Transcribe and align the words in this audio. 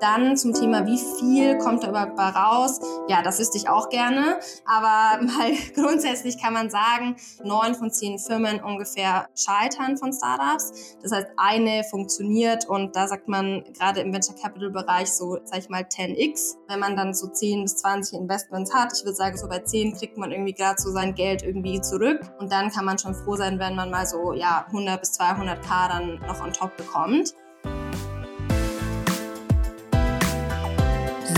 Dann 0.00 0.36
zum 0.36 0.54
Thema, 0.54 0.86
wie 0.86 0.98
viel 1.18 1.58
kommt 1.58 1.82
da 1.82 1.88
überhaupt 1.90 2.18
raus? 2.18 2.80
Ja, 3.08 3.22
das 3.22 3.38
wüsste 3.38 3.58
ich 3.58 3.68
auch 3.68 3.88
gerne. 3.90 4.38
Aber 4.64 5.22
mal 5.24 5.52
grundsätzlich 5.74 6.40
kann 6.40 6.54
man 6.54 6.70
sagen, 6.70 7.16
neun 7.44 7.74
von 7.74 7.90
zehn 7.90 8.18
Firmen 8.18 8.60
ungefähr 8.62 9.28
scheitern 9.36 9.96
von 9.96 10.12
Startups. 10.12 10.96
Das 11.02 11.12
heißt, 11.12 11.28
eine 11.36 11.84
funktioniert 11.84 12.66
und 12.66 12.96
da 12.96 13.08
sagt 13.08 13.28
man 13.28 13.64
gerade 13.74 14.00
im 14.00 14.12
Venture 14.12 14.36
Capital 14.36 14.70
Bereich 14.70 15.12
so, 15.12 15.38
sag 15.44 15.58
ich 15.58 15.68
mal, 15.68 15.82
10x. 15.82 16.56
Wenn 16.68 16.80
man 16.80 16.96
dann 16.96 17.14
so 17.14 17.26
10 17.26 17.62
bis 17.62 17.76
20 17.76 18.18
Investments 18.18 18.72
hat, 18.72 18.92
ich 18.96 19.04
würde 19.04 19.16
sagen, 19.16 19.36
so 19.36 19.48
bei 19.48 19.58
10 19.58 19.96
kriegt 19.96 20.16
man 20.16 20.30
irgendwie 20.32 20.54
gerade 20.54 20.80
so 20.80 20.90
sein 20.90 21.14
Geld 21.14 21.42
irgendwie 21.42 21.80
zurück. 21.80 22.20
Und 22.38 22.52
dann 22.52 22.70
kann 22.70 22.84
man 22.84 22.98
schon 22.98 23.14
froh 23.14 23.36
sein, 23.36 23.58
wenn 23.58 23.74
man 23.74 23.90
mal 23.90 24.06
so, 24.06 24.32
ja, 24.32 24.64
100 24.68 25.00
bis 25.00 25.12
200 25.12 25.62
K 25.64 25.88
dann 25.88 26.20
noch 26.26 26.40
on 26.42 26.52
top 26.52 26.76
bekommt. 26.76 27.34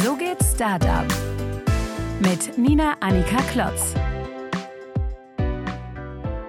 So 0.05 0.17
geht 0.17 0.39
Startup 0.43 1.07
mit 2.19 2.59
Nina 2.59 2.97
Annika 2.99 3.41
Klotz. 3.53 3.95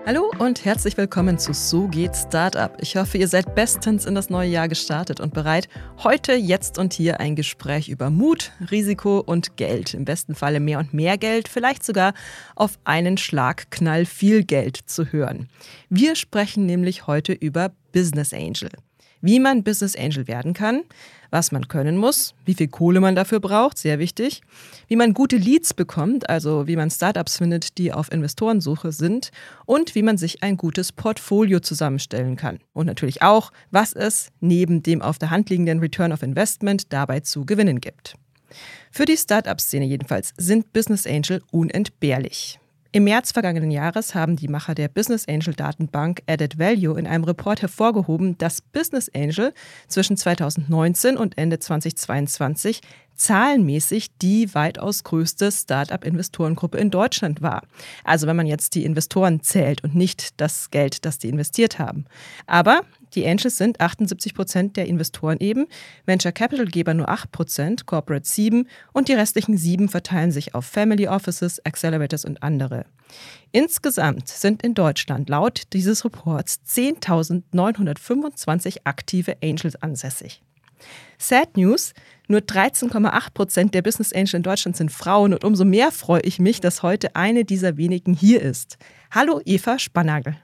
Hallo 0.08 0.32
und 0.40 0.66
herzlich 0.66 0.98
willkommen 0.98 1.38
zu 1.38 1.54
So 1.54 1.88
geht 1.88 2.16
Startup. 2.16 2.76
Ich 2.82 2.96
hoffe, 2.96 3.20
ihr 3.20 3.28
seid 3.28 3.54
bestens 3.54 4.06
in 4.08 4.16
das 4.16 4.32
neue 4.32 4.50
Jahr 4.50 4.68
gestartet 4.68 5.20
und 5.20 5.36
bereit, 5.36 5.70
heute, 6.04 6.34
jetzt 6.34 6.80
und 6.80 6.94
hier 6.94 7.20
ein 7.20 7.36
Gespräch 7.36 7.90
über 7.90 8.10
Mut, 8.10 8.54
Risiko 8.72 9.20
und 9.20 9.56
Geld. 9.56 9.94
Im 9.94 10.06
besten 10.06 10.34
Falle 10.34 10.60
mehr 10.60 10.80
und 10.80 10.92
mehr 10.96 11.20
Geld, 11.20 11.48
vielleicht 11.48 11.84
sogar 11.84 12.16
auf 12.56 12.80
einen 12.86 13.18
Schlag 13.18 13.70
knall 13.70 14.06
viel 14.06 14.44
Geld 14.44 14.78
zu 14.78 15.12
hören. 15.12 15.48
Wir 15.90 16.16
sprechen 16.16 16.66
nämlich 16.66 17.06
heute 17.06 17.34
über 17.34 17.72
Business 17.92 18.34
Angel 18.34 18.72
wie 19.24 19.40
man 19.40 19.64
Business 19.64 19.96
Angel 19.96 20.28
werden 20.28 20.54
kann, 20.54 20.82
was 21.32 21.52
man 21.52 21.68
können 21.68 21.98
muss, 21.98 22.36
wie 22.46 22.54
viel 22.54 22.68
Kohle 22.68 23.00
man 23.00 23.16
dafür 23.16 23.40
braucht, 23.40 23.78
sehr 23.80 23.98
wichtig, 23.98 24.42
wie 24.88 24.98
man 24.98 25.14
gute 25.14 25.38
Leads 25.38 25.74
bekommt, 25.74 26.30
also 26.30 26.68
wie 26.68 26.76
man 26.76 26.92
Startups 26.92 27.38
findet, 27.38 27.80
die 27.80 27.92
auf 27.92 28.12
Investorensuche 28.12 28.92
sind 28.92 29.32
und 29.66 29.96
wie 29.96 30.04
man 30.04 30.18
sich 30.18 30.44
ein 30.44 30.58
gutes 30.58 30.92
Portfolio 30.92 31.62
zusammenstellen 31.62 32.36
kann. 32.36 32.60
Und 32.74 32.86
natürlich 32.86 33.24
auch, 33.24 33.52
was 33.72 33.94
es 33.94 34.30
neben 34.42 34.84
dem 34.84 35.02
auf 35.02 35.18
der 35.18 35.32
Hand 35.32 35.50
liegenden 35.50 35.80
Return 35.80 36.12
of 36.12 36.22
Investment 36.22 36.92
dabei 36.92 37.22
zu 37.22 37.46
gewinnen 37.46 37.80
gibt. 37.80 38.16
Für 38.92 39.06
die 39.06 39.18
Startup-Szene 39.18 39.86
jedenfalls 39.86 40.34
sind 40.38 40.74
Business 40.74 41.08
Angel 41.08 41.42
unentbehrlich. 41.50 42.60
Im 42.96 43.06
März 43.06 43.32
vergangenen 43.32 43.72
Jahres 43.72 44.14
haben 44.14 44.36
die 44.36 44.48
Macher 44.48 44.76
der 44.76 44.88
Business 44.88 45.28
Angel 45.28 45.56
Datenbank 45.56 46.22
Added 46.28 46.60
Value 46.60 47.00
in 47.00 47.08
einem 47.08 47.24
Report 47.24 47.60
hervorgehoben, 47.64 48.38
dass 48.38 48.62
Business 48.62 49.10
Angel 49.16 49.52
zwischen 49.88 50.16
2019 50.16 51.18
und 51.18 51.36
Ende 51.36 51.58
2022 51.58 52.82
zahlenmäßig 53.16 54.20
die 54.20 54.54
weitaus 54.54 55.04
größte 55.04 55.52
Start-up-Investorengruppe 55.52 56.78
in 56.78 56.92
Deutschland 56.92 57.42
war. 57.42 57.64
Also 58.04 58.28
wenn 58.28 58.36
man 58.36 58.46
jetzt 58.46 58.76
die 58.76 58.86
Investoren 58.86 59.42
zählt 59.42 59.84
und 59.84 59.96
nicht 59.96 60.40
das 60.40 60.70
Geld, 60.70 61.04
das 61.04 61.18
die 61.18 61.30
investiert 61.30 61.80
haben. 61.80 62.06
Aber 62.46 62.82
die 63.16 63.28
Angels 63.28 63.58
sind 63.58 63.80
78 63.80 64.34
Prozent 64.34 64.76
der 64.78 64.88
Investoren 64.88 65.38
eben, 65.40 65.68
Venture 66.06 66.32
Capital-Geber 66.32 66.94
nur 66.94 67.10
8 67.10 67.32
Prozent, 67.32 67.86
Corporate 67.86 68.28
7 68.28 68.68
und 68.92 69.08
die 69.08 69.14
restlichen 69.14 69.58
7 69.58 69.90
verteilen 69.90 70.32
sich 70.32 70.56
auf 70.56 70.66
Family 70.66 71.08
Offices, 71.08 71.64
Accelerators 71.66 72.26
und 72.26 72.44
andere. 72.44 72.86
Insgesamt 73.52 74.28
sind 74.28 74.64
in 74.64 74.74
Deutschland 74.74 75.30
laut 75.30 75.62
dieses 75.74 76.04
Reports 76.04 76.62
10.925 76.68 78.78
aktive 78.86 79.38
Angels 79.44 79.76
ansässig. 79.76 80.42
Sad 81.18 81.56
News, 81.56 81.94
nur 82.28 82.42
13,8 82.42 83.34
Prozent 83.34 83.74
der 83.74 83.82
Business 83.82 84.14
Angels 84.14 84.34
in 84.34 84.44
Deutschland 84.44 84.76
sind 84.76 84.92
Frauen 84.92 85.34
und 85.34 85.44
umso 85.44 85.66
mehr 85.66 85.92
freue 85.92 86.22
ich 86.22 86.40
mich, 86.40 86.62
dass 86.62 86.84
heute 86.84 87.16
eine 87.16 87.46
dieser 87.46 87.78
wenigen 87.78 88.14
hier 88.14 88.42
ist. 88.42 88.78
Hallo 89.12 89.42
Eva 89.46 89.80
Spannagel. 89.80 90.36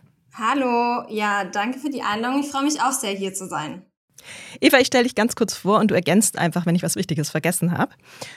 Hallo, 0.42 1.04
ja, 1.10 1.44
danke 1.44 1.80
für 1.80 1.90
die 1.90 2.02
Einladung. 2.02 2.40
Ich 2.40 2.50
freue 2.50 2.64
mich 2.64 2.82
auch 2.82 2.94
sehr, 2.94 3.12
hier 3.12 3.34
zu 3.34 3.48
sein. 3.50 3.89
Eva, 4.62 4.78
ich 4.80 4.88
stelle 4.88 5.04
dich 5.04 5.16
ganz 5.16 5.36
kurz 5.36 5.56
vor 5.56 5.80
und 5.80 5.92
du 5.92 5.96
ergänzt 5.96 6.38
einfach, 6.38 6.66
wenn 6.66 6.76
ich 6.76 6.84
was 6.84 6.96
Wichtiges 6.96 7.30
vergessen 7.30 7.78
habe. 7.78 7.94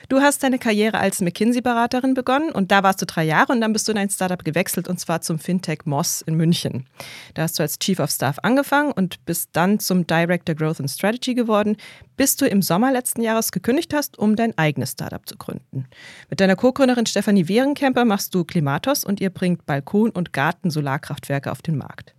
Du 0.08 0.20
hast 0.20 0.42
deine 0.42 0.58
Karriere 0.58 0.98
als 0.98 1.20
McKinsey-Beraterin 1.20 2.14
begonnen 2.14 2.50
und 2.50 2.70
da 2.70 2.82
warst 2.82 3.00
du 3.02 3.06
drei 3.06 3.24
Jahre 3.24 3.52
und 3.52 3.60
dann 3.60 3.72
bist 3.72 3.88
du 3.88 3.92
in 3.92 3.98
ein 3.98 4.10
Startup 4.10 4.42
gewechselt 4.42 4.88
und 4.88 4.98
zwar 4.98 5.20
zum 5.20 5.38
Fintech 5.38 5.80
Moss 5.84 6.22
in 6.22 6.34
München. 6.34 6.86
Da 7.34 7.42
hast 7.42 7.58
du 7.58 7.62
als 7.62 7.78
Chief 7.78 7.98
of 7.98 8.10
Staff 8.10 8.38
angefangen 8.42 8.92
und 8.92 9.24
bist 9.24 9.50
dann 9.52 9.78
zum 9.78 10.06
Director 10.06 10.54
Growth 10.54 10.80
and 10.80 10.90
Strategy 10.90 11.34
geworden, 11.34 11.76
bis 12.16 12.36
du 12.36 12.46
im 12.46 12.62
Sommer 12.62 12.92
letzten 12.92 13.22
Jahres 13.22 13.52
gekündigt 13.52 13.94
hast, 13.94 14.18
um 14.18 14.36
dein 14.36 14.56
eigenes 14.58 14.92
Startup 14.92 15.26
zu 15.26 15.36
gründen. 15.36 15.86
Mit 16.30 16.40
deiner 16.40 16.56
Co-Gründerin 16.56 17.06
Stefanie 17.06 17.48
Wehrenkemper 17.48 18.04
machst 18.04 18.34
du 18.34 18.44
Klimatos 18.44 19.04
und 19.04 19.20
ihr 19.20 19.30
bringt 19.30 19.66
Balkon- 19.66 20.10
und 20.10 20.32
Garten-Solarkraftwerke 20.32 21.50
auf 21.50 21.62
den 21.62 21.76
Markt. 21.76 22.14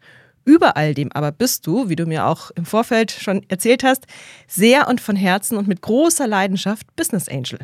Über 0.46 0.76
all 0.76 0.94
dem 0.94 1.12
aber 1.12 1.32
bist 1.32 1.66
du, 1.68 1.90
wie 1.90 1.96
du 1.96 2.06
mir 2.06 2.26
auch 2.26 2.52
im 2.52 2.66
Vorfeld 2.66 3.12
schon 3.12 3.42
erzählt 3.48 3.84
hast, 3.84 4.06
sehr 4.48 4.88
und 4.88 5.00
von 5.00 5.16
Herzen 5.16 5.58
und 5.58 5.68
mit 5.68 5.82
großer 5.82 6.28
Leidenschaft 6.28 6.96
Business 6.96 7.30
Angel. 7.30 7.60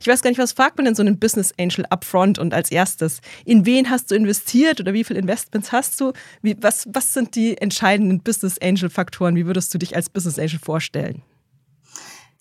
Ich 0.00 0.06
weiß 0.06 0.22
gar 0.22 0.30
nicht, 0.30 0.38
was 0.38 0.52
fragt 0.52 0.76
man 0.76 0.86
denn 0.86 0.94
so 0.94 1.02
einen 1.02 1.18
Business 1.18 1.52
Angel 1.58 1.84
upfront 1.90 2.38
und 2.38 2.54
als 2.54 2.70
erstes? 2.70 3.20
In 3.44 3.66
wen 3.66 3.90
hast 3.90 4.10
du 4.10 4.14
investiert 4.14 4.80
oder 4.80 4.92
wie 4.92 5.04
viele 5.04 5.18
Investments 5.18 5.72
hast 5.72 6.00
du? 6.00 6.12
Wie, 6.42 6.56
was, 6.60 6.88
was 6.92 7.12
sind 7.12 7.34
die 7.34 7.58
entscheidenden 7.58 8.20
Business 8.20 8.58
Angel 8.58 8.88
Faktoren? 8.88 9.36
Wie 9.36 9.46
würdest 9.46 9.74
du 9.74 9.78
dich 9.78 9.96
als 9.96 10.08
Business 10.08 10.38
Angel 10.38 10.58
vorstellen? 10.58 11.22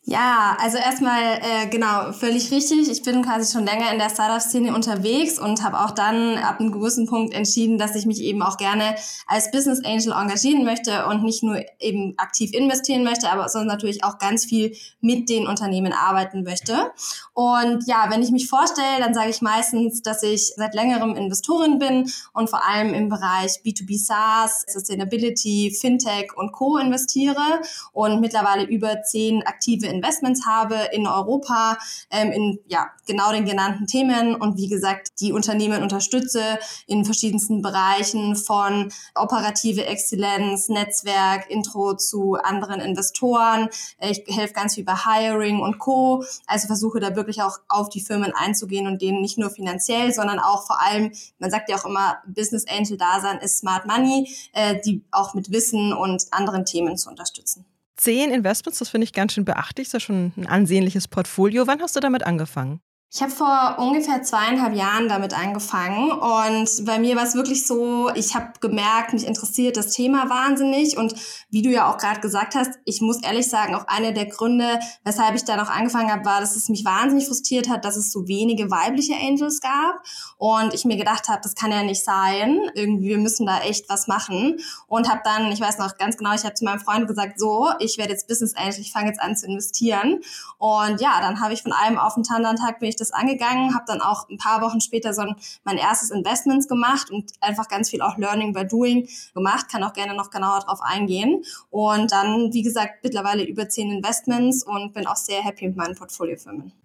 Ja, 0.05 0.57
also 0.59 0.77
erstmal 0.77 1.39
äh, 1.41 1.67
genau, 1.69 2.11
völlig 2.11 2.51
richtig. 2.51 2.91
Ich 2.91 3.03
bin 3.03 3.21
quasi 3.21 3.53
schon 3.53 3.65
länger 3.65 3.89
in 3.89 3.99
der 3.99 4.09
Startup-Szene 4.09 4.75
unterwegs 4.75 5.39
und 5.39 5.63
habe 5.63 5.79
auch 5.79 5.91
dann 5.91 6.37
ab 6.39 6.59
einem 6.59 6.73
gewissen 6.73 7.07
Punkt 7.07 7.33
entschieden, 7.33 7.77
dass 7.77 7.95
ich 7.95 8.05
mich 8.05 8.19
eben 8.19 8.41
auch 8.41 8.57
gerne 8.57 8.95
als 9.27 9.49
Business 9.51 9.79
Angel 9.85 10.11
engagieren 10.11 10.65
möchte 10.65 11.05
und 11.05 11.23
nicht 11.23 11.41
nur 11.41 11.63
eben 11.79 12.15
aktiv 12.17 12.51
investieren 12.51 13.05
möchte, 13.05 13.29
aber 13.29 13.47
sondern 13.47 13.69
natürlich 13.69 14.03
auch 14.03 14.17
ganz 14.17 14.43
viel 14.43 14.75
mit 14.99 15.29
den 15.29 15.47
Unternehmen 15.47 15.93
arbeiten 15.93 16.43
möchte. 16.43 16.91
Und 17.33 17.87
ja, 17.87 18.07
wenn 18.09 18.21
ich 18.21 18.31
mich 18.31 18.49
vorstelle, 18.49 18.99
dann 18.99 19.13
sage 19.13 19.29
ich 19.29 19.41
meistens, 19.41 20.01
dass 20.01 20.21
ich 20.21 20.51
seit 20.57 20.75
längerem 20.75 21.15
Investorin 21.15 21.79
bin 21.79 22.11
und 22.33 22.49
vor 22.49 22.67
allem 22.67 22.93
im 22.93 23.07
Bereich 23.07 23.61
B2B 23.63 24.05
SaaS, 24.05 24.65
Sustainability, 24.67 25.73
Fintech 25.79 26.35
und 26.35 26.51
Co. 26.51 26.77
investiere 26.77 27.61
und 27.93 28.19
mittlerweile 28.19 28.65
über 28.65 29.01
zehn 29.03 29.43
aktive 29.43 29.92
Investments 29.93 30.45
habe 30.45 30.75
in 30.91 31.07
Europa, 31.07 31.77
ähm, 32.09 32.31
in 32.31 32.59
ja, 32.67 32.87
genau 33.07 33.31
den 33.31 33.45
genannten 33.45 33.87
Themen 33.87 34.35
und 34.35 34.57
wie 34.57 34.67
gesagt, 34.67 35.19
die 35.19 35.31
Unternehmen 35.31 35.81
unterstütze 35.83 36.41
in 36.87 37.05
verschiedensten 37.05 37.61
Bereichen 37.61 38.35
von 38.35 38.91
operative 39.15 39.85
Exzellenz, 39.85 40.69
Netzwerk, 40.69 41.49
Intro 41.49 41.95
zu 41.95 42.35
anderen 42.35 42.81
Investoren. 42.81 43.69
Ich 43.99 44.23
helfe 44.27 44.53
ganz 44.53 44.75
viel 44.75 44.83
bei 44.83 44.95
Hiring 44.95 45.59
und 45.59 45.79
Co. 45.79 46.23
Also 46.47 46.67
versuche 46.67 46.99
da 46.99 47.15
wirklich 47.15 47.41
auch 47.41 47.59
auf 47.67 47.89
die 47.89 48.01
Firmen 48.01 48.33
einzugehen 48.33 48.87
und 48.87 49.01
denen 49.01 49.21
nicht 49.21 49.37
nur 49.37 49.49
finanziell, 49.49 50.13
sondern 50.13 50.39
auch 50.39 50.65
vor 50.65 50.81
allem, 50.81 51.11
man 51.39 51.51
sagt 51.51 51.69
ja 51.69 51.77
auch 51.77 51.85
immer, 51.85 52.17
Business 52.27 52.65
Angel 52.67 52.97
Dasein 52.97 53.39
ist 53.39 53.59
Smart 53.59 53.85
Money, 53.85 54.29
äh, 54.53 54.79
die 54.85 55.03
auch 55.11 55.33
mit 55.33 55.51
Wissen 55.51 55.93
und 55.93 56.23
anderen 56.31 56.65
Themen 56.65 56.97
zu 56.97 57.09
unterstützen. 57.09 57.65
Zehn 57.95 58.31
Investments, 58.31 58.79
das 58.79 58.89
finde 58.89 59.05
ich 59.05 59.13
ganz 59.13 59.33
schön 59.33 59.45
beachtlich, 59.45 59.87
ist 59.87 59.93
ja 59.93 59.99
schon 59.99 60.33
ein 60.35 60.47
ansehnliches 60.47 61.07
Portfolio. 61.07 61.67
Wann 61.67 61.81
hast 61.81 61.95
du 61.95 61.99
damit 61.99 62.23
angefangen? 62.23 62.81
Ich 63.15 63.21
habe 63.21 63.31
vor 63.31 63.75
ungefähr 63.77 64.23
zweieinhalb 64.23 64.73
Jahren 64.75 65.07
damit 65.07 65.37
angefangen 65.37 66.09
und 66.09 66.83
bei 66.83 66.97
mir 66.97 67.15
war 67.15 67.21
es 67.21 67.35
wirklich 67.35 67.67
so, 67.67 68.09
ich 68.15 68.33
habe 68.33 68.53
gemerkt, 68.59 69.13
mich 69.13 69.27
interessiert 69.27 69.77
das 69.77 69.91
Thema 69.91 70.31
wahnsinnig 70.31 70.97
und 70.97 71.13
wie 71.51 71.61
du 71.61 71.69
ja 71.69 71.91
auch 71.91 71.99
gerade 71.99 72.21
gesagt 72.21 72.55
hast, 72.55 72.71
ich 72.85 73.01
muss 73.01 73.21
ehrlich 73.21 73.47
sagen, 73.47 73.75
auch 73.75 73.87
einer 73.87 74.13
der 74.13 74.25
Gründe, 74.25 74.79
weshalb 75.03 75.35
ich 75.35 75.45
da 75.45 75.57
noch 75.57 75.69
angefangen 75.69 76.11
habe, 76.11 76.25
war, 76.25 76.41
dass 76.41 76.55
es 76.55 76.69
mich 76.69 76.85
wahnsinnig 76.85 77.27
frustriert 77.27 77.69
hat, 77.69 77.85
dass 77.85 77.97
es 77.97 78.11
so 78.11 78.27
wenige 78.27 78.71
weibliche 78.71 79.13
Angels 79.13 79.61
gab 79.61 80.01
und 80.39 80.73
ich 80.73 80.83
mir 80.83 80.97
gedacht 80.97 81.27
habe, 81.27 81.41
das 81.43 81.53
kann 81.53 81.69
ja 81.69 81.83
nicht 81.83 82.03
sein, 82.03 82.61
irgendwie 82.73 83.09
wir 83.09 83.19
müssen 83.19 83.45
da 83.45 83.59
echt 83.59 83.89
was 83.89 84.07
machen 84.07 84.57
und 84.87 85.07
habe 85.07 85.21
dann, 85.23 85.51
ich 85.51 85.61
weiß 85.61 85.77
noch 85.77 85.99
ganz 85.99 86.17
genau, 86.17 86.33
ich 86.33 86.45
habe 86.45 86.55
zu 86.55 86.65
meinem 86.65 86.79
Freund 86.79 87.07
gesagt, 87.07 87.39
so, 87.39 87.69
ich 87.77 87.99
werde 87.99 88.13
jetzt 88.13 88.27
Business 88.27 88.55
Angel, 88.55 88.79
ich 88.79 88.91
fange 88.91 89.09
jetzt 89.09 89.21
an 89.21 89.35
zu 89.35 89.45
investieren 89.45 90.21
und 90.57 90.99
ja, 90.99 91.21
dann 91.21 91.41
habe 91.41 91.53
ich 91.53 91.61
von 91.61 91.73
einem 91.73 91.99
auf 91.99 92.15
den 92.15 92.23
anderen 92.27 92.57
Tag 92.57 92.79
bin 92.79 92.89
ich 92.89 93.02
das 93.03 93.11
angegangen, 93.11 93.75
habe 93.75 93.85
dann 93.87 94.01
auch 94.01 94.29
ein 94.29 94.37
paar 94.37 94.61
Wochen 94.61 94.81
später 94.81 95.13
so 95.13 95.21
ein, 95.21 95.35
mein 95.63 95.77
erstes 95.77 96.11
Investments 96.11 96.67
gemacht 96.67 97.11
und 97.11 97.31
einfach 97.41 97.67
ganz 97.67 97.89
viel 97.89 98.01
auch 98.01 98.17
Learning 98.17 98.53
by 98.53 98.65
Doing 98.65 99.07
gemacht, 99.33 99.69
kann 99.69 99.83
auch 99.83 99.93
gerne 99.93 100.15
noch 100.15 100.29
genauer 100.29 100.59
drauf 100.59 100.79
eingehen. 100.81 101.43
Und 101.69 102.11
dann, 102.11 102.53
wie 102.53 102.61
gesagt, 102.61 103.03
mittlerweile 103.03 103.43
über 103.43 103.69
zehn 103.69 103.91
Investments 103.91 104.63
und 104.63 104.93
bin 104.93 105.07
auch 105.07 105.15
sehr 105.15 105.41
happy 105.41 105.67
mit 105.67 105.77
meinen 105.77 105.95
Portfoliofirmen. 105.95 106.82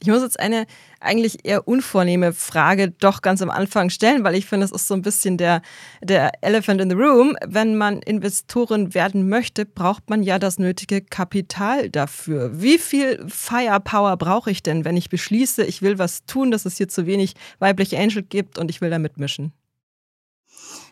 Ich 0.00 0.08
muss 0.08 0.22
jetzt 0.22 0.38
eine 0.40 0.66
eigentlich 1.00 1.44
eher 1.44 1.68
unvornehme 1.68 2.32
Frage 2.32 2.90
doch 2.90 3.22
ganz 3.22 3.42
am 3.42 3.50
Anfang 3.50 3.90
stellen, 3.90 4.24
weil 4.24 4.34
ich 4.34 4.46
finde, 4.46 4.66
es 4.66 4.72
ist 4.72 4.88
so 4.88 4.94
ein 4.94 5.02
bisschen 5.02 5.36
der, 5.36 5.62
der 6.02 6.32
Elephant 6.42 6.80
in 6.80 6.90
the 6.90 6.96
Room. 6.96 7.36
Wenn 7.46 7.76
man 7.76 8.00
Investorin 8.02 8.94
werden 8.94 9.28
möchte, 9.28 9.66
braucht 9.66 10.08
man 10.10 10.22
ja 10.22 10.38
das 10.38 10.58
nötige 10.58 11.02
Kapital 11.02 11.90
dafür. 11.90 12.60
Wie 12.60 12.78
viel 12.78 13.24
Firepower 13.28 14.16
brauche 14.16 14.50
ich 14.50 14.62
denn, 14.62 14.84
wenn 14.84 14.96
ich 14.96 15.08
beschließe, 15.08 15.64
ich 15.64 15.82
will 15.82 15.98
was 15.98 16.24
tun, 16.26 16.50
dass 16.50 16.64
es 16.64 16.76
hier 16.76 16.88
zu 16.88 17.06
wenig 17.06 17.34
weibliche 17.58 17.98
Angel 17.98 18.22
gibt 18.22 18.58
und 18.58 18.70
ich 18.70 18.80
will 18.80 18.90
da 18.90 18.98
mitmischen? 18.98 19.52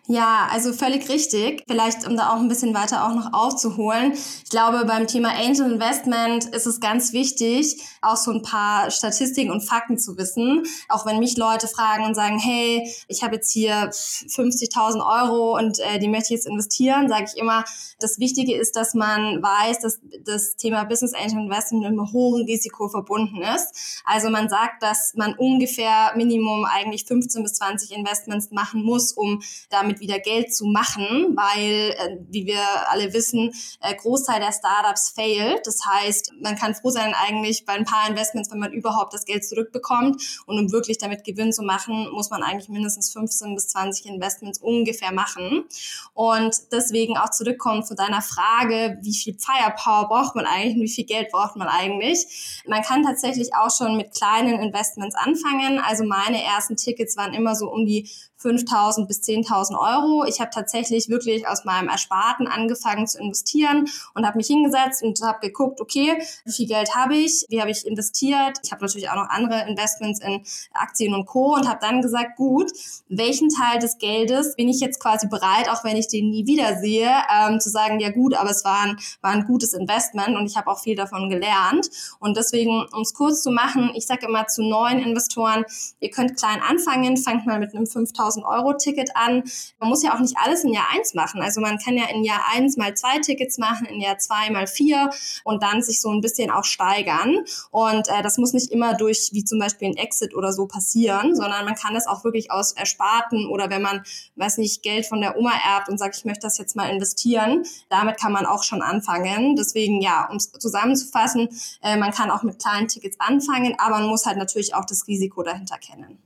Ja, 0.06 0.48
also 0.50 0.74
völlig 0.74 1.08
richtig. 1.08 1.64
Vielleicht, 1.66 2.06
um 2.06 2.14
da 2.14 2.34
auch 2.34 2.38
ein 2.38 2.48
bisschen 2.48 2.74
weiter 2.74 3.06
auch 3.06 3.14
noch 3.14 3.32
aufzuholen. 3.32 4.12
Ich 4.12 4.50
glaube, 4.50 4.84
beim 4.84 5.06
Thema 5.06 5.30
Angel 5.30 5.72
Investment 5.72 6.44
ist 6.44 6.66
es 6.66 6.78
ganz 6.78 7.14
wichtig, 7.14 7.82
auch 8.02 8.16
so 8.16 8.30
ein 8.30 8.42
paar 8.42 8.90
Statistiken 8.90 9.50
und 9.50 9.62
Fakten 9.62 9.96
zu 9.96 10.18
wissen. 10.18 10.64
Auch 10.90 11.06
wenn 11.06 11.20
mich 11.20 11.38
Leute 11.38 11.68
fragen 11.68 12.04
und 12.04 12.14
sagen, 12.14 12.38
hey, 12.38 12.86
ich 13.08 13.22
habe 13.22 13.36
jetzt 13.36 13.50
hier 13.50 13.90
50.000 13.90 15.22
Euro 15.22 15.56
und 15.56 15.78
äh, 15.80 15.98
die 15.98 16.08
möchte 16.08 16.34
ich 16.34 16.40
jetzt 16.40 16.46
investieren, 16.46 17.08
sage 17.08 17.24
ich 17.32 17.40
immer, 17.40 17.64
das 17.98 18.18
Wichtige 18.18 18.54
ist, 18.54 18.76
dass 18.76 18.92
man 18.92 19.42
weiß, 19.42 19.80
dass 19.80 20.00
das 20.22 20.56
Thema 20.56 20.84
Business 20.84 21.14
Angel 21.14 21.44
Investment 21.44 21.82
mit 21.82 21.90
einem 21.90 22.12
hohen 22.12 22.44
Risiko 22.44 22.90
verbunden 22.90 23.40
ist. 23.40 24.02
Also 24.04 24.28
man 24.28 24.50
sagt, 24.50 24.82
dass 24.82 25.14
man 25.14 25.34
ungefähr 25.34 26.12
Minimum 26.14 26.66
eigentlich 26.66 27.06
15 27.06 27.42
bis 27.42 27.54
20 27.54 27.96
Investments 27.96 28.50
machen 28.50 28.82
muss, 28.82 29.12
um 29.12 29.40
damit 29.70 29.93
damit 29.94 30.00
wieder 30.00 30.18
Geld 30.18 30.54
zu 30.54 30.66
machen, 30.66 31.36
weil, 31.36 31.90
äh, 31.90 32.18
wie 32.28 32.46
wir 32.46 32.60
alle 32.90 33.12
wissen, 33.12 33.52
äh, 33.80 33.94
Großteil 33.94 34.40
der 34.40 34.52
Startups 34.52 35.10
failt. 35.10 35.66
Das 35.66 35.78
heißt, 35.86 36.32
man 36.40 36.56
kann 36.56 36.74
froh 36.74 36.90
sein 36.90 37.14
eigentlich 37.14 37.64
bei 37.64 37.74
ein 37.74 37.84
paar 37.84 38.08
Investments, 38.08 38.50
wenn 38.50 38.58
man 38.58 38.72
überhaupt 38.72 39.14
das 39.14 39.24
Geld 39.24 39.44
zurückbekommt. 39.44 40.22
Und 40.46 40.58
um 40.58 40.72
wirklich 40.72 40.98
damit 40.98 41.24
Gewinn 41.24 41.52
zu 41.52 41.62
machen, 41.62 42.10
muss 42.12 42.30
man 42.30 42.42
eigentlich 42.42 42.68
mindestens 42.68 43.12
15 43.12 43.54
bis 43.54 43.68
20 43.68 44.06
Investments 44.06 44.58
ungefähr 44.58 45.12
machen. 45.12 45.64
Und 46.12 46.54
deswegen 46.72 47.16
auch 47.16 47.30
zurückkommen 47.30 47.84
zu 47.84 47.94
deiner 47.94 48.22
Frage, 48.22 48.98
wie 49.02 49.14
viel 49.14 49.36
Firepower 49.38 50.08
braucht 50.08 50.34
man 50.34 50.46
eigentlich 50.46 50.76
und 50.76 50.82
wie 50.82 50.88
viel 50.88 51.04
Geld 51.04 51.30
braucht 51.30 51.56
man 51.56 51.68
eigentlich? 51.68 52.62
Man 52.66 52.82
kann 52.82 53.02
tatsächlich 53.02 53.54
auch 53.54 53.70
schon 53.70 53.96
mit 53.96 54.12
kleinen 54.14 54.60
Investments 54.60 55.14
anfangen. 55.14 55.78
Also 55.78 56.04
meine 56.04 56.42
ersten 56.42 56.76
Tickets 56.76 57.16
waren 57.16 57.34
immer 57.34 57.54
so 57.54 57.70
um 57.70 57.86
die 57.86 58.08
5.000 58.44 59.06
bis 59.06 59.22
10.000 59.22 59.78
Euro. 59.78 60.24
Ich 60.24 60.40
habe 60.40 60.50
tatsächlich 60.50 61.08
wirklich 61.08 61.48
aus 61.48 61.64
meinem 61.64 61.88
Ersparten 61.88 62.46
angefangen 62.46 63.06
zu 63.06 63.18
investieren 63.18 63.88
und 64.14 64.26
habe 64.26 64.36
mich 64.36 64.46
hingesetzt 64.46 65.02
und 65.02 65.20
habe 65.22 65.38
geguckt, 65.40 65.80
okay, 65.80 66.22
wie 66.44 66.52
viel 66.52 66.68
Geld 66.68 66.94
habe 66.94 67.16
ich, 67.16 67.46
wie 67.48 67.60
habe 67.60 67.70
ich 67.70 67.86
investiert. 67.86 68.58
Ich 68.62 68.72
habe 68.72 68.82
natürlich 68.82 69.08
auch 69.08 69.16
noch 69.16 69.30
andere 69.30 69.66
Investments 69.68 70.20
in 70.20 70.42
Aktien 70.72 71.14
und 71.14 71.26
Co. 71.26 71.54
und 71.54 71.68
habe 71.68 71.78
dann 71.80 72.02
gesagt, 72.02 72.36
gut, 72.36 72.70
welchen 73.08 73.48
Teil 73.48 73.78
des 73.78 73.98
Geldes 73.98 74.56
bin 74.56 74.68
ich 74.68 74.80
jetzt 74.80 75.00
quasi 75.00 75.26
bereit, 75.28 75.68
auch 75.70 75.84
wenn 75.84 75.96
ich 75.96 76.08
den 76.08 76.30
nie 76.30 76.46
wieder 76.46 76.76
sehe, 76.78 77.10
ähm, 77.32 77.60
zu 77.60 77.70
sagen, 77.70 78.00
ja 78.00 78.10
gut, 78.10 78.34
aber 78.34 78.50
es 78.50 78.64
war 78.64 78.82
ein, 78.82 78.98
war 79.22 79.30
ein 79.30 79.44
gutes 79.44 79.72
Investment 79.72 80.36
und 80.36 80.46
ich 80.46 80.56
habe 80.56 80.70
auch 80.70 80.80
viel 80.80 80.96
davon 80.96 81.30
gelernt. 81.30 81.88
Und 82.18 82.36
deswegen, 82.36 82.84
um 82.92 83.02
es 83.02 83.14
kurz 83.14 83.42
zu 83.42 83.50
machen, 83.50 83.92
ich 83.94 84.06
sage 84.06 84.26
immer 84.26 84.46
zu 84.46 84.62
neuen 84.62 84.98
Investoren, 84.98 85.64
ihr 86.00 86.10
könnt 86.10 86.36
klein 86.36 86.60
anfangen, 86.68 87.16
fangt 87.16 87.46
mal 87.46 87.58
mit 87.58 87.74
einem 87.74 87.86
5000 87.86 88.33
1000-Euro-Ticket 88.34 89.16
an. 89.16 89.44
Man 89.78 89.88
muss 89.88 90.02
ja 90.02 90.14
auch 90.14 90.20
nicht 90.20 90.36
alles 90.38 90.64
in 90.64 90.72
Jahr 90.72 90.86
eins 90.92 91.14
machen. 91.14 91.42
Also 91.42 91.60
man 91.60 91.78
kann 91.78 91.96
ja 91.96 92.04
in 92.06 92.24
Jahr 92.24 92.42
eins 92.52 92.76
mal 92.76 92.94
zwei 92.94 93.18
Tickets 93.18 93.58
machen, 93.58 93.86
in 93.86 94.00
Jahr 94.00 94.18
zwei 94.18 94.50
mal 94.50 94.66
vier 94.66 95.10
und 95.44 95.62
dann 95.62 95.82
sich 95.82 96.00
so 96.00 96.10
ein 96.10 96.20
bisschen 96.20 96.50
auch 96.50 96.64
steigern. 96.64 97.44
Und 97.70 98.08
äh, 98.08 98.22
das 98.22 98.38
muss 98.38 98.52
nicht 98.52 98.70
immer 98.70 98.94
durch, 98.94 99.30
wie 99.32 99.44
zum 99.44 99.58
Beispiel 99.58 99.88
ein 99.88 99.96
Exit 99.96 100.34
oder 100.34 100.52
so 100.52 100.66
passieren, 100.66 101.34
sondern 101.34 101.64
man 101.64 101.74
kann 101.74 101.94
das 101.94 102.06
auch 102.06 102.24
wirklich 102.24 102.50
aus 102.50 102.72
Ersparten 102.72 103.46
oder 103.46 103.70
wenn 103.70 103.82
man, 103.82 104.02
weiß 104.36 104.58
nicht, 104.58 104.82
Geld 104.82 105.06
von 105.06 105.20
der 105.20 105.36
Oma 105.36 105.52
erbt 105.66 105.88
und 105.88 105.98
sagt, 105.98 106.16
ich 106.16 106.24
möchte 106.24 106.42
das 106.42 106.58
jetzt 106.58 106.76
mal 106.76 106.88
investieren, 106.90 107.64
damit 107.88 108.18
kann 108.18 108.32
man 108.32 108.46
auch 108.46 108.62
schon 108.62 108.82
anfangen. 108.82 109.56
Deswegen, 109.56 110.00
ja, 110.00 110.28
um 110.30 110.36
es 110.36 110.50
zusammenzufassen, 110.52 111.48
äh, 111.82 111.96
man 111.96 112.12
kann 112.12 112.30
auch 112.30 112.42
mit 112.42 112.58
kleinen 112.58 112.88
Tickets 112.88 113.18
anfangen, 113.20 113.74
aber 113.78 113.98
man 113.98 114.08
muss 114.08 114.26
halt 114.26 114.38
natürlich 114.38 114.74
auch 114.74 114.84
das 114.84 115.06
Risiko 115.06 115.42
dahinter 115.42 115.78
kennen. 115.78 116.23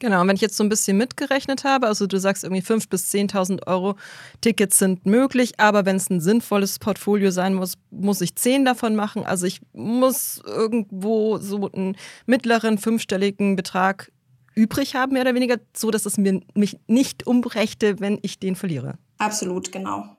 Genau, 0.00 0.20
und 0.20 0.28
wenn 0.28 0.36
ich 0.36 0.42
jetzt 0.42 0.56
so 0.56 0.62
ein 0.62 0.68
bisschen 0.68 0.96
mitgerechnet 0.96 1.64
habe, 1.64 1.86
also 1.86 2.06
du 2.06 2.18
sagst 2.18 2.44
irgendwie 2.44 2.62
5.000 2.62 2.88
bis 2.88 3.12
10.000 3.12 3.66
Euro 3.66 3.96
Tickets 4.40 4.78
sind 4.78 5.06
möglich, 5.06 5.54
aber 5.58 5.86
wenn 5.86 5.96
es 5.96 6.08
ein 6.08 6.20
sinnvolles 6.20 6.78
Portfolio 6.78 7.30
sein 7.30 7.54
muss, 7.54 7.74
muss 7.90 8.20
ich 8.20 8.36
10 8.36 8.64
davon 8.64 8.94
machen. 8.94 9.24
Also 9.24 9.46
ich 9.46 9.60
muss 9.72 10.40
irgendwo 10.44 11.38
so 11.38 11.70
einen 11.72 11.96
mittleren 12.26 12.78
fünfstelligen 12.78 13.56
Betrag 13.56 14.12
übrig 14.54 14.94
haben, 14.94 15.12
mehr 15.12 15.22
oder 15.22 15.34
weniger, 15.34 15.56
so 15.76 15.90
dass 15.90 16.06
es 16.06 16.16
mir 16.16 16.40
mich 16.54 16.78
nicht 16.86 17.26
umbrächte, 17.26 18.00
wenn 18.00 18.18
ich 18.22 18.38
den 18.38 18.56
verliere. 18.56 18.98
Absolut, 19.18 19.72
genau. 19.72 20.17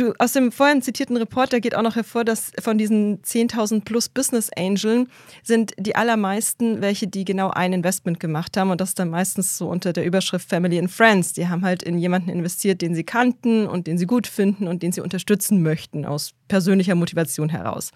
Du, 0.00 0.14
aus 0.16 0.32
dem 0.32 0.50
vorhin 0.50 0.80
zitierten 0.80 1.18
Report, 1.18 1.52
da 1.52 1.58
geht 1.58 1.74
auch 1.74 1.82
noch 1.82 1.94
hervor, 1.94 2.24
dass 2.24 2.52
von 2.58 2.78
diesen 2.78 3.20
10.000 3.20 3.84
plus 3.84 4.08
Business 4.08 4.48
Angeln 4.56 5.10
sind 5.42 5.74
die 5.76 5.94
allermeisten 5.94 6.80
welche, 6.80 7.06
die 7.06 7.26
genau 7.26 7.50
ein 7.50 7.74
Investment 7.74 8.18
gemacht 8.18 8.56
haben 8.56 8.70
und 8.70 8.80
das 8.80 8.94
dann 8.94 9.10
meistens 9.10 9.58
so 9.58 9.68
unter 9.68 9.92
der 9.92 10.06
Überschrift 10.06 10.48
Family 10.48 10.78
and 10.78 10.90
Friends. 10.90 11.34
Die 11.34 11.48
haben 11.48 11.66
halt 11.66 11.82
in 11.82 11.98
jemanden 11.98 12.30
investiert, 12.30 12.80
den 12.80 12.94
sie 12.94 13.04
kannten 13.04 13.66
und 13.66 13.86
den 13.86 13.98
sie 13.98 14.06
gut 14.06 14.26
finden 14.26 14.68
und 14.68 14.82
den 14.82 14.90
sie 14.90 15.02
unterstützen 15.02 15.60
möchten 15.60 16.06
aus 16.06 16.32
persönlicher 16.48 16.94
Motivation 16.94 17.50
heraus. 17.50 17.90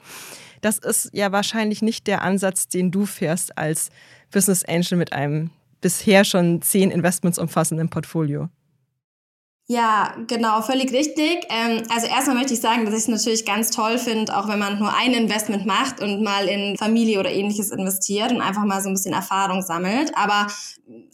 Das 0.61 0.77
ist 0.77 1.09
ja 1.15 1.33
wahrscheinlich 1.33 1.81
nicht 1.81 2.07
der 2.07 2.21
Ansatz, 2.21 2.69
den 2.69 2.91
du 2.91 3.07
fährst 3.07 3.57
als 3.57 3.89
Business 4.31 4.63
Angel 4.63 4.99
mit 4.99 5.15
einem 5.15 5.53
bisher 5.81 6.25
schon 6.25 6.61
zehn 6.61 6.91
Investments 6.91 7.39
umfassenden 7.39 7.89
Portfolio. 7.89 8.51
Ja, 9.67 10.15
genau, 10.27 10.61
völlig 10.61 10.93
richtig. 10.93 11.47
Ähm, 11.49 11.85
also 11.89 12.07
erstmal 12.07 12.37
möchte 12.37 12.53
ich 12.53 12.61
sagen, 12.61 12.85
dass 12.85 12.93
ich 12.93 13.01
es 13.01 13.09
natürlich 13.09 13.47
ganz 13.47 13.71
toll 13.71 13.97
finde, 13.97 14.37
auch 14.37 14.47
wenn 14.47 14.59
man 14.59 14.79
nur 14.79 14.95
ein 14.95 15.15
Investment 15.15 15.65
macht 15.65 16.03
und 16.03 16.23
mal 16.23 16.49
in 16.49 16.77
Familie 16.77 17.19
oder 17.19 17.31
ähnliches 17.31 17.71
investiert 17.71 18.31
und 18.31 18.43
einfach 18.43 18.65
mal 18.65 18.83
so 18.83 18.91
ein 18.91 18.95
bisschen 18.95 19.15
Erfahrung 19.15 19.63
sammelt. 19.63 20.13
Aber 20.17 20.49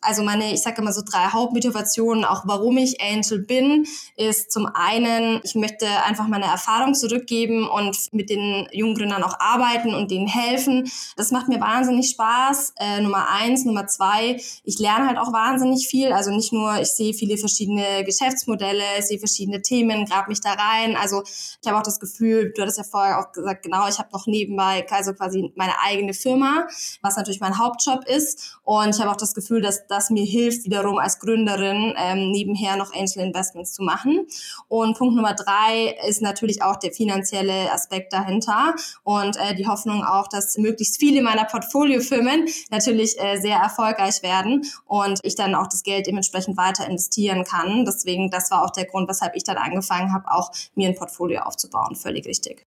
also 0.00 0.25
meine, 0.25 0.52
ich 0.52 0.62
sage 0.62 0.82
immer 0.82 0.93
so 0.93 1.02
drei 1.08 1.26
Hauptmotivationen, 1.26 2.25
auch 2.25 2.43
warum 2.44 2.76
ich 2.79 3.00
Angel 3.00 3.38
bin, 3.38 3.87
ist 4.17 4.50
zum 4.50 4.67
einen, 4.67 5.41
ich 5.44 5.55
möchte 5.55 5.87
einfach 6.05 6.26
meine 6.26 6.46
Erfahrung 6.46 6.94
zurückgeben 6.94 7.69
und 7.69 7.96
mit 8.12 8.31
den 8.31 8.67
jungen 8.73 8.96
Gründern 8.96 9.23
auch 9.23 9.38
arbeiten 9.38 9.94
und 9.94 10.11
denen 10.11 10.26
helfen. 10.26 10.91
Das 11.17 11.31
macht 11.31 11.49
mir 11.49 11.61
wahnsinnig 11.61 12.11
Spaß. 12.11 12.75
Äh, 12.81 13.00
Nummer 13.03 13.29
eins, 13.31 13.64
Nummer 13.64 13.87
zwei, 13.87 14.41
ich 14.64 14.79
lerne 14.81 15.06
halt 15.06 15.19
auch 15.19 15.32
wahnsinnig 15.32 15.87
viel. 15.87 16.12
Also 16.12 16.31
nicht 16.32 16.53
nur, 16.53 16.81
ich 16.81 16.88
sehe 16.91 17.14
viele 17.14 17.37
verschiedene 17.37 18.03
Geschäfts 18.05 18.40
Geschäftsmodelle, 18.41 19.03
sehe 19.03 19.19
verschiedene 19.19 19.63
Themen, 19.63 20.05
grab 20.07 20.29
mich 20.29 20.41
da 20.41 20.53
rein. 20.53 20.97
Also 20.97 21.23
ich 21.25 21.67
habe 21.67 21.79
auch 21.79 21.83
das 21.83 22.01
Gefühl, 22.01 22.53
du 22.55 22.63
hattest 22.63 22.79
ja 22.79 22.85
vorher 22.85 23.19
auch 23.19 23.32
gesagt, 23.32 23.63
genau, 23.63 23.89
ich 23.89 23.99
habe 23.99 24.09
noch 24.13 24.27
nebenbei 24.27 24.87
also 24.91 25.15
quasi 25.15 25.53
meine 25.56 25.73
eigene 25.85 26.15
Firma, 26.15 26.67
was 27.03 27.17
natürlich 27.17 27.41
mein 27.41 27.59
Hauptjob 27.59 28.05
ist. 28.06 28.59
Und 28.65 28.94
ich 28.94 29.01
habe 29.01 29.11
auch 29.11 29.17
das 29.17 29.35
Gefühl, 29.35 29.61
dass 29.61 29.87
das 29.87 30.11
mir 30.11 30.25
hilft, 30.25 30.65
wiederum 30.65 30.99
als 30.99 31.19
Gründerin 31.19 31.94
ähm, 31.97 32.31
nebenher 32.31 32.77
noch 32.77 32.93
Angel 32.94 33.23
Investments 33.23 33.73
zu 33.73 33.82
machen. 33.82 34.27
Und 34.69 34.97
Punkt 34.97 35.17
Nummer 35.17 35.35
drei 35.35 35.97
ist 36.09 36.23
natürlich 36.23 36.63
auch 36.63 36.77
der 36.77 36.93
finanzielle 36.93 37.73
Aspekt 37.73 38.13
dahinter 38.13 38.75
und 39.05 39.37
äh, 39.37 39.55
die 39.55 39.67
Hoffnung 39.67 40.05
auch, 40.05 40.29
dass 40.29 40.56
möglichst 40.59 40.99
viele 40.99 41.23
meiner 41.23 41.44
Portfoliofirmen 41.44 42.47
natürlich 42.70 43.19
äh, 43.20 43.39
sehr 43.39 43.56
erfolgreich 43.56 44.23
werden 44.23 44.65
und 44.87 45.20
ich 45.23 45.35
dann 45.35 45.55
auch 45.55 45.67
das 45.67 45.82
Geld 45.82 46.06
dementsprechend 46.06 46.56
weiter 46.56 46.87
investieren 46.87 47.44
kann. 47.44 47.85
Deswegen 47.85 48.30
das 48.31 48.51
war 48.51 48.65
auch 48.65 48.70
der 48.70 48.87
Grund, 48.87 49.08
weshalb 49.08 49.37
ich 49.37 49.44
dann 49.44 49.56
angefangen 49.56 50.13
habe, 50.13 50.31
auch 50.31 50.51
mir 50.75 50.89
ein 50.89 50.94
Portfolio 50.94 51.43
aufzubauen. 51.43 51.96
Völlig 51.96 52.27
richtig. 52.27 52.67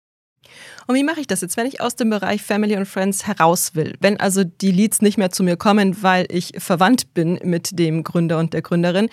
Und 0.86 0.94
wie 0.94 1.04
mache 1.04 1.20
ich 1.20 1.26
das 1.26 1.40
jetzt, 1.40 1.56
wenn 1.56 1.66
ich 1.66 1.80
aus 1.80 1.96
dem 1.96 2.10
Bereich 2.10 2.42
Family 2.42 2.76
und 2.76 2.86
Friends 2.86 3.26
heraus 3.26 3.74
will? 3.74 3.94
Wenn 4.00 4.20
also 4.20 4.44
die 4.44 4.70
Leads 4.70 5.02
nicht 5.02 5.18
mehr 5.18 5.30
zu 5.30 5.42
mir 5.42 5.56
kommen, 5.56 6.02
weil 6.02 6.26
ich 6.30 6.52
verwandt 6.58 7.14
bin 7.14 7.38
mit 7.42 7.78
dem 7.78 8.04
Gründer 8.04 8.38
und 8.38 8.52
der 8.52 8.62
Gründerin. 8.62 9.08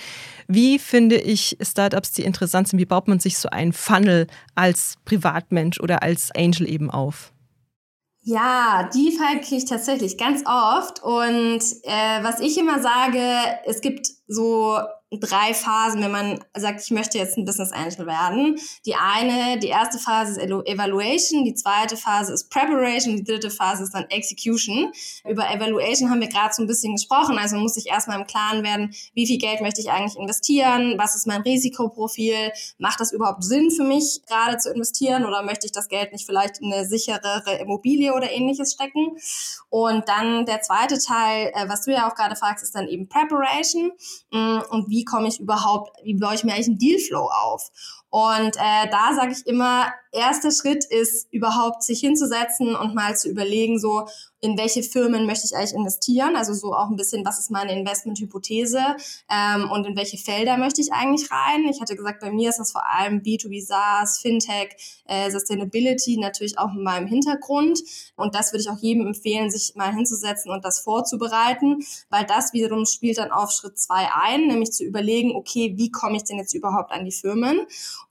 Wie 0.47 0.79
finde 0.79 1.15
ich 1.15 1.57
Startups, 1.61 2.11
die 2.11 2.23
interessant 2.23 2.67
sind? 2.67 2.79
Wie 2.79 2.85
baut 2.85 3.07
man 3.07 3.19
sich 3.19 3.37
so 3.37 3.49
einen 3.49 3.73
Funnel 3.73 4.27
als 4.55 4.95
Privatmensch 5.05 5.79
oder 5.79 6.03
als 6.03 6.31
Angel 6.35 6.69
eben 6.69 6.91
auf? 6.91 7.31
Ja, 8.23 8.89
die 8.93 9.17
Frage 9.17 9.39
kriege 9.39 9.57
ich 9.57 9.65
tatsächlich 9.65 10.17
ganz 10.17 10.43
oft. 10.45 11.01
Und 11.01 11.61
äh, 11.83 12.23
was 12.23 12.39
ich 12.39 12.57
immer 12.57 12.81
sage, 12.81 13.21
es 13.65 13.81
gibt 13.81 14.07
so 14.27 14.77
drei 15.19 15.53
Phasen, 15.53 16.01
wenn 16.01 16.11
man 16.11 16.39
sagt, 16.55 16.81
ich 16.81 16.91
möchte 16.91 17.17
jetzt 17.17 17.37
ein 17.37 17.43
Business 17.43 17.71
Angel 17.73 18.07
werden. 18.07 18.57
Die 18.85 18.95
eine, 18.95 19.59
die 19.59 19.67
erste 19.67 19.99
Phase 19.99 20.31
ist 20.31 20.37
Evaluation, 20.41 21.43
die 21.43 21.53
zweite 21.53 21.97
Phase 21.97 22.33
ist 22.33 22.49
Preparation, 22.49 23.17
die 23.17 23.23
dritte 23.23 23.51
Phase 23.51 23.83
ist 23.83 23.93
dann 23.93 24.05
Execution. 24.09 24.91
Über 25.27 25.49
Evaluation 25.51 26.09
haben 26.09 26.21
wir 26.21 26.29
gerade 26.29 26.53
so 26.53 26.63
ein 26.63 26.67
bisschen 26.67 26.95
gesprochen, 26.95 27.37
also 27.37 27.57
muss 27.57 27.75
ich 27.75 27.87
erstmal 27.87 28.19
im 28.19 28.27
Klaren 28.27 28.63
werden, 28.63 28.93
wie 29.13 29.27
viel 29.27 29.37
Geld 29.37 29.59
möchte 29.61 29.81
ich 29.81 29.91
eigentlich 29.91 30.17
investieren, 30.17 30.95
was 30.97 31.15
ist 31.15 31.27
mein 31.27 31.41
Risikoprofil, 31.41 32.51
macht 32.77 33.01
das 33.01 33.11
überhaupt 33.11 33.43
Sinn 33.43 33.69
für 33.69 33.83
mich 33.83 34.21
gerade 34.27 34.57
zu 34.57 34.71
investieren 34.71 35.25
oder 35.25 35.43
möchte 35.43 35.65
ich 35.65 35.73
das 35.73 35.89
Geld 35.89 36.13
nicht 36.13 36.25
vielleicht 36.25 36.59
in 36.59 36.71
eine 36.71 36.85
sicherere 36.85 37.57
Immobilie 37.59 38.13
oder 38.13 38.31
ähnliches 38.31 38.73
stecken? 38.73 39.17
Und 39.69 40.07
dann 40.07 40.45
der 40.45 40.61
zweite 40.61 40.99
Teil, 40.99 41.51
äh, 41.53 41.67
was 41.67 41.83
du 41.83 41.91
ja 41.91 42.09
auch 42.09 42.15
gerade 42.15 42.35
fragst, 42.35 42.63
ist 42.63 42.75
dann 42.75 42.87
eben 42.87 43.07
Preparation 43.07 43.91
mm, 44.31 44.59
und 44.69 44.89
wie 44.89 45.00
komme 45.05 45.27
ich 45.27 45.39
überhaupt, 45.39 45.91
wie 46.03 46.15
baue 46.15 46.35
ich 46.35 46.43
mir 46.43 46.53
eigentlich 46.53 46.67
einen 46.67 46.77
Dealflow 46.77 47.29
auf? 47.29 47.69
Und 48.09 48.55
äh, 48.57 48.89
da 48.91 49.13
sage 49.15 49.31
ich 49.31 49.47
immer, 49.47 49.91
erster 50.11 50.51
Schritt 50.51 50.83
ist 50.85 51.31
überhaupt 51.31 51.83
sich 51.83 51.99
hinzusetzen 52.01 52.75
und 52.75 52.93
mal 52.93 53.15
zu 53.15 53.29
überlegen, 53.29 53.79
so 53.79 54.07
in 54.41 54.57
welche 54.57 54.81
Firmen 54.81 55.27
möchte 55.27 55.45
ich 55.45 55.55
eigentlich 55.55 55.73
investieren, 55.73 56.35
also 56.35 56.53
so 56.53 56.73
auch 56.73 56.89
ein 56.89 56.95
bisschen, 56.95 57.23
was 57.23 57.37
ist 57.37 57.51
meine 57.51 57.77
Investmenthypothese? 57.77 58.79
Ähm, 59.29 59.69
und 59.69 59.85
in 59.85 59.95
welche 59.95 60.17
Felder 60.17 60.57
möchte 60.57 60.81
ich 60.81 60.91
eigentlich 60.91 61.29
rein. 61.31 61.65
Ich 61.69 61.79
hatte 61.79 61.95
gesagt, 61.95 62.21
bei 62.21 62.31
mir 62.31 62.49
ist 62.49 62.57
das 62.57 62.71
vor 62.71 62.83
allem 62.89 63.21
B2B 63.21 63.63
SaaS, 63.63 64.19
Fintech, 64.19 65.01
äh, 65.05 65.29
Sustainability 65.29 66.17
natürlich 66.17 66.57
auch 66.57 66.73
in 66.73 66.81
meinem 66.83 67.07
Hintergrund. 67.07 67.81
Und 68.15 68.33
das 68.33 68.51
würde 68.51 68.63
ich 68.63 68.69
auch 68.69 68.79
jedem 68.79 69.05
empfehlen, 69.05 69.51
sich 69.51 69.75
mal 69.75 69.93
hinzusetzen 69.93 70.51
und 70.51 70.65
das 70.65 70.79
vorzubereiten, 70.79 71.85
weil 72.09 72.25
das 72.25 72.51
wiederum 72.53 72.85
spielt 72.85 73.19
dann 73.19 73.31
auf 73.31 73.51
Schritt 73.51 73.77
zwei 73.77 74.09
ein, 74.11 74.47
nämlich 74.47 74.71
zu 74.71 74.83
überlegen, 74.83 75.35
okay, 75.35 75.73
wie 75.77 75.91
komme 75.91 76.17
ich 76.17 76.23
denn 76.23 76.37
jetzt 76.37 76.55
überhaupt 76.55 76.91
an 76.91 77.05
die 77.05 77.11
Firmen? 77.11 77.59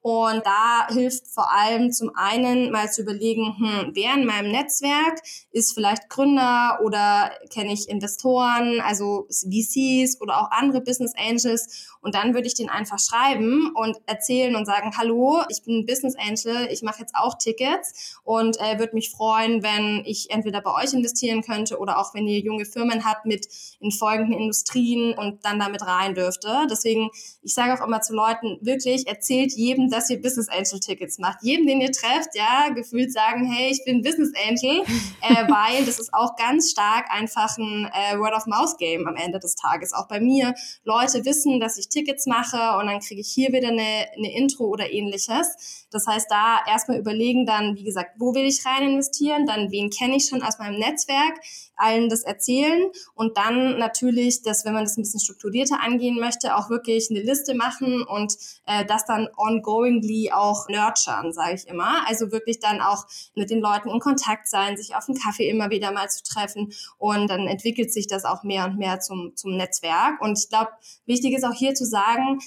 Und 0.02 0.42
da 0.46 0.88
hilft 0.88 1.26
vor 1.26 1.52
allem 1.52 1.92
zum 1.92 2.10
einen 2.14 2.70
mal 2.70 2.90
zu 2.90 3.02
überlegen, 3.02 3.56
hm, 3.58 3.90
wer 3.94 4.14
in 4.14 4.24
meinem 4.24 4.50
Netzwerk 4.50 5.20
ist 5.50 5.74
vielleicht 5.74 6.08
Gründer 6.20 6.80
oder 6.84 7.30
kenne 7.50 7.72
ich 7.72 7.88
Investoren, 7.88 8.80
also 8.80 9.26
VCs 9.30 10.20
oder 10.20 10.40
auch 10.40 10.50
andere 10.50 10.80
Business 10.82 11.14
Angels. 11.16 11.88
Und 12.02 12.14
dann 12.14 12.34
würde 12.34 12.46
ich 12.46 12.54
den 12.54 12.70
einfach 12.70 12.98
schreiben 12.98 13.72
und 13.74 13.96
erzählen 14.06 14.56
und 14.56 14.64
sagen, 14.64 14.92
hallo, 14.96 15.42
ich 15.48 15.62
bin 15.64 15.84
Business 15.86 16.14
Angel, 16.16 16.68
ich 16.70 16.82
mache 16.82 17.00
jetzt 17.00 17.14
auch 17.14 17.36
Tickets 17.38 18.18
und 18.24 18.58
äh, 18.58 18.78
würde 18.78 18.94
mich 18.94 19.10
freuen, 19.10 19.62
wenn 19.62 20.02
ich 20.04 20.30
entweder 20.30 20.60
bei 20.62 20.74
euch 20.74 20.92
investieren 20.94 21.42
könnte 21.42 21.78
oder 21.78 21.98
auch 21.98 22.14
wenn 22.14 22.26
ihr 22.26 22.40
junge 22.40 22.64
Firmen 22.64 23.04
habt 23.04 23.26
mit 23.26 23.46
in 23.80 23.90
folgenden 23.90 24.38
Industrien 24.38 25.16
und 25.16 25.44
dann 25.44 25.58
damit 25.58 25.82
rein 25.82 26.14
dürfte. 26.14 26.66
Deswegen, 26.70 27.10
ich 27.42 27.54
sage 27.54 27.74
auch 27.74 27.86
immer 27.86 28.00
zu 28.00 28.14
Leuten, 28.14 28.58
wirklich 28.60 29.06
erzählt 29.06 29.52
jedem 29.52 29.90
dass 29.90 30.10
ihr 30.10 30.20
Business 30.20 30.48
Angel 30.48 30.80
Tickets 30.80 31.18
macht. 31.18 31.42
Jedem, 31.42 31.66
den 31.66 31.80
ihr 31.80 31.92
trefft, 31.92 32.34
ja, 32.34 32.68
gefühlt 32.74 33.12
sagen, 33.12 33.50
hey, 33.50 33.70
ich 33.70 33.84
bin 33.84 34.02
Business 34.02 34.32
Angel, 34.48 34.82
äh, 35.20 35.48
weil 35.48 35.84
das 35.84 35.98
ist 35.98 36.09
auch 36.12 36.36
ganz 36.36 36.70
stark 36.70 37.10
einfach 37.10 37.56
ein 37.58 37.90
äh, 37.92 38.18
Word-of-Mouth-Game 38.18 39.06
am 39.06 39.16
Ende 39.16 39.38
des 39.38 39.54
Tages. 39.54 39.92
Auch 39.92 40.08
bei 40.08 40.20
mir. 40.20 40.54
Leute 40.84 41.24
wissen, 41.24 41.60
dass 41.60 41.78
ich 41.78 41.88
Tickets 41.88 42.26
mache 42.26 42.78
und 42.78 42.86
dann 42.86 43.00
kriege 43.00 43.20
ich 43.20 43.30
hier 43.30 43.52
wieder 43.52 43.68
eine, 43.68 44.06
eine 44.16 44.34
Intro 44.34 44.64
oder 44.64 44.90
ähnliches. 44.90 45.86
Das 45.90 46.06
heißt, 46.06 46.30
da 46.30 46.60
erstmal 46.66 46.98
überlegen 46.98 47.46
dann, 47.46 47.76
wie 47.76 47.84
gesagt, 47.84 48.12
wo 48.18 48.34
will 48.34 48.44
ich 48.44 48.64
rein 48.64 48.90
investieren, 48.90 49.46
dann 49.46 49.70
wen 49.70 49.90
kenne 49.90 50.16
ich 50.16 50.26
schon 50.28 50.42
aus 50.42 50.58
meinem 50.58 50.78
Netzwerk, 50.78 51.40
allen 51.80 52.08
das 52.08 52.22
erzählen 52.22 52.90
und 53.14 53.36
dann 53.36 53.78
natürlich, 53.78 54.42
dass 54.42 54.64
wenn 54.64 54.74
man 54.74 54.84
das 54.84 54.96
ein 54.96 55.02
bisschen 55.02 55.20
strukturierter 55.20 55.82
angehen 55.82 56.18
möchte, 56.20 56.56
auch 56.56 56.70
wirklich 56.70 57.08
eine 57.10 57.20
Liste 57.20 57.54
machen 57.54 58.02
und 58.02 58.36
äh, 58.66 58.84
das 58.84 59.04
dann 59.06 59.28
ongoingly 59.36 60.30
auch 60.32 60.68
nurturen, 60.68 61.32
sage 61.32 61.54
ich 61.54 61.66
immer. 61.68 62.06
Also 62.06 62.32
wirklich 62.32 62.60
dann 62.60 62.80
auch 62.80 63.06
mit 63.34 63.50
den 63.50 63.60
Leuten 63.60 63.90
in 63.90 64.00
Kontakt 64.00 64.48
sein, 64.48 64.76
sich 64.76 64.94
auf 64.94 65.06
dem 65.06 65.14
Kaffee 65.14 65.48
immer 65.48 65.70
wieder 65.70 65.92
mal 65.92 66.08
zu 66.08 66.22
treffen 66.22 66.72
und 66.98 67.28
dann 67.28 67.46
entwickelt 67.46 67.92
sich 67.92 68.06
das 68.06 68.24
auch 68.24 68.42
mehr 68.42 68.64
und 68.64 68.78
mehr 68.78 69.00
zum, 69.00 69.32
zum 69.36 69.56
Netzwerk. 69.56 70.20
Und 70.20 70.38
ich 70.38 70.48
glaube, 70.48 70.70
wichtig 71.06 71.34
ist 71.34 71.44
auch 71.44 71.54
hier 71.54 71.74
zu 71.74 71.84
sagen, 71.84 72.40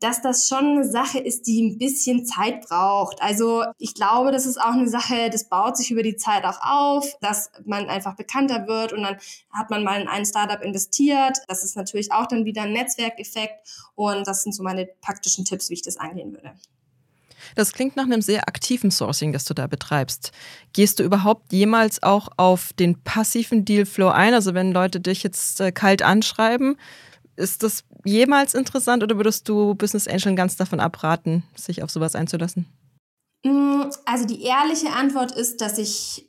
dass 0.00 0.20
das 0.20 0.46
schon 0.46 0.64
eine 0.64 0.84
Sache 0.84 1.18
ist, 1.18 1.46
die 1.46 1.62
ein 1.62 1.78
bisschen 1.78 2.26
Zeit 2.26 2.60
braucht. 2.62 3.20
Also 3.22 3.64
ich 3.78 3.94
glaube, 3.94 4.30
das 4.30 4.44
ist 4.44 4.60
auch 4.60 4.72
eine 4.72 4.88
Sache, 4.88 5.30
das 5.30 5.48
baut 5.48 5.76
sich 5.76 5.90
über 5.90 6.02
die 6.02 6.16
Zeit 6.16 6.44
auch 6.44 6.60
auf, 6.60 7.16
dass 7.20 7.50
man 7.64 7.88
einfach 7.88 8.14
bekannter 8.14 8.66
wird 8.66 8.92
und 8.92 9.02
dann 9.02 9.16
hat 9.52 9.70
man 9.70 9.84
mal 9.84 10.00
in 10.00 10.08
ein 10.08 10.26
Startup 10.26 10.60
investiert. 10.62 11.38
Das 11.48 11.64
ist 11.64 11.76
natürlich 11.76 12.12
auch 12.12 12.26
dann 12.26 12.44
wieder 12.44 12.62
ein 12.62 12.72
Netzwerkeffekt 12.72 13.68
und 13.94 14.26
das 14.26 14.42
sind 14.42 14.54
so 14.54 14.62
meine 14.62 14.86
praktischen 15.00 15.44
Tipps, 15.44 15.70
wie 15.70 15.74
ich 15.74 15.82
das 15.82 15.96
angehen 15.96 16.32
würde. 16.32 16.52
Das 17.54 17.72
klingt 17.72 17.96
nach 17.96 18.04
einem 18.04 18.22
sehr 18.22 18.48
aktiven 18.48 18.90
Sourcing, 18.90 19.32
das 19.32 19.44
du 19.44 19.54
da 19.54 19.66
betreibst. 19.66 20.32
Gehst 20.72 20.98
du 20.98 21.04
überhaupt 21.04 21.52
jemals 21.52 22.02
auch 22.02 22.28
auf 22.36 22.72
den 22.72 23.02
passiven 23.02 23.64
Dealflow 23.64 24.08
ein? 24.08 24.34
Also 24.34 24.52
wenn 24.52 24.72
Leute 24.72 25.00
dich 25.00 25.22
jetzt 25.22 25.60
äh, 25.60 25.72
kalt 25.72 26.02
anschreiben, 26.02 26.76
ist 27.36 27.62
das 27.62 27.84
jemals 28.04 28.54
interessant 28.54 29.02
oder 29.02 29.16
würdest 29.16 29.48
du 29.48 29.74
Business 29.74 30.08
Angel 30.08 30.34
ganz 30.34 30.56
davon 30.56 30.80
abraten, 30.80 31.44
sich 31.54 31.82
auf 31.82 31.90
sowas 31.90 32.14
einzulassen? 32.14 32.66
Mm, 33.44 33.82
also 34.04 34.26
die 34.26 34.42
ehrliche 34.42 34.90
Antwort 34.90 35.32
ist, 35.32 35.60
dass 35.60 35.78
ich 35.78 36.25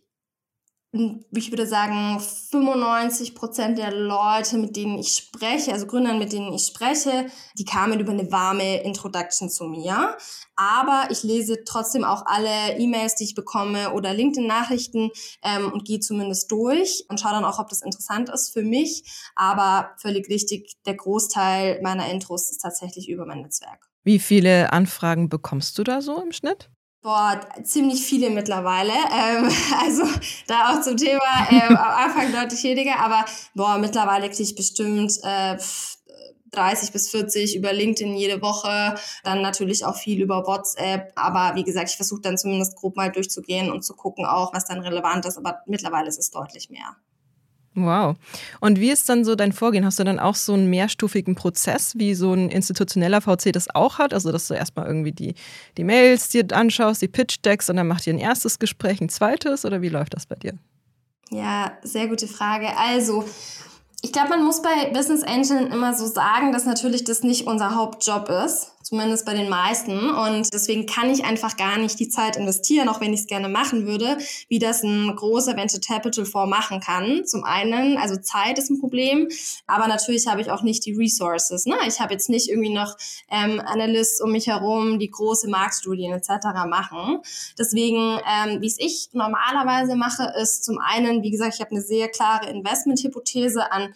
ich 0.93 1.51
würde 1.51 1.67
sagen, 1.67 2.19
95 2.19 3.35
Prozent 3.35 3.77
der 3.77 3.91
Leute, 3.91 4.57
mit 4.57 4.75
denen 4.75 4.97
ich 4.97 5.15
spreche, 5.15 5.73
also 5.73 5.85
Gründern, 5.85 6.17
mit 6.17 6.31
denen 6.31 6.53
ich 6.53 6.65
spreche, 6.65 7.27
die 7.57 7.65
kamen 7.65 7.99
über 7.99 8.13
eine 8.13 8.31
warme 8.31 8.81
Introduction 8.83 9.49
zu 9.49 9.65
mir. 9.65 10.17
Aber 10.55 11.07
ich 11.11 11.23
lese 11.23 11.63
trotzdem 11.65 12.03
auch 12.03 12.25
alle 12.25 12.77
E-Mails, 12.79 13.15
die 13.15 13.25
ich 13.25 13.35
bekomme 13.35 13.93
oder 13.93 14.13
LinkedIn-Nachrichten 14.13 15.11
ähm, 15.43 15.71
und 15.71 15.85
gehe 15.85 15.99
zumindest 15.99 16.51
durch 16.51 17.03
und 17.09 17.19
schaue 17.19 17.33
dann 17.33 17.45
auch, 17.45 17.59
ob 17.59 17.67
das 17.69 17.81
interessant 17.81 18.29
ist 18.29 18.53
für 18.53 18.63
mich. 18.63 19.03
Aber 19.35 19.91
völlig 20.01 20.29
richtig, 20.29 20.77
der 20.85 20.95
Großteil 20.95 21.81
meiner 21.83 22.09
Intros 22.09 22.49
ist 22.49 22.59
tatsächlich 22.59 23.09
über 23.09 23.25
mein 23.25 23.41
Netzwerk. 23.41 23.89
Wie 24.03 24.19
viele 24.19 24.71
Anfragen 24.71 25.27
bekommst 25.27 25.77
du 25.77 25.83
da 25.83 26.01
so 26.01 26.21
im 26.21 26.31
Schnitt? 26.31 26.69
Boah, 27.07 27.39
ziemlich 27.63 28.03
viele 28.03 28.29
mittlerweile. 28.29 28.91
Ähm, 28.91 29.49
also 29.81 30.03
da 30.45 30.73
auch 30.73 30.81
zum 30.81 30.97
Thema 30.97 31.47
ähm, 31.49 31.69
am 31.77 31.77
Anfang 31.77 32.33
deutlich 32.33 32.61
weniger, 32.65 32.99
aber 32.99 33.23
boah, 33.55 33.77
mittlerweile 33.77 34.27
kriege 34.27 34.43
ich 34.43 34.55
bestimmt 34.55 35.13
äh, 35.23 35.55
30 36.51 36.91
bis 36.91 37.09
40 37.09 37.55
über 37.55 37.71
LinkedIn 37.71 38.13
jede 38.13 38.41
Woche, 38.41 38.95
dann 39.23 39.41
natürlich 39.41 39.85
auch 39.85 39.95
viel 39.95 40.21
über 40.21 40.45
WhatsApp. 40.45 41.13
Aber 41.15 41.55
wie 41.55 41.63
gesagt, 41.63 41.91
ich 41.91 41.95
versuche 41.95 42.19
dann 42.19 42.37
zumindest 42.37 42.75
grob 42.75 42.97
mal 42.97 43.09
durchzugehen 43.09 43.71
und 43.71 43.85
zu 43.85 43.95
gucken 43.95 44.25
auch, 44.25 44.53
was 44.53 44.65
dann 44.65 44.81
relevant 44.81 45.25
ist. 45.25 45.37
Aber 45.37 45.61
mittlerweile 45.65 46.09
ist 46.09 46.19
es 46.19 46.29
deutlich 46.29 46.69
mehr. 46.69 46.97
Wow. 47.79 48.15
Und 48.59 48.79
wie 48.79 48.89
ist 48.89 49.07
dann 49.07 49.23
so 49.23 49.35
dein 49.35 49.53
Vorgehen? 49.53 49.85
Hast 49.85 49.99
du 49.99 50.03
dann 50.03 50.17
auch 50.17 50.33
so 50.33 50.53
einen 50.53 50.67
mehrstufigen 50.67 51.35
Prozess, 51.35 51.93
wie 51.95 52.15
so 52.15 52.33
ein 52.33 52.49
institutioneller 52.49 53.21
VC 53.21 53.53
das 53.53 53.73
auch 53.73 53.99
hat? 53.99 54.15
Also, 54.15 54.31
dass 54.31 54.47
du 54.47 54.55
erstmal 54.55 54.87
irgendwie 54.87 55.11
die, 55.11 55.35
die 55.77 55.83
Mails 55.83 56.29
dir 56.29 56.43
anschaust, 56.51 57.03
die 57.03 57.07
Pitch-Decks 57.07 57.69
und 57.69 57.75
dann 57.75 57.87
macht 57.87 58.07
ihr 58.07 58.13
ein 58.13 58.19
erstes 58.19 58.57
Gespräch, 58.57 58.99
ein 58.99 59.09
zweites 59.09 59.63
oder 59.63 59.83
wie 59.83 59.89
läuft 59.89 60.15
das 60.15 60.25
bei 60.25 60.35
dir? 60.35 60.53
Ja, 61.29 61.77
sehr 61.83 62.07
gute 62.07 62.27
Frage. 62.27 62.75
Also, 62.75 63.23
ich 64.07 64.13
glaube, 64.13 64.29
man 64.29 64.45
muss 64.45 64.61
bei 64.61 64.89
Business 64.93 65.21
Angel 65.21 65.67
immer 65.67 65.93
so 65.93 66.05
sagen, 66.05 66.53
dass 66.53 66.63
natürlich 66.63 67.03
das 67.03 67.23
nicht 67.23 67.45
unser 67.45 67.75
Hauptjob 67.75 68.29
ist 68.29 68.71
zumindest 68.87 69.25
bei 69.25 69.33
den 69.33 69.49
meisten. 69.49 70.09
Und 70.09 70.53
deswegen 70.53 70.85
kann 70.85 71.09
ich 71.09 71.25
einfach 71.25 71.57
gar 71.57 71.77
nicht 71.77 71.99
die 71.99 72.07
Zeit 72.07 72.37
investieren, 72.37 72.87
auch 72.87 73.01
wenn 73.01 73.13
ich 73.13 73.21
es 73.21 73.27
gerne 73.27 73.49
machen 73.49 73.85
würde, 73.85 74.17
wie 74.47 74.59
das 74.59 74.81
ein 74.81 75.13
großer 75.13 75.57
Venture 75.57 75.81
Capital 75.81 76.25
Fonds 76.25 76.49
machen 76.49 76.79
kann. 76.79 77.25
Zum 77.25 77.43
einen, 77.43 77.97
also 77.97 78.15
Zeit 78.15 78.57
ist 78.57 78.69
ein 78.69 78.79
Problem, 78.79 79.27
aber 79.65 79.87
natürlich 79.87 80.27
habe 80.27 80.39
ich 80.39 80.51
auch 80.51 80.63
nicht 80.63 80.85
die 80.85 80.93
Resources. 80.93 81.65
Ne? 81.65 81.75
Ich 81.85 81.99
habe 81.99 82.13
jetzt 82.13 82.29
nicht 82.29 82.49
irgendwie 82.49 82.73
noch 82.73 82.95
ähm, 83.29 83.59
Analysts 83.59 84.21
um 84.21 84.31
mich 84.31 84.47
herum, 84.47 84.99
die 84.99 85.11
große 85.11 85.49
Marktstudien 85.49 86.13
etc. 86.13 86.29
machen. 86.67 87.19
Deswegen, 87.59 87.97
ähm, 87.97 88.61
wie 88.61 88.67
es 88.67 88.79
ich 88.79 89.09
normalerweise 89.11 89.95
mache, 89.97 90.33
ist 90.41 90.63
zum 90.63 90.79
einen, 90.79 91.23
wie 91.23 91.31
gesagt, 91.31 91.55
ich 91.55 91.59
habe 91.59 91.71
eine 91.71 91.81
sehr 91.81 92.07
klare 92.07 92.49
Investmenthypothese 92.49 93.69
an 93.71 93.93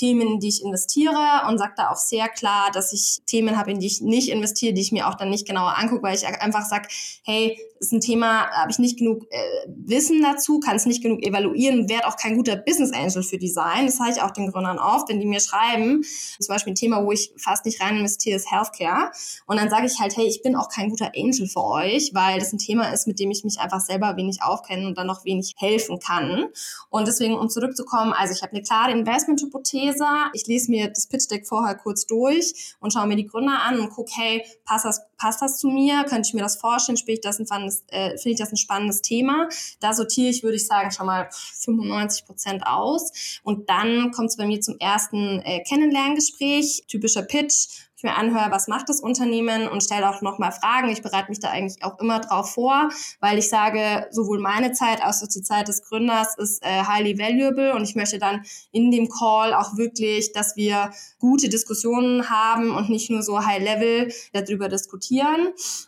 Themen, 0.00 0.22
in 0.22 0.40
die 0.40 0.48
ich 0.48 0.62
investiere 0.64 1.42
und 1.48 1.58
sage 1.58 1.74
da 1.76 1.90
auch 1.90 1.96
sehr 1.96 2.28
klar, 2.28 2.70
dass 2.72 2.92
ich 2.92 3.20
Themen 3.26 3.58
habe, 3.58 3.70
in 3.70 3.80
die 3.80 3.86
ich 3.86 4.00
nicht 4.00 4.30
investiere 4.30 4.72
die 4.72 4.80
ich 4.80 4.92
mir 4.92 5.08
auch 5.08 5.14
dann 5.14 5.30
nicht 5.30 5.46
genauer 5.46 5.76
angucke, 5.76 6.02
weil 6.02 6.16
ich 6.16 6.26
einfach 6.26 6.64
sage, 6.64 6.88
hey, 7.24 7.58
ist 7.80 7.92
ein 7.92 8.00
Thema, 8.00 8.46
habe 8.50 8.70
ich 8.70 8.78
nicht 8.78 8.98
genug 8.98 9.24
äh, 9.30 9.38
Wissen 9.66 10.22
dazu, 10.22 10.60
kann 10.60 10.76
es 10.76 10.84
nicht 10.84 11.02
genug 11.02 11.22
evaluieren, 11.22 11.88
werde 11.88 12.06
auch 12.06 12.16
kein 12.16 12.36
guter 12.36 12.56
Business 12.56 12.92
Angel 12.92 13.22
für 13.22 13.38
Design. 13.38 13.86
Das 13.86 13.96
sage 13.96 14.10
ich 14.16 14.22
auch 14.22 14.32
den 14.32 14.52
Gründern 14.52 14.78
oft, 14.78 15.08
wenn 15.08 15.18
die 15.18 15.26
mir 15.26 15.40
schreiben, 15.40 16.02
zum 16.02 16.54
Beispiel 16.54 16.74
ein 16.74 16.76
Thema, 16.76 17.02
wo 17.04 17.10
ich 17.12 17.32
fast 17.38 17.64
nicht 17.64 17.80
rein 17.80 17.96
investiere, 17.96 18.36
ist 18.36 18.50
Healthcare. 18.50 19.10
Und 19.46 19.58
dann 19.58 19.70
sage 19.70 19.86
ich 19.86 19.98
halt, 19.98 20.14
hey, 20.16 20.26
ich 20.26 20.42
bin 20.42 20.56
auch 20.56 20.68
kein 20.68 20.90
guter 20.90 21.12
Angel 21.16 21.48
für 21.48 21.64
euch, 21.64 22.10
weil 22.12 22.38
das 22.38 22.52
ein 22.52 22.58
Thema 22.58 22.92
ist, 22.92 23.06
mit 23.06 23.18
dem 23.18 23.30
ich 23.30 23.44
mich 23.44 23.58
einfach 23.58 23.80
selber 23.80 24.14
wenig 24.16 24.42
aufkenne 24.42 24.86
und 24.86 24.98
dann 24.98 25.06
noch 25.06 25.24
wenig 25.24 25.54
helfen 25.56 25.98
kann. 25.98 26.48
Und 26.90 27.08
deswegen, 27.08 27.34
um 27.34 27.48
zurückzukommen, 27.48 28.12
also 28.12 28.34
ich 28.34 28.42
habe 28.42 28.52
eine 28.52 28.62
klare 28.62 28.92
investment 28.92 29.40
Investmenthypothese. 29.90 30.30
Ich 30.34 30.46
lese 30.46 30.70
mir 30.70 30.88
das 30.88 31.06
Pitch 31.06 31.30
Deck 31.30 31.46
vorher 31.46 31.74
kurz 31.74 32.06
durch 32.06 32.74
und 32.80 32.92
schaue 32.92 33.06
mir 33.06 33.16
die 33.16 33.26
Gründer 33.26 33.60
an 33.62 33.80
und 33.80 33.90
gucke, 33.90 34.12
hey, 34.14 34.44
passt 34.64 34.84
das, 34.84 35.00
passt 35.20 35.42
das 35.42 35.58
zu 35.58 35.68
mir? 35.68 36.04
Könnte 36.04 36.28
ich 36.28 36.34
mir 36.34 36.42
das 36.42 36.56
vorstellen? 36.56 36.96
Spiele 36.96 37.14
ich 37.14 37.20
das 37.20 37.38
ein 37.38 37.46
spannendes, 37.46 37.84
äh, 37.88 38.16
finde 38.16 38.30
ich 38.30 38.38
das 38.38 38.52
ein 38.52 38.56
spannendes 38.56 39.02
Thema? 39.02 39.48
Da 39.78 39.92
sortiere 39.92 40.30
ich, 40.30 40.42
würde 40.42 40.56
ich 40.56 40.66
sagen, 40.66 40.90
schon 40.90 41.06
mal 41.06 41.28
95 41.30 42.24
Prozent 42.24 42.66
aus. 42.66 43.40
Und 43.44 43.68
dann 43.68 44.10
kommt 44.12 44.30
es 44.30 44.36
bei 44.36 44.46
mir 44.46 44.60
zum 44.60 44.78
ersten 44.78 45.40
äh, 45.40 45.62
Kennenlerngespräch, 45.62 46.84
typischer 46.88 47.22
Pitch 47.22 47.68
ich 48.00 48.04
mir 48.04 48.16
anhöre, 48.16 48.50
was 48.50 48.66
macht 48.66 48.88
das 48.88 49.00
Unternehmen 49.00 49.68
und 49.68 49.82
stelle 49.82 50.08
auch 50.08 50.22
nochmal 50.22 50.52
Fragen. 50.52 50.88
Ich 50.88 51.02
bereite 51.02 51.28
mich 51.28 51.38
da 51.38 51.50
eigentlich 51.50 51.84
auch 51.84 51.98
immer 51.98 52.20
drauf 52.20 52.54
vor, 52.54 52.88
weil 53.20 53.38
ich 53.38 53.50
sage, 53.50 54.06
sowohl 54.10 54.38
meine 54.40 54.72
Zeit 54.72 55.02
als 55.02 55.22
auch 55.22 55.28
die 55.28 55.42
Zeit 55.42 55.68
des 55.68 55.82
Gründers 55.82 56.34
ist 56.38 56.64
äh, 56.64 56.84
highly 56.84 57.18
valuable 57.18 57.74
und 57.74 57.84
ich 57.84 57.94
möchte 57.96 58.18
dann 58.18 58.42
in 58.72 58.90
dem 58.90 59.10
Call 59.10 59.52
auch 59.52 59.76
wirklich, 59.76 60.32
dass 60.32 60.56
wir 60.56 60.92
gute 61.18 61.50
Diskussionen 61.50 62.30
haben 62.30 62.74
und 62.74 62.88
nicht 62.88 63.10
nur 63.10 63.22
so 63.22 63.44
high 63.44 63.62
level 63.62 64.10
darüber 64.32 64.70
diskutieren. 64.70 65.09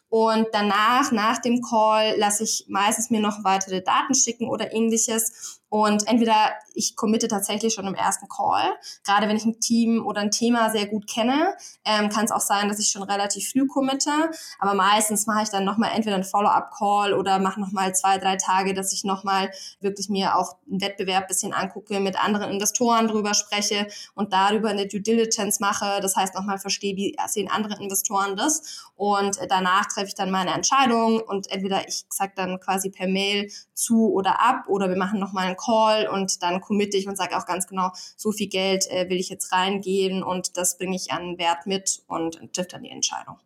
Und 0.09 0.49
danach, 0.53 1.13
nach 1.13 1.39
dem 1.41 1.63
Call, 1.63 2.17
lasse 2.19 2.45
ich 2.45 2.67
meistens 2.69 3.11
mir 3.11 3.21
noch 3.21 3.45
weitere 3.45 3.83
Daten 3.83 4.15
schicken 4.15 4.49
oder 4.49 4.73
ähnliches. 4.73 5.62
Und 5.73 6.07
entweder 6.07 6.51
ich 6.75 6.97
committe 6.97 7.29
tatsächlich 7.29 7.73
schon 7.73 7.87
im 7.87 7.95
ersten 7.95 8.29
Call, 8.29 8.77
gerade 9.07 9.27
wenn 9.27 9.39
ich 9.39 9.47
ein 9.47 9.59
Team 9.59 10.05
oder 10.05 10.21
ein 10.21 10.31
Thema 10.31 10.69
sehr 10.69 10.87
gut 10.87 11.07
kenne, 11.07 11.57
ähm, 11.87 12.11
kann 12.11 12.27
es 12.27 12.31
auch 12.31 12.43
sein, 12.43 12.69
dass 12.69 12.79
ich 12.79 12.91
schon 12.91 13.03
relativ 13.03 13.51
früh 13.51 13.67
committe. 13.67 14.11
Aber 14.59 14.75
meistens 14.75 15.27
mache 15.27 15.45
ich 15.45 15.49
dann 15.49 15.65
nochmal 15.65 15.93
entweder 15.95 16.17
einen 16.17 16.25
Follow-up-Call 16.25 17.15
oder 17.15 17.39
mache 17.39 17.59
nochmal 17.59 17.95
zwei, 17.95 18.19
drei 18.19 18.37
Tage, 18.37 18.75
dass 18.75 18.93
ich 18.93 19.05
nochmal 19.05 19.51
wirklich 19.81 20.11
mir 20.11 20.37
auch 20.37 20.57
einen 20.71 20.83
Wettbewerb 20.83 21.27
bisschen 21.27 21.55
angucke, 21.55 22.01
mit 22.01 22.23
anderen 22.23 22.51
Investoren 22.51 23.09
drüber 23.09 23.33
spreche 23.33 23.87
und 24.15 24.35
darüber 24.35 24.69
eine 24.69 24.87
Due 24.87 25.01
Diligence 25.01 25.59
mache. 25.59 26.03
Das 26.03 26.17
heißt, 26.17 26.35
nochmal 26.35 26.59
verstehe, 26.59 26.97
wie 26.97 27.17
sehen 27.29 27.51
andere 27.51 27.83
Investoren 27.83 28.37
das. 28.37 28.91
Und 28.95 29.39
danach 29.49 29.87
treffe 29.87 30.09
ich 30.09 30.15
dann 30.15 30.31
meine 30.31 30.53
Entscheidung 30.53 31.21
und 31.21 31.51
entweder 31.51 31.89
ich 31.89 32.05
sage 32.11 32.35
dann 32.37 32.61
quasi 32.61 32.91
per 32.91 33.09
Mail 33.09 33.51
zu 33.73 34.13
oder 34.13 34.41
ab 34.41 34.65
oder 34.69 34.91
wir 34.91 34.99
machen 34.99 35.19
nochmal 35.19 35.47
einen 35.47 35.57
Call 35.65 36.09
und 36.09 36.43
dann 36.43 36.61
committe 36.61 36.97
ich 36.97 37.09
und 37.09 37.17
sage 37.17 37.37
auch 37.37 37.47
ganz 37.47 37.67
genau, 37.67 37.93
so 38.17 38.33
viel 38.33 38.49
Geld 38.49 38.87
äh, 38.91 39.09
will 39.09 39.19
ich 39.19 39.29
jetzt 39.29 39.53
reingehen 39.53 40.23
und 40.23 40.57
das 40.57 40.79
bringe 40.79 40.97
ich 40.97 41.13
an 41.13 41.39
Wert 41.39 41.67
mit 41.67 42.03
und 42.07 42.39
trifft 42.53 42.73
dann 42.73 42.83
die 42.83 42.91
Entscheidung. 42.91 43.39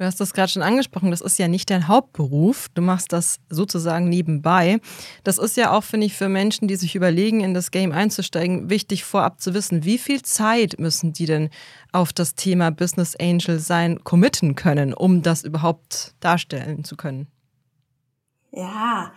Du 0.00 0.06
hast 0.06 0.18
das 0.18 0.32
gerade 0.32 0.50
schon 0.50 0.62
angesprochen, 0.62 1.10
das 1.10 1.20
ist 1.20 1.38
ja 1.38 1.46
nicht 1.46 1.68
dein 1.68 1.86
Hauptberuf. 1.86 2.70
Du 2.72 2.80
machst 2.80 3.12
das 3.12 3.38
sozusagen 3.50 4.08
nebenbei. 4.08 4.80
Das 5.24 5.36
ist 5.36 5.58
ja 5.58 5.72
auch, 5.72 5.84
finde 5.84 6.06
ich, 6.06 6.14
für 6.14 6.30
Menschen, 6.30 6.68
die 6.68 6.76
sich 6.76 6.96
überlegen, 6.96 7.42
in 7.42 7.52
das 7.52 7.70
Game 7.70 7.92
einzusteigen, 7.92 8.70
wichtig 8.70 9.04
vorab 9.04 9.42
zu 9.42 9.52
wissen, 9.52 9.84
wie 9.84 9.98
viel 9.98 10.22
Zeit 10.22 10.76
müssen 10.78 11.12
die 11.12 11.26
denn 11.26 11.50
auf 11.92 12.14
das 12.14 12.34
Thema 12.34 12.70
Business 12.70 13.14
Angel 13.14 13.58
sein 13.58 14.02
committen 14.02 14.54
können, 14.54 14.94
um 14.94 15.20
das 15.20 15.44
überhaupt 15.44 16.14
darstellen 16.20 16.82
zu 16.82 16.96
können? 16.96 17.26
Ja, 18.52 19.12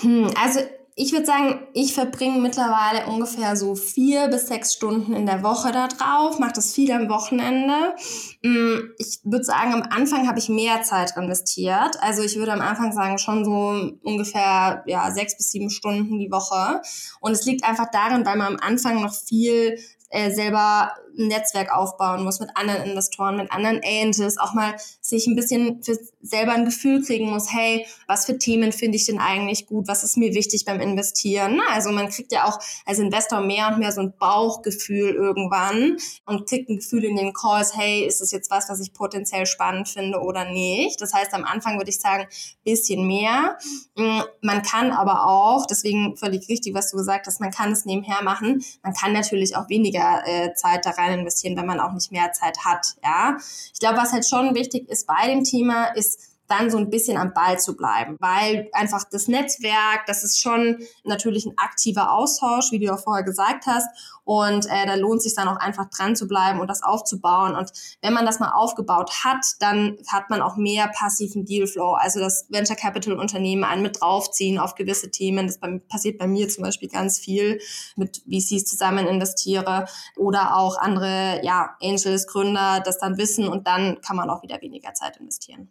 hm, 0.00 0.30
also 0.42 0.60
ich 0.96 1.12
würde 1.12 1.26
sagen, 1.26 1.66
ich 1.72 1.92
verbringe 1.92 2.38
mittlerweile 2.38 3.06
ungefähr 3.06 3.56
so 3.56 3.74
vier 3.74 4.28
bis 4.28 4.46
sechs 4.46 4.74
Stunden 4.74 5.12
in 5.12 5.26
der 5.26 5.42
Woche 5.42 5.72
da 5.72 5.88
drauf, 5.88 6.38
mache 6.38 6.52
das 6.54 6.72
viel 6.72 6.92
am 6.92 7.08
Wochenende. 7.08 7.96
Hm, 8.44 8.92
ich 8.98 9.18
würde 9.24 9.44
sagen, 9.44 9.72
am 9.72 9.82
Anfang 9.82 10.28
habe 10.28 10.38
ich 10.38 10.48
mehr 10.48 10.82
Zeit 10.82 11.16
investiert. 11.16 11.96
Also 12.00 12.22
ich 12.22 12.36
würde 12.36 12.52
am 12.52 12.60
Anfang 12.60 12.92
sagen, 12.92 13.18
schon 13.18 13.44
so 13.44 13.98
ungefähr 14.04 14.84
ja, 14.86 15.10
sechs 15.10 15.36
bis 15.36 15.50
sieben 15.50 15.70
Stunden 15.70 16.20
die 16.20 16.30
Woche. 16.30 16.80
Und 17.20 17.32
es 17.32 17.44
liegt 17.44 17.64
einfach 17.64 17.90
darin, 17.90 18.24
weil 18.24 18.36
man 18.36 18.54
am 18.54 18.60
Anfang 18.60 19.02
noch 19.02 19.14
viel 19.14 19.76
äh, 20.10 20.30
selber 20.30 20.92
ein 21.18 21.28
Netzwerk 21.28 21.72
aufbauen 21.72 22.24
muss 22.24 22.40
mit 22.40 22.50
anderen 22.54 22.82
Investoren, 22.82 23.36
mit 23.36 23.52
anderen 23.52 23.80
Angels, 23.84 24.38
auch 24.38 24.54
mal 24.54 24.74
sich 25.00 25.26
ein 25.26 25.36
bisschen 25.36 25.82
für 25.82 25.98
selber 26.22 26.52
ein 26.52 26.64
Gefühl 26.64 27.04
kriegen 27.04 27.30
muss, 27.30 27.52
hey, 27.52 27.86
was 28.06 28.24
für 28.24 28.38
Themen 28.38 28.72
finde 28.72 28.96
ich 28.96 29.06
denn 29.06 29.18
eigentlich 29.18 29.66
gut, 29.66 29.88
was 29.88 30.02
ist 30.02 30.16
mir 30.16 30.34
wichtig 30.34 30.64
beim 30.64 30.80
Investieren? 30.80 31.60
Also 31.70 31.90
man 31.90 32.08
kriegt 32.08 32.32
ja 32.32 32.44
auch 32.44 32.58
als 32.86 32.98
Investor 32.98 33.40
mehr 33.40 33.68
und 33.68 33.78
mehr 33.78 33.92
so 33.92 34.00
ein 34.00 34.14
Bauchgefühl 34.18 35.14
irgendwann 35.14 35.98
und 36.24 36.48
kriegt 36.48 36.70
ein 36.70 36.76
Gefühl 36.76 37.04
in 37.04 37.16
den 37.16 37.32
Calls, 37.32 37.76
hey, 37.76 38.06
ist 38.06 38.20
das 38.20 38.30
jetzt 38.30 38.50
was, 38.50 38.68
was 38.68 38.80
ich 38.80 38.94
potenziell 38.94 39.46
spannend 39.46 39.88
finde 39.88 40.18
oder 40.20 40.46
nicht? 40.46 41.00
Das 41.00 41.12
heißt, 41.12 41.34
am 41.34 41.44
Anfang 41.44 41.76
würde 41.76 41.90
ich 41.90 42.00
sagen, 42.00 42.26
bisschen 42.64 43.06
mehr. 43.06 43.58
Mm, 43.96 44.20
man 44.40 44.62
kann 44.62 44.90
aber 44.90 45.26
auch, 45.26 45.66
deswegen 45.66 46.16
völlig 46.16 46.48
richtig, 46.48 46.74
was 46.74 46.90
du 46.90 46.96
gesagt 46.96 47.26
hast, 47.26 47.40
man 47.40 47.50
kann 47.50 47.72
es 47.72 47.84
nebenher 47.84 48.22
machen. 48.22 48.64
Man 48.82 48.94
kann 48.94 49.12
natürlich 49.12 49.56
auch 49.56 49.68
weniger 49.68 50.22
äh, 50.26 50.54
Zeit 50.54 50.86
da 50.86 50.90
rein 50.90 51.03
rein 51.04 51.20
investieren, 51.20 51.56
wenn 51.56 51.66
man 51.66 51.80
auch 51.80 51.92
nicht 51.92 52.12
mehr 52.12 52.32
Zeit 52.32 52.58
hat. 52.64 52.96
Ja, 53.02 53.36
ich 53.72 53.80
glaube, 53.80 53.98
was 53.98 54.12
halt 54.12 54.28
schon 54.28 54.54
wichtig 54.54 54.88
ist 54.88 55.06
bei 55.06 55.26
dem 55.28 55.44
Thema, 55.44 55.86
ist 55.94 56.33
dann 56.48 56.70
so 56.70 56.78
ein 56.78 56.90
bisschen 56.90 57.16
am 57.16 57.32
Ball 57.32 57.58
zu 57.58 57.76
bleiben, 57.76 58.16
weil 58.20 58.68
einfach 58.72 59.04
das 59.10 59.28
Netzwerk, 59.28 60.06
das 60.06 60.22
ist 60.24 60.40
schon 60.40 60.78
natürlich 61.04 61.46
ein 61.46 61.54
aktiver 61.56 62.12
Austausch, 62.12 62.70
wie 62.70 62.78
du 62.78 62.92
auch 62.92 63.00
vorher 63.00 63.24
gesagt 63.24 63.66
hast, 63.66 63.88
und 64.24 64.66
äh, 64.66 64.86
da 64.86 64.94
lohnt 64.94 65.22
sich 65.22 65.34
dann 65.34 65.48
auch 65.48 65.58
einfach 65.58 65.88
dran 65.90 66.16
zu 66.16 66.26
bleiben 66.26 66.60
und 66.60 66.68
das 66.68 66.82
aufzubauen. 66.82 67.54
Und 67.54 67.70
wenn 68.00 68.14
man 68.14 68.24
das 68.24 68.40
mal 68.40 68.52
aufgebaut 68.52 69.10
hat, 69.22 69.44
dann 69.60 69.98
hat 70.10 70.30
man 70.30 70.40
auch 70.40 70.56
mehr 70.56 70.88
passiven 70.88 71.44
Dealflow, 71.44 71.92
also 71.92 72.20
das 72.20 72.46
Venture 72.48 72.76
Capital 72.76 73.18
Unternehmen 73.18 73.64
einen 73.64 73.82
mit 73.82 74.00
draufziehen 74.00 74.58
auf 74.58 74.74
gewisse 74.74 75.10
Themen. 75.10 75.46
Das 75.46 75.60
passiert 75.88 76.18
bei 76.18 76.26
mir 76.26 76.48
zum 76.48 76.64
Beispiel 76.64 76.88
ganz 76.88 77.18
viel 77.18 77.60
mit 77.96 78.22
VCs 78.26 78.64
zusammen 78.64 79.06
investiere 79.06 79.86
oder 80.16 80.56
auch 80.56 80.78
andere 80.78 81.40
ja 81.42 81.76
Angels 81.82 82.26
Gründer 82.26 82.80
das 82.84 82.98
dann 82.98 83.18
wissen 83.18 83.48
und 83.48 83.66
dann 83.66 84.00
kann 84.00 84.16
man 84.16 84.30
auch 84.30 84.42
wieder 84.42 84.60
weniger 84.62 84.94
Zeit 84.94 85.18
investieren. 85.18 85.68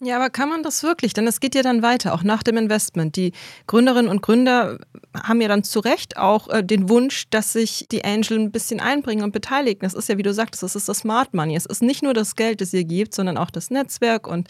Ja, 0.00 0.16
aber 0.16 0.28
kann 0.28 0.48
man 0.48 0.62
das 0.64 0.82
wirklich? 0.82 1.14
Denn 1.14 1.26
es 1.26 1.38
geht 1.38 1.54
ja 1.54 1.62
dann 1.62 1.80
weiter, 1.80 2.14
auch 2.14 2.24
nach 2.24 2.42
dem 2.42 2.56
Investment. 2.56 3.14
Die 3.14 3.32
Gründerinnen 3.68 4.10
und 4.10 4.22
Gründer 4.22 4.78
haben 5.14 5.40
ja 5.40 5.46
dann 5.46 5.62
zu 5.62 5.78
Recht 5.78 6.16
auch 6.16 6.48
äh, 6.48 6.64
den 6.64 6.88
Wunsch, 6.88 7.30
dass 7.30 7.52
sich 7.52 7.86
die 7.90 8.04
Angel 8.04 8.38
ein 8.38 8.50
bisschen 8.50 8.80
einbringen 8.80 9.22
und 9.22 9.32
beteiligen. 9.32 9.80
Das 9.82 9.94
ist 9.94 10.08
ja, 10.08 10.18
wie 10.18 10.24
du 10.24 10.34
sagtest, 10.34 10.64
das 10.64 10.74
ist 10.74 10.88
das 10.88 10.98
Smart 10.98 11.32
Money. 11.32 11.54
Es 11.54 11.64
ist 11.64 11.80
nicht 11.80 12.02
nur 12.02 12.12
das 12.12 12.34
Geld, 12.34 12.60
das 12.60 12.74
ihr 12.74 12.84
gebt, 12.84 13.14
sondern 13.14 13.38
auch 13.38 13.50
das 13.50 13.70
Netzwerk 13.70 14.26
und 14.26 14.48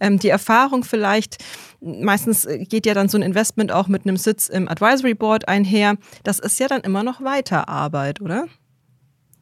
ähm, 0.00 0.20
die 0.20 0.28
Erfahrung 0.28 0.84
vielleicht. 0.84 1.42
Meistens 1.80 2.44
äh, 2.44 2.64
geht 2.64 2.86
ja 2.86 2.94
dann 2.94 3.08
so 3.08 3.18
ein 3.18 3.22
Investment 3.22 3.72
auch 3.72 3.88
mit 3.88 4.06
einem 4.06 4.16
Sitz 4.16 4.48
im 4.48 4.68
Advisory 4.68 5.14
Board 5.14 5.48
einher. 5.48 5.96
Das 6.22 6.38
ist 6.38 6.60
ja 6.60 6.68
dann 6.68 6.82
immer 6.82 7.02
noch 7.02 7.20
Weiterarbeit, 7.20 8.20
oder? 8.20 8.46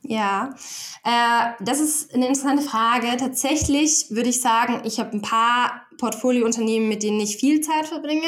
Ja, 0.04 0.54
äh, 1.04 1.64
das 1.64 1.80
ist 1.80 2.12
eine 2.12 2.26
interessante 2.26 2.62
Frage. 2.62 3.16
Tatsächlich 3.16 4.06
würde 4.10 4.30
ich 4.30 4.40
sagen, 4.40 4.82
ich 4.84 4.98
habe 4.98 5.16
ein 5.16 5.22
paar 5.22 5.86
Portfoliounternehmen, 5.98 6.88
mit 6.88 7.02
denen 7.02 7.20
ich 7.20 7.36
viel 7.36 7.60
Zeit 7.60 7.86
verbringe. 7.86 8.26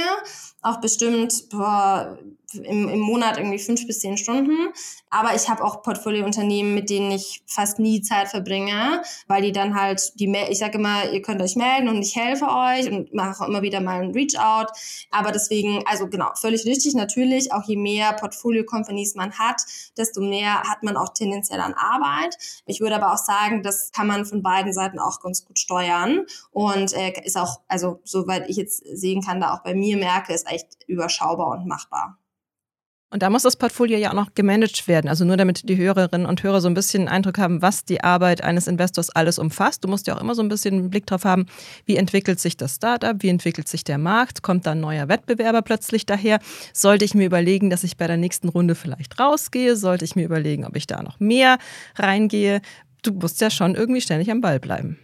Auch 0.64 0.80
bestimmt 0.80 1.50
boah, 1.50 2.18
im, 2.62 2.88
im 2.88 3.00
Monat 3.00 3.38
irgendwie 3.38 3.58
fünf 3.58 3.86
bis 3.86 4.00
zehn 4.00 4.16
Stunden. 4.16 4.72
Aber 5.10 5.34
ich 5.34 5.48
habe 5.48 5.62
auch 5.62 5.82
Portfoliounternehmen, 5.82 6.74
mit 6.74 6.90
denen 6.90 7.12
ich 7.12 7.42
fast 7.46 7.78
nie 7.78 8.02
Zeit 8.02 8.28
verbringe, 8.28 9.02
weil 9.28 9.42
die 9.42 9.52
dann 9.52 9.80
halt, 9.80 10.18
die 10.18 10.34
ich 10.50 10.58
sage 10.58 10.78
immer, 10.78 11.10
ihr 11.10 11.22
könnt 11.22 11.40
euch 11.40 11.54
melden 11.54 11.88
und 11.88 12.02
ich 12.02 12.16
helfe 12.16 12.46
euch 12.46 12.90
und 12.90 13.14
mache 13.14 13.44
immer 13.44 13.62
wieder 13.62 13.80
mal 13.80 14.00
einen 14.00 14.12
Reach-out. 14.12 14.72
Aber 15.10 15.30
deswegen, 15.30 15.84
also 15.86 16.08
genau, 16.08 16.30
völlig 16.34 16.64
richtig, 16.66 16.94
natürlich, 16.94 17.52
auch 17.52 17.62
je 17.64 17.76
mehr 17.76 18.12
Portfolio-Companies 18.14 19.14
man 19.14 19.38
hat, 19.38 19.62
desto 19.96 20.20
mehr 20.20 20.62
hat 20.62 20.82
man 20.82 20.96
auch 20.96 21.10
tendenziell 21.10 21.60
an 21.60 21.74
Arbeit. 21.74 22.36
Ich 22.66 22.80
würde 22.80 22.96
aber 22.96 23.12
auch 23.12 23.18
sagen, 23.18 23.62
das 23.62 23.92
kann 23.92 24.08
man 24.08 24.26
von 24.26 24.42
beiden 24.42 24.72
Seiten 24.72 24.98
auch 24.98 25.20
ganz 25.20 25.44
gut 25.44 25.58
steuern 25.58 26.26
und 26.50 26.92
äh, 26.92 27.12
ist 27.24 27.36
auch, 27.36 27.60
also 27.68 28.00
soweit 28.02 28.48
ich 28.48 28.56
jetzt 28.56 28.82
sehen 28.84 29.22
kann, 29.22 29.40
da 29.40 29.54
auch 29.54 29.62
bei 29.62 29.74
mir 29.74 29.96
merke, 29.96 30.32
ist 30.32 30.48
echt 30.54 30.84
überschaubar 30.86 31.48
und 31.50 31.66
machbar. 31.66 32.18
Und 33.14 33.22
da 33.22 33.30
muss 33.30 33.42
das 33.44 33.54
Portfolio 33.54 33.96
ja 33.96 34.10
auch 34.10 34.14
noch 34.14 34.34
gemanagt 34.34 34.88
werden. 34.88 35.08
Also 35.08 35.24
nur 35.24 35.36
damit 35.36 35.68
die 35.68 35.76
Hörerinnen 35.76 36.26
und 36.26 36.42
Hörer 36.42 36.60
so 36.60 36.66
ein 36.66 36.74
bisschen 36.74 37.02
einen 37.02 37.08
Eindruck 37.10 37.38
haben, 37.38 37.62
was 37.62 37.84
die 37.84 38.02
Arbeit 38.02 38.42
eines 38.42 38.66
Investors 38.66 39.08
alles 39.08 39.38
umfasst. 39.38 39.84
Du 39.84 39.88
musst 39.88 40.08
ja 40.08 40.16
auch 40.16 40.20
immer 40.20 40.34
so 40.34 40.42
ein 40.42 40.48
bisschen 40.48 40.74
einen 40.74 40.90
Blick 40.90 41.06
drauf 41.06 41.24
haben, 41.24 41.46
wie 41.86 41.96
entwickelt 41.96 42.40
sich 42.40 42.56
das 42.56 42.74
Startup, 42.74 43.14
wie 43.20 43.28
entwickelt 43.28 43.68
sich 43.68 43.84
der 43.84 43.98
Markt, 43.98 44.42
kommt 44.42 44.66
da 44.66 44.72
ein 44.72 44.80
neuer 44.80 45.06
Wettbewerber 45.06 45.62
plötzlich 45.62 46.06
daher? 46.06 46.40
Sollte 46.72 47.04
ich 47.04 47.14
mir 47.14 47.26
überlegen, 47.26 47.70
dass 47.70 47.84
ich 47.84 47.96
bei 47.96 48.08
der 48.08 48.16
nächsten 48.16 48.48
Runde 48.48 48.74
vielleicht 48.74 49.20
rausgehe? 49.20 49.76
Sollte 49.76 50.04
ich 50.04 50.16
mir 50.16 50.24
überlegen, 50.24 50.64
ob 50.64 50.74
ich 50.74 50.88
da 50.88 51.00
noch 51.00 51.20
mehr 51.20 51.58
reingehe? 51.94 52.62
Du 53.02 53.12
musst 53.12 53.40
ja 53.40 53.48
schon 53.48 53.76
irgendwie 53.76 54.00
ständig 54.00 54.28
am 54.32 54.40
Ball 54.40 54.58
bleiben. 54.58 54.98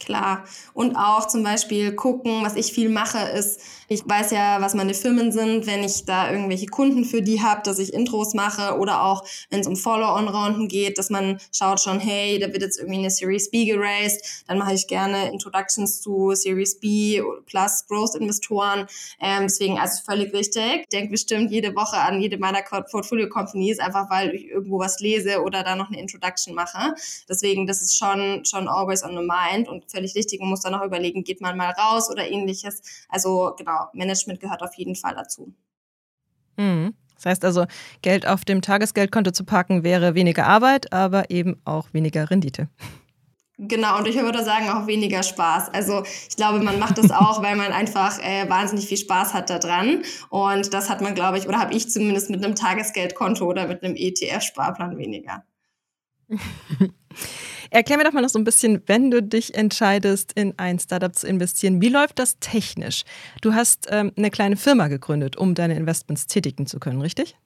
Klar. 0.00 0.44
Und 0.72 0.96
auch 0.96 1.28
zum 1.28 1.42
Beispiel 1.42 1.94
gucken, 1.94 2.42
was 2.42 2.56
ich 2.56 2.72
viel 2.72 2.88
mache, 2.88 3.18
ist, 3.18 3.60
ich 3.86 4.08
weiß 4.08 4.30
ja, 4.30 4.60
was 4.60 4.74
meine 4.74 4.94
Firmen 4.94 5.30
sind, 5.30 5.66
wenn 5.66 5.84
ich 5.84 6.06
da 6.06 6.30
irgendwelche 6.30 6.66
Kunden 6.66 7.04
für 7.04 7.20
die 7.20 7.42
habe, 7.42 7.60
dass 7.64 7.78
ich 7.78 7.92
Intros 7.92 8.34
mache 8.34 8.78
oder 8.78 9.02
auch, 9.02 9.24
wenn 9.50 9.60
es 9.60 9.66
um 9.66 9.76
Follow-on-Runden 9.76 10.68
geht, 10.68 10.96
dass 10.96 11.10
man 11.10 11.38
schaut 11.52 11.80
schon, 11.80 12.00
hey, 12.00 12.38
da 12.38 12.46
wird 12.52 12.62
jetzt 12.62 12.78
irgendwie 12.78 13.00
eine 13.00 13.10
Series 13.10 13.50
B 13.50 13.66
geraced, 13.66 14.44
dann 14.46 14.58
mache 14.58 14.74
ich 14.74 14.86
gerne 14.86 15.30
Introductions 15.32 16.00
zu 16.00 16.32
Series 16.34 16.78
B 16.80 17.20
plus 17.46 17.84
Growth-Investoren. 17.88 18.86
Ähm, 19.20 19.42
deswegen 19.42 19.78
also 19.78 20.00
völlig 20.02 20.32
richtig. 20.32 20.82
Ich 20.82 20.88
denke 20.88 21.10
bestimmt 21.10 21.50
jede 21.50 21.74
Woche 21.74 21.98
an 21.98 22.22
jede 22.22 22.38
meiner 22.38 22.62
Portfolio-Companies, 22.62 23.80
einfach 23.80 24.08
weil 24.08 24.34
ich 24.34 24.46
irgendwo 24.46 24.78
was 24.78 25.00
lese 25.00 25.42
oder 25.42 25.62
da 25.62 25.76
noch 25.76 25.88
eine 25.88 26.00
Introduction 26.00 26.54
mache. 26.54 26.94
Deswegen, 27.28 27.66
das 27.66 27.82
ist 27.82 27.98
schon, 27.98 28.44
schon 28.46 28.66
always 28.66 29.02
on 29.02 29.10
the 29.10 29.26
mind 29.26 29.68
und 29.68 29.89
völlig 29.90 30.14
richtig. 30.14 30.40
Man 30.40 30.48
muss 30.48 30.60
dann 30.60 30.74
auch 30.74 30.84
überlegen, 30.84 31.24
geht 31.24 31.40
man 31.40 31.56
mal 31.56 31.70
raus 31.70 32.10
oder 32.10 32.28
ähnliches. 32.28 32.82
Also 33.08 33.54
genau, 33.56 33.88
Management 33.92 34.40
gehört 34.40 34.62
auf 34.62 34.74
jeden 34.74 34.96
Fall 34.96 35.14
dazu. 35.14 35.54
Mhm. 36.56 36.94
Das 37.16 37.26
heißt 37.26 37.44
also, 37.44 37.66
Geld 38.00 38.26
auf 38.26 38.46
dem 38.46 38.62
Tagesgeldkonto 38.62 39.32
zu 39.32 39.44
parken 39.44 39.84
wäre 39.84 40.14
weniger 40.14 40.46
Arbeit, 40.46 40.92
aber 40.92 41.30
eben 41.30 41.60
auch 41.66 41.92
weniger 41.92 42.30
Rendite. 42.30 42.68
Genau, 43.62 43.98
und 43.98 44.08
ich 44.08 44.16
würde 44.16 44.42
sagen, 44.42 44.70
auch 44.70 44.86
weniger 44.86 45.22
Spaß. 45.22 45.68
Also 45.74 46.02
ich 46.30 46.34
glaube, 46.34 46.60
man 46.60 46.78
macht 46.78 46.96
das 46.96 47.10
auch, 47.10 47.42
weil 47.42 47.56
man 47.56 47.72
einfach 47.72 48.18
äh, 48.20 48.48
wahnsinnig 48.48 48.86
viel 48.86 48.96
Spaß 48.96 49.34
hat 49.34 49.50
daran. 49.50 50.02
Und 50.30 50.72
das 50.72 50.88
hat 50.88 51.02
man, 51.02 51.14
glaube 51.14 51.36
ich, 51.36 51.46
oder 51.46 51.58
habe 51.58 51.74
ich 51.74 51.90
zumindest 51.90 52.30
mit 52.30 52.42
einem 52.42 52.54
Tagesgeldkonto 52.54 53.44
oder 53.44 53.66
mit 53.66 53.84
einem 53.84 53.96
ETF-Sparplan 53.96 54.96
weniger. 54.96 55.44
Erklär 57.70 57.98
mir 57.98 58.04
doch 58.04 58.12
mal 58.12 58.20
noch 58.20 58.28
so 58.28 58.38
ein 58.38 58.44
bisschen, 58.44 58.82
wenn 58.86 59.10
du 59.10 59.22
dich 59.22 59.54
entscheidest, 59.54 60.32
in 60.34 60.58
ein 60.58 60.78
Startup 60.78 61.14
zu 61.14 61.26
investieren, 61.26 61.80
wie 61.80 61.88
läuft 61.88 62.18
das 62.18 62.38
technisch? 62.40 63.04
Du 63.42 63.54
hast 63.54 63.86
ähm, 63.90 64.12
eine 64.16 64.30
kleine 64.30 64.56
Firma 64.56 64.88
gegründet, 64.88 65.36
um 65.36 65.54
deine 65.54 65.76
Investments 65.76 66.26
tätigen 66.26 66.66
zu 66.66 66.80
können, 66.80 67.00
richtig? 67.00 67.36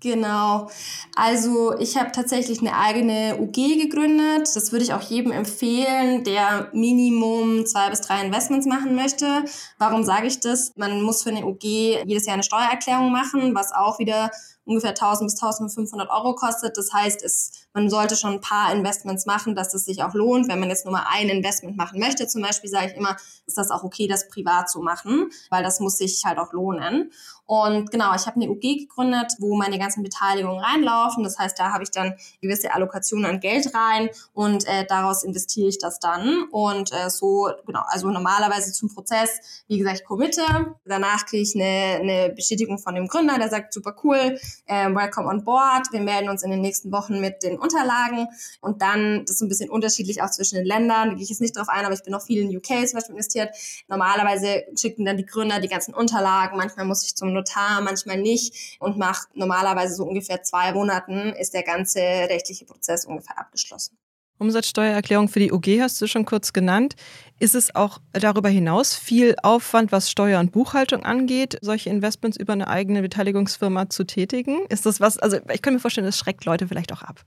Genau. 0.00 0.70
Also 1.14 1.78
ich 1.78 1.96
habe 1.96 2.12
tatsächlich 2.12 2.60
eine 2.60 2.76
eigene 2.76 3.38
UG 3.40 3.54
gegründet. 3.80 4.54
Das 4.54 4.70
würde 4.70 4.84
ich 4.84 4.92
auch 4.92 5.00
jedem 5.00 5.32
empfehlen, 5.32 6.22
der 6.22 6.68
Minimum 6.72 7.64
zwei 7.64 7.88
bis 7.88 8.02
drei 8.02 8.22
Investments 8.22 8.66
machen 8.66 8.94
möchte. 8.94 9.44
Warum 9.78 10.04
sage 10.04 10.26
ich 10.26 10.38
das? 10.40 10.70
Man 10.76 11.02
muss 11.02 11.22
für 11.22 11.30
eine 11.30 11.46
UG 11.46 11.62
jedes 12.04 12.26
Jahr 12.26 12.34
eine 12.34 12.42
Steuererklärung 12.42 13.10
machen, 13.10 13.54
was 13.54 13.72
auch 13.72 13.98
wieder 13.98 14.30
ungefähr 14.66 14.90
1000 14.90 15.28
bis 15.30 15.40
1500 15.40 16.10
Euro 16.10 16.34
kostet. 16.34 16.76
Das 16.76 16.92
heißt, 16.92 17.22
es, 17.22 17.52
man 17.72 17.88
sollte 17.88 18.16
schon 18.16 18.34
ein 18.34 18.40
paar 18.40 18.72
Investments 18.72 19.24
machen, 19.24 19.54
dass 19.54 19.72
es 19.72 19.84
sich 19.84 20.02
auch 20.02 20.12
lohnt. 20.12 20.48
Wenn 20.48 20.60
man 20.60 20.68
jetzt 20.68 20.84
nur 20.84 20.92
mal 20.92 21.06
ein 21.08 21.28
Investment 21.28 21.76
machen 21.76 22.00
möchte, 22.00 22.26
zum 22.26 22.42
Beispiel, 22.42 22.68
sage 22.68 22.88
ich 22.90 22.96
immer, 22.96 23.16
ist 23.46 23.56
das 23.56 23.70
auch 23.70 23.84
okay, 23.84 24.08
das 24.08 24.28
privat 24.28 24.68
zu 24.68 24.80
machen, 24.80 25.30
weil 25.50 25.62
das 25.62 25.80
muss 25.80 25.96
sich 25.96 26.22
halt 26.24 26.38
auch 26.38 26.52
lohnen. 26.52 27.12
Und 27.46 27.92
genau, 27.92 28.14
ich 28.14 28.26
habe 28.26 28.40
eine 28.40 28.50
UG 28.50 28.60
gegründet, 28.60 29.34
wo 29.38 29.56
meine 29.56 29.78
ganzen 29.78 30.02
Beteiligungen 30.02 30.62
reinlaufen. 30.62 31.22
Das 31.22 31.38
heißt, 31.38 31.58
da 31.58 31.72
habe 31.72 31.84
ich 31.84 31.90
dann 31.90 32.14
gewisse 32.42 32.74
Allokationen 32.74 33.24
an 33.24 33.40
Geld 33.40 33.72
rein 33.72 34.10
und 34.34 34.66
äh, 34.66 34.84
daraus 34.86 35.22
investiere 35.22 35.68
ich 35.68 35.78
das 35.78 36.00
dann. 36.00 36.44
Und 36.50 36.92
äh, 36.92 37.08
so, 37.08 37.48
genau, 37.64 37.82
also 37.86 38.10
normalerweise 38.10 38.72
zum 38.72 38.92
Prozess, 38.92 39.64
wie 39.68 39.78
gesagt, 39.78 40.04
committe. 40.04 40.42
Danach 40.84 41.26
kriege 41.26 41.42
ich 41.42 41.54
eine, 41.54 42.00
eine 42.00 42.34
Bestätigung 42.34 42.78
von 42.78 42.96
dem 42.96 43.06
Gründer, 43.06 43.38
der 43.38 43.48
sagt, 43.48 43.72
super 43.72 43.94
cool, 44.02 44.38
äh, 44.66 44.92
welcome 44.92 45.28
on 45.28 45.44
board. 45.44 45.92
Wir 45.92 46.00
melden 46.00 46.28
uns 46.28 46.42
in 46.42 46.50
den 46.50 46.60
nächsten 46.60 46.90
Wochen 46.90 47.20
mit 47.20 47.44
den 47.44 47.58
Unterlagen. 47.58 48.26
Und 48.60 48.82
dann, 48.82 49.24
das 49.24 49.36
ist 49.36 49.42
ein 49.42 49.48
bisschen 49.48 49.70
unterschiedlich 49.70 50.20
auch 50.20 50.30
zwischen 50.30 50.56
den 50.56 50.66
Ländern. 50.66 51.10
Da 51.10 51.14
gehe 51.14 51.22
ich 51.22 51.30
jetzt 51.30 51.40
nicht 51.40 51.56
drauf 51.56 51.68
ein, 51.68 51.84
aber 51.84 51.94
ich 51.94 52.02
bin 52.02 52.14
auch 52.14 52.22
viel 52.22 52.42
in 52.42 52.56
UK 52.56 52.88
zum 52.88 52.98
Beispiel 52.98 53.14
investiert. 53.14 53.50
Normalerweise 53.86 54.64
schicken 54.76 55.04
dann 55.04 55.16
die 55.16 55.26
Gründer 55.26 55.60
die 55.60 55.68
ganzen 55.68 55.94
Unterlagen. 55.94 56.56
Manchmal 56.56 56.86
muss 56.86 57.04
ich 57.04 57.14
zum 57.14 57.35
Notar, 57.36 57.80
manchmal 57.80 58.20
nicht. 58.20 58.76
Und 58.80 58.98
nach 58.98 59.26
normalerweise 59.34 59.94
so 59.94 60.04
ungefähr 60.04 60.42
zwei 60.42 60.72
Monaten 60.72 61.32
ist 61.32 61.54
der 61.54 61.62
ganze 61.62 62.00
rechtliche 62.00 62.64
Prozess 62.64 63.04
ungefähr 63.04 63.38
abgeschlossen. 63.38 63.96
Umsatzsteuererklärung 64.38 65.28
für 65.28 65.40
die 65.40 65.52
UG 65.52 65.80
hast 65.80 66.00
du 66.00 66.06
schon 66.06 66.24
kurz 66.24 66.52
genannt. 66.52 66.94
Ist 67.38 67.54
es 67.54 67.74
auch 67.74 68.00
darüber 68.12 68.48
hinaus 68.48 68.94
viel 68.94 69.34
Aufwand, 69.42 69.92
was 69.92 70.10
Steuer 70.10 70.40
und 70.40 70.52
Buchhaltung 70.52 71.04
angeht, 71.04 71.58
solche 71.62 71.90
Investments 71.90 72.36
über 72.36 72.52
eine 72.52 72.68
eigene 72.68 73.02
Beteiligungsfirma 73.02 73.88
zu 73.88 74.04
tätigen? 74.04 74.66
Ist 74.68 74.84
das 74.84 75.00
was, 75.00 75.18
also 75.18 75.38
ich 75.52 75.62
kann 75.62 75.74
mir 75.74 75.80
vorstellen, 75.80 76.06
das 76.06 76.18
schreckt 76.18 76.44
Leute 76.44 76.68
vielleicht 76.68 76.92
auch 76.92 77.02
ab. 77.02 77.24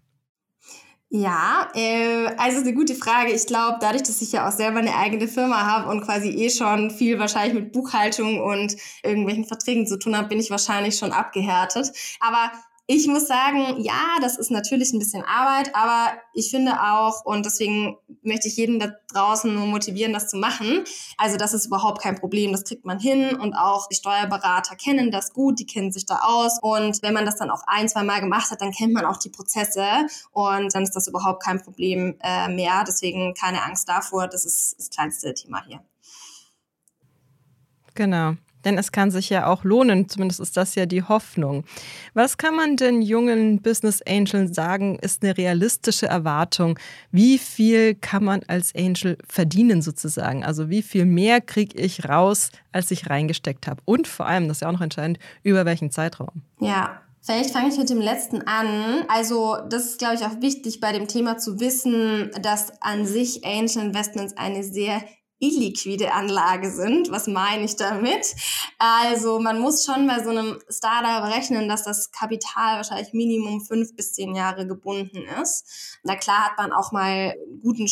Ja, 1.12 1.68
äh, 1.74 2.28
also 2.38 2.58
ist 2.58 2.68
eine 2.68 2.76
gute 2.76 2.94
Frage. 2.94 3.32
Ich 3.34 3.48
glaube, 3.48 3.78
dadurch, 3.82 4.04
dass 4.04 4.22
ich 4.22 4.32
ja 4.32 4.48
auch 4.48 4.52
selber 4.52 4.78
eine 4.78 4.96
eigene 4.96 5.28
Firma 5.28 5.66
habe 5.66 5.90
und 5.90 6.02
quasi 6.02 6.30
eh 6.30 6.52
schon 6.52 6.92
viel 6.92 7.18
wahrscheinlich 7.18 7.56
mit 7.56 7.72
Buchhaltung 7.72 8.40
und 8.40 8.76
irgendwelchen 9.04 9.46
Verträgen 9.46 9.88
zu 9.88 9.98
tun 9.98 10.16
habe, 10.16 10.28
bin 10.28 10.40
ich 10.40 10.52
wahrscheinlich 10.52 10.98
schon 11.00 11.12
abgehärtet. 11.12 11.92
Aber 12.20 12.52
ich 12.92 13.06
muss 13.08 13.28
sagen, 13.28 13.84
ja, 13.84 14.18
das 14.20 14.40
ist 14.40 14.50
natürlich 14.50 14.94
ein 14.94 14.98
bisschen 14.98 15.24
Arbeit, 15.24 15.76
aber 15.76 16.12
ich 16.34 16.50
finde 16.50 16.72
auch, 16.82 17.24
und 17.24 17.46
deswegen 17.46 17.98
möchte 18.24 18.48
ich 18.48 18.58
jeden 18.58 18.80
da 18.80 18.92
draußen 19.14 19.54
nur 19.54 19.68
motivieren, 19.68 20.12
das 20.12 20.28
zu 20.28 20.38
machen. 20.38 20.86
Also 21.16 21.38
das 21.38 21.54
ist 21.54 21.68
überhaupt 21.68 22.02
kein 22.02 22.16
Problem, 22.16 22.52
das 22.52 22.64
kriegt 22.64 22.86
man 22.86 22.98
hin 22.98 23.36
und 23.36 23.54
auch 23.54 23.88
die 23.90 23.96
Steuerberater 23.96 24.76
kennen 24.76 25.12
das 25.12 25.34
gut, 25.34 25.60
die 25.60 25.68
kennen 25.68 25.92
sich 25.92 26.08
da 26.08 26.22
aus. 26.24 26.58
Und 26.64 27.04
wenn 27.04 27.14
man 27.14 27.26
das 27.26 27.36
dann 27.36 27.52
auch 27.52 27.62
ein, 27.68 27.88
zwei 27.88 28.02
Mal 28.02 28.22
gemacht 28.22 28.50
hat, 28.50 28.60
dann 28.62 28.72
kennt 28.72 28.94
man 28.94 29.06
auch 29.06 29.18
die 29.18 29.30
Prozesse 29.30 29.86
und 30.32 30.74
dann 30.74 30.82
ist 30.82 30.96
das 30.96 31.08
überhaupt 31.08 31.44
kein 31.44 31.62
Problem 31.62 32.16
äh, 32.24 32.48
mehr. 32.48 32.84
Deswegen 32.88 33.36
keine 33.36 33.62
Angst 33.62 33.88
davor, 33.88 34.28
das 34.28 34.46
ist 34.46 34.80
das 34.80 34.90
kleinste 34.90 35.36
Thema 35.36 35.64
hier. 35.64 35.84
Genau. 37.94 38.34
Denn 38.66 38.78
es 38.78 38.92
kann 38.92 39.12
sich 39.12 39.30
ja 39.30 39.48
auch 39.48 39.64
lohnen, 39.64 40.10
zumindest 40.10 40.40
ist 40.40 40.58
das 40.58 40.76
ja 40.76 40.86
die 40.86 41.04
Hoffnung. 41.04 41.64
Was 42.14 42.38
kann 42.38 42.56
man 42.56 42.76
denn 42.76 43.02
jungen 43.02 43.62
Business 43.62 44.02
Angels 44.08 44.56
sagen, 44.56 45.00
ist 45.00 45.24
eine 45.24 45.38
realistische 45.38 46.08
Erwartung? 46.08 46.78
Wie 47.12 47.38
viel 47.38 47.96
kann 47.96 48.24
man 48.24 48.42
als 48.48 48.74
Angel 48.76 49.18
verdienen 49.28 49.82
sozusagen? 49.82 50.44
Also 50.44 50.70
wie 50.70 50.82
viel 50.82 51.06
mehr 51.06 51.42
kriege 51.42 51.80
ich 51.80 52.08
raus, 52.08 52.52
als 52.72 52.92
ich 52.92 53.10
reingesteckt 53.10 53.68
habe? 53.68 53.82
Und 53.86 54.08
vor 54.08 54.26
allem, 54.26 54.48
das 54.48 54.58
ist 54.58 54.62
ja 54.62 54.68
auch 54.68 54.74
noch 54.74 54.82
entscheidend, 54.82 55.20
über 55.44 55.66
welchen 55.66 55.92
Zeitraum? 55.92 56.42
Ja, 56.60 57.02
Vielleicht 57.22 57.52
fange 57.52 57.68
ich 57.68 57.78
mit 57.78 57.90
dem 57.90 58.00
letzten 58.00 58.42
an. 58.48 59.06
Also, 59.08 59.58
das 59.70 59.86
ist, 59.86 60.00
glaube 60.00 60.16
ich, 60.16 60.22
auch 60.22 60.42
wichtig 60.42 60.80
bei 60.80 60.94
dem 60.94 61.08
Thema 61.08 61.38
zu 61.38 61.60
wissen, 61.60 62.32
dass 62.42 62.82
an 62.82 63.06
sich 63.06 63.46
Angel 63.46 63.84
Investments 63.84 64.36
eine 64.38 64.64
sehr 64.64 65.04
illiquide 65.40 66.14
Anlage 66.14 66.70
sind. 66.70 67.12
Was 67.12 67.28
meine 67.28 67.64
ich 67.64 67.76
damit? 67.76 68.36
Also 68.78 69.40
man 69.40 69.60
muss 69.60 69.86
schon 69.86 70.08
bei 70.08 70.22
so 70.22 70.30
einem 70.30 70.60
Startup 70.70 71.24
rechnen, 71.34 71.70
dass 71.70 71.84
das 71.84 72.12
Kapital 72.12 72.78
wahrscheinlich 72.78 73.14
Minimum 73.14 73.62
fünf 73.62 73.96
bis 73.96 74.14
zehn 74.14 74.36
Jahre 74.36 74.68
gebunden 74.68 75.24
ist. 75.42 75.98
Na 76.04 76.16
klar 76.16 76.46
hat 76.46 76.58
man 76.58 76.74
auch 76.74 76.92
mal 76.92 77.36
guten 77.62 77.88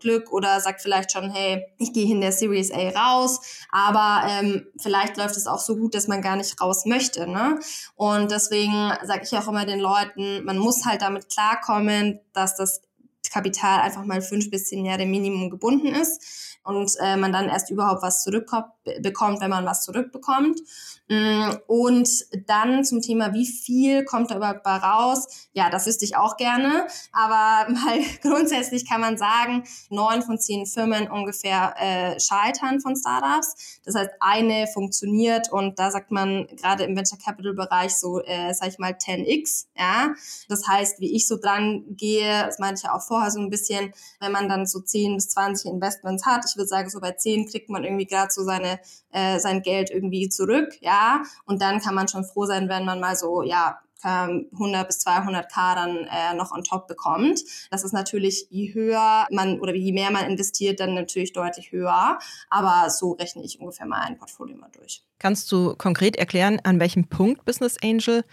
Glück 0.00 0.32
oder 0.32 0.60
sagt 0.60 0.82
vielleicht 0.82 1.12
schon, 1.12 1.30
hey, 1.30 1.64
ich 1.78 1.92
gehe 1.92 2.10
in 2.10 2.20
der 2.20 2.32
Series 2.32 2.72
A 2.72 2.88
raus, 2.90 3.40
aber 3.70 4.28
ähm, 4.28 4.66
vielleicht 4.80 5.16
läuft 5.16 5.36
es 5.36 5.46
auch 5.46 5.58
so 5.58 5.76
gut, 5.76 5.94
dass 5.94 6.08
man 6.08 6.22
gar 6.22 6.36
nicht 6.36 6.60
raus 6.60 6.86
möchte. 6.86 7.26
Ne? 7.26 7.58
Und 7.96 8.30
deswegen 8.30 8.92
sage 9.02 9.22
ich 9.24 9.36
auch 9.36 9.48
immer 9.48 9.66
den 9.66 9.80
Leuten, 9.80 10.44
man 10.44 10.58
muss 10.58 10.84
halt 10.84 11.02
damit 11.02 11.28
klarkommen, 11.28 12.20
dass 12.32 12.56
das 12.56 12.82
Kapital 13.30 13.80
einfach 13.80 14.04
mal 14.04 14.22
fünf 14.22 14.50
bis 14.50 14.66
zehn 14.66 14.84
Jahre 14.84 15.06
Minimum 15.06 15.50
gebunden 15.50 15.88
ist 15.88 16.53
und 16.64 16.90
äh, 17.00 17.16
man 17.16 17.32
dann 17.32 17.48
erst 17.48 17.70
überhaupt 17.70 18.02
was 18.02 18.22
zurückbekommt, 18.22 19.40
wenn 19.40 19.50
man 19.50 19.66
was 19.66 19.84
zurückbekommt. 19.84 20.60
Mm, 21.08 21.50
und 21.66 22.08
dann 22.46 22.82
zum 22.82 23.02
Thema, 23.02 23.34
wie 23.34 23.46
viel 23.46 24.04
kommt 24.04 24.30
da 24.30 24.36
überhaupt 24.36 24.62
bei 24.62 24.76
raus? 24.76 25.48
Ja, 25.52 25.68
das 25.68 25.86
wüsste 25.86 26.06
ich 26.06 26.16
auch 26.16 26.38
gerne. 26.38 26.86
Aber 27.12 27.70
mal 27.72 28.00
grundsätzlich 28.22 28.88
kann 28.88 29.02
man 29.02 29.18
sagen, 29.18 29.64
neun 29.90 30.22
von 30.22 30.38
zehn 30.38 30.64
Firmen 30.64 31.10
ungefähr 31.10 31.74
äh, 31.78 32.18
scheitern 32.18 32.80
von 32.80 32.96
Startups. 32.96 33.80
Das 33.84 33.94
heißt, 33.94 34.10
eine 34.20 34.66
funktioniert 34.66 35.52
und 35.52 35.78
da 35.78 35.90
sagt 35.90 36.10
man 36.10 36.46
gerade 36.56 36.84
im 36.84 36.96
Venture 36.96 37.18
Capital 37.18 37.52
Bereich 37.52 37.96
so, 37.96 38.22
äh, 38.22 38.54
sag 38.54 38.68
ich 38.68 38.78
mal, 38.78 38.92
10x. 38.92 39.66
Ja, 39.76 40.14
das 40.48 40.66
heißt, 40.66 41.00
wie 41.00 41.14
ich 41.14 41.28
so 41.28 41.36
dran 41.36 41.84
gehe, 41.90 42.46
das 42.46 42.58
meinte 42.58 42.76
ich 42.78 42.84
ja 42.84 42.94
auch 42.94 43.02
vorher 43.02 43.30
so 43.30 43.40
ein 43.40 43.50
bisschen, 43.50 43.92
wenn 44.20 44.32
man 44.32 44.48
dann 44.48 44.66
so 44.66 44.80
10 44.80 45.16
bis 45.16 45.28
20 45.30 45.70
Investments 45.70 46.24
hat. 46.24 46.46
Ich 46.48 46.53
würde 46.56 46.68
sagen, 46.68 46.90
so 46.90 47.00
bei 47.00 47.12
10 47.12 47.48
kriegt 47.48 47.68
man 47.70 47.84
irgendwie 47.84 48.06
gerade 48.06 48.30
so 48.30 48.42
seine, 48.44 48.80
äh, 49.12 49.38
sein 49.38 49.62
Geld 49.62 49.90
irgendwie 49.90 50.28
zurück. 50.28 50.74
Ja. 50.80 51.22
Und 51.46 51.62
dann 51.62 51.80
kann 51.80 51.94
man 51.94 52.08
schon 52.08 52.24
froh 52.24 52.46
sein, 52.46 52.68
wenn 52.68 52.84
man 52.84 53.00
mal 53.00 53.16
so, 53.16 53.42
ja, 53.42 53.78
100 54.04 54.86
bis 54.86 54.98
200 55.00 55.50
K 55.50 55.74
dann 55.74 55.96
äh, 55.96 56.34
noch 56.34 56.52
on 56.52 56.62
top 56.62 56.86
bekommt. 56.86 57.40
Das 57.70 57.84
ist 57.84 57.92
natürlich, 57.92 58.46
je 58.50 58.74
höher 58.74 59.26
man 59.30 59.60
oder 59.60 59.74
je 59.74 59.92
mehr 59.92 60.10
man 60.10 60.26
investiert, 60.26 60.80
dann 60.80 60.94
natürlich 60.94 61.32
deutlich 61.32 61.72
höher. 61.72 62.18
Aber 62.50 62.90
so 62.90 63.12
rechne 63.12 63.42
ich 63.42 63.60
ungefähr 63.60 63.86
mal 63.86 64.02
ein 64.02 64.18
Portfolio 64.18 64.56
mal 64.56 64.70
durch. 64.72 65.02
Kannst 65.18 65.50
du 65.50 65.74
konkret 65.76 66.16
erklären, 66.16 66.60
an 66.64 66.80
welchem 66.80 67.08
Punkt 67.08 67.44
Business 67.44 67.76
Angel 67.82 68.24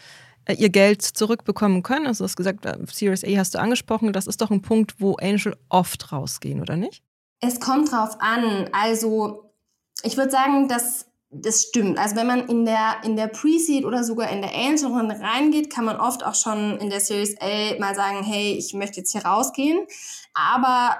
äh, 0.45 0.55
ihr 0.55 0.69
Geld 0.69 1.01
zurückbekommen 1.01 1.83
können? 1.83 2.05
Also 2.05 2.23
du 2.23 2.29
hast 2.29 2.35
gesagt, 2.35 2.65
äh, 2.65 2.77
Series 2.91 3.23
A 3.23 3.37
hast 3.37 3.55
du 3.55 3.59
angesprochen. 3.59 4.11
Das 4.11 4.27
ist 4.27 4.41
doch 4.41 4.51
ein 4.51 4.61
Punkt, 4.61 4.95
wo 4.99 5.15
Angel 5.15 5.55
oft 5.69 6.11
rausgehen, 6.11 6.61
oder 6.61 6.75
nicht? 6.75 7.01
Es 7.41 7.59
kommt 7.59 7.91
drauf 7.91 8.17
an. 8.19 8.69
Also 8.71 9.51
ich 10.03 10.15
würde 10.17 10.31
sagen, 10.31 10.67
dass 10.67 11.07
das 11.31 11.61
stimmt. 11.61 11.97
Also 11.97 12.15
wenn 12.15 12.27
man 12.27 12.47
in 12.47 12.65
der, 12.65 12.97
in 13.03 13.15
der 13.15 13.27
Pre-Seed 13.27 13.85
oder 13.85 14.03
sogar 14.03 14.29
in 14.29 14.41
der 14.41 14.53
Angel-Runde 14.53 15.19
reingeht, 15.19 15.69
kann 15.69 15.85
man 15.85 15.97
oft 15.97 16.25
auch 16.25 16.35
schon 16.35 16.77
in 16.77 16.89
der 16.89 16.99
Series 16.99 17.35
A 17.39 17.79
mal 17.79 17.95
sagen, 17.95 18.23
hey, 18.23 18.53
ich 18.53 18.73
möchte 18.73 18.99
jetzt 18.99 19.11
hier 19.11 19.25
rausgehen. 19.25 19.87
Aber 20.33 20.97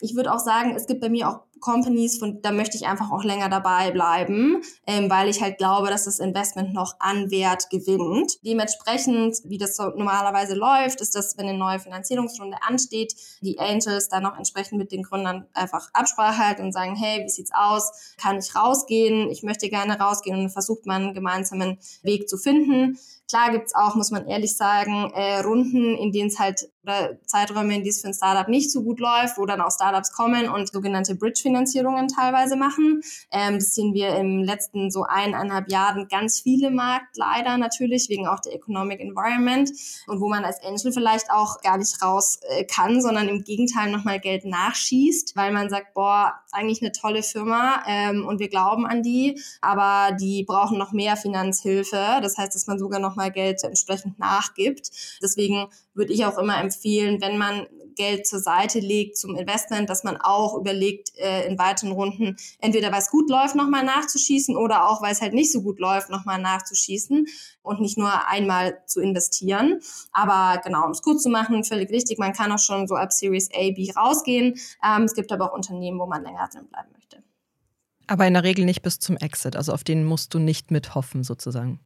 ich 0.00 0.14
würde 0.14 0.32
auch 0.32 0.38
sagen, 0.38 0.74
es 0.76 0.86
gibt 0.86 1.00
bei 1.00 1.08
mir 1.08 1.28
auch 1.28 1.40
Companies, 1.60 2.18
von, 2.18 2.42
da 2.42 2.52
möchte 2.52 2.76
ich 2.76 2.86
einfach 2.86 3.10
auch 3.10 3.24
länger 3.24 3.48
dabei 3.48 3.90
bleiben, 3.90 4.62
ähm, 4.86 5.10
weil 5.10 5.28
ich 5.28 5.42
halt 5.42 5.58
glaube, 5.58 5.88
dass 5.88 6.04
das 6.04 6.18
Investment 6.18 6.72
noch 6.72 6.94
an 6.98 7.30
Wert 7.30 7.70
gewinnt. 7.70 8.38
Dementsprechend, 8.44 9.38
wie 9.44 9.58
das 9.58 9.76
so 9.76 9.84
normalerweise 9.90 10.54
läuft, 10.54 11.00
ist 11.00 11.14
dass, 11.14 11.36
wenn 11.36 11.48
eine 11.48 11.58
neue 11.58 11.78
Finanzierungsrunde 11.78 12.56
ansteht, 12.66 13.14
die 13.40 13.58
Angels 13.58 14.08
dann 14.08 14.26
auch 14.26 14.36
entsprechend 14.36 14.78
mit 14.78 14.92
den 14.92 15.02
Gründern 15.02 15.46
einfach 15.54 15.88
Absprache 15.92 16.38
halten 16.38 16.62
und 16.62 16.72
sagen, 16.72 16.96
hey, 16.96 17.22
wie 17.24 17.30
sieht's 17.30 17.52
aus? 17.54 18.14
Kann 18.16 18.38
ich 18.38 18.54
rausgehen? 18.54 19.30
Ich 19.30 19.42
möchte 19.42 19.68
gerne 19.68 19.98
rausgehen 19.98 20.38
und 20.38 20.50
versucht 20.50 20.86
man 20.86 21.02
einen 21.02 21.14
gemeinsamen 21.14 21.78
Weg 22.02 22.28
zu 22.28 22.36
finden. 22.36 22.98
Klar 23.30 23.52
gibt's 23.52 23.76
auch, 23.76 23.94
muss 23.94 24.10
man 24.10 24.26
ehrlich 24.26 24.56
sagen, 24.56 25.12
äh, 25.14 25.38
Runden, 25.38 25.96
in 25.96 26.10
denen 26.10 26.28
es 26.28 26.40
halt 26.40 26.68
oder 26.82 27.18
Zeiträume, 27.26 27.74
in 27.74 27.82
denen 27.82 27.90
es 27.90 28.00
für 28.00 28.08
ein 28.08 28.14
Startup 28.14 28.48
nicht 28.48 28.72
so 28.72 28.82
gut 28.82 29.00
läuft, 29.00 29.36
wo 29.36 29.46
dann 29.46 29.60
auch 29.60 29.70
Startups 29.70 30.12
kommen 30.12 30.48
und 30.48 30.72
sogenannte 30.72 31.14
Bridge-Finanzierungen 31.14 32.08
teilweise 32.08 32.56
machen. 32.56 33.02
Ähm, 33.30 33.54
das 33.54 33.74
sehen 33.74 33.92
wir 33.92 34.16
im 34.16 34.42
letzten 34.42 34.90
so 34.90 35.04
eineinhalb 35.06 35.70
Jahren 35.70 36.08
ganz 36.08 36.40
viele 36.40 36.70
Markt, 36.70 37.16
leider 37.16 37.58
natürlich, 37.58 38.08
wegen 38.08 38.26
auch 38.26 38.40
der 38.40 38.54
Economic 38.54 39.00
Environment 39.00 39.70
und 40.06 40.20
wo 40.20 40.28
man 40.28 40.44
als 40.44 40.62
Angel 40.62 40.92
vielleicht 40.92 41.30
auch 41.30 41.60
gar 41.60 41.76
nicht 41.76 42.02
raus 42.02 42.40
äh, 42.48 42.64
kann, 42.64 43.02
sondern 43.02 43.28
im 43.28 43.44
Gegenteil 43.44 43.90
nochmal 43.90 44.18
Geld 44.18 44.44
nachschießt, 44.44 45.36
weil 45.36 45.52
man 45.52 45.68
sagt, 45.68 45.94
boah, 45.94 46.34
eigentlich 46.52 46.82
eine 46.82 46.92
tolle 46.92 47.22
Firma 47.22 47.82
ähm, 47.86 48.26
und 48.26 48.40
wir 48.40 48.48
glauben 48.48 48.86
an 48.86 49.02
die, 49.02 49.40
aber 49.60 50.16
die 50.16 50.44
brauchen 50.44 50.78
noch 50.78 50.92
mehr 50.92 51.16
Finanzhilfe. 51.16 52.20
Das 52.22 52.38
heißt, 52.38 52.54
dass 52.54 52.66
man 52.66 52.78
sogar 52.78 53.00
noch 53.00 53.16
mal 53.20 53.30
Geld 53.30 53.62
entsprechend 53.62 54.18
nachgibt. 54.18 54.90
Deswegen 55.22 55.68
würde 55.94 56.12
ich 56.12 56.24
auch 56.24 56.38
immer 56.38 56.58
empfehlen, 56.58 57.20
wenn 57.20 57.36
man 57.36 57.66
Geld 58.00 58.26
zur 58.26 58.38
Seite 58.38 58.80
legt 58.80 59.18
zum 59.18 59.36
Investment, 59.36 59.90
dass 59.90 60.04
man 60.04 60.16
auch 60.16 60.56
überlegt, 60.56 61.12
äh, 61.18 61.46
in 61.46 61.58
weiteren 61.58 61.92
Runden 61.92 62.36
entweder 62.58 62.90
weil 62.92 63.00
es 63.00 63.10
gut 63.10 63.28
läuft, 63.28 63.56
nochmal 63.56 63.84
nachzuschießen 63.84 64.56
oder 64.56 64.88
auch 64.88 65.02
weil 65.02 65.12
es 65.12 65.20
halt 65.20 65.34
nicht 65.34 65.52
so 65.52 65.60
gut 65.60 65.78
läuft, 65.78 66.08
nochmal 66.08 66.40
nachzuschießen 66.40 67.26
und 67.62 67.80
nicht 67.80 67.98
nur 67.98 68.28
einmal 68.28 68.82
zu 68.86 69.00
investieren. 69.00 69.80
Aber 70.12 70.62
genau, 70.62 70.86
um 70.86 70.92
es 70.92 71.02
kurz 71.02 71.22
zu 71.22 71.28
machen, 71.28 71.62
völlig 71.62 71.90
richtig, 71.90 72.18
man 72.18 72.32
kann 72.32 72.50
auch 72.52 72.58
schon 72.58 72.88
so 72.88 72.94
ab 72.94 73.12
Series 73.12 73.50
A, 73.52 73.70
B 73.72 73.92
rausgehen. 73.94 74.58
Ähm, 74.82 75.02
es 75.02 75.14
gibt 75.14 75.30
aber 75.30 75.50
auch 75.50 75.54
Unternehmen, 75.54 75.98
wo 75.98 76.06
man 76.06 76.22
länger 76.22 76.48
drin 76.50 76.68
bleiben 76.68 76.88
möchte. 76.94 77.22
Aber 78.06 78.26
in 78.26 78.34
der 78.34 78.44
Regel 78.44 78.64
nicht 78.64 78.82
bis 78.82 78.98
zum 78.98 79.18
Exit, 79.18 79.56
also 79.56 79.72
auf 79.72 79.84
den 79.84 80.04
musst 80.04 80.32
du 80.32 80.38
nicht 80.38 80.70
mithoffen 80.70 81.22
sozusagen. 81.22 81.80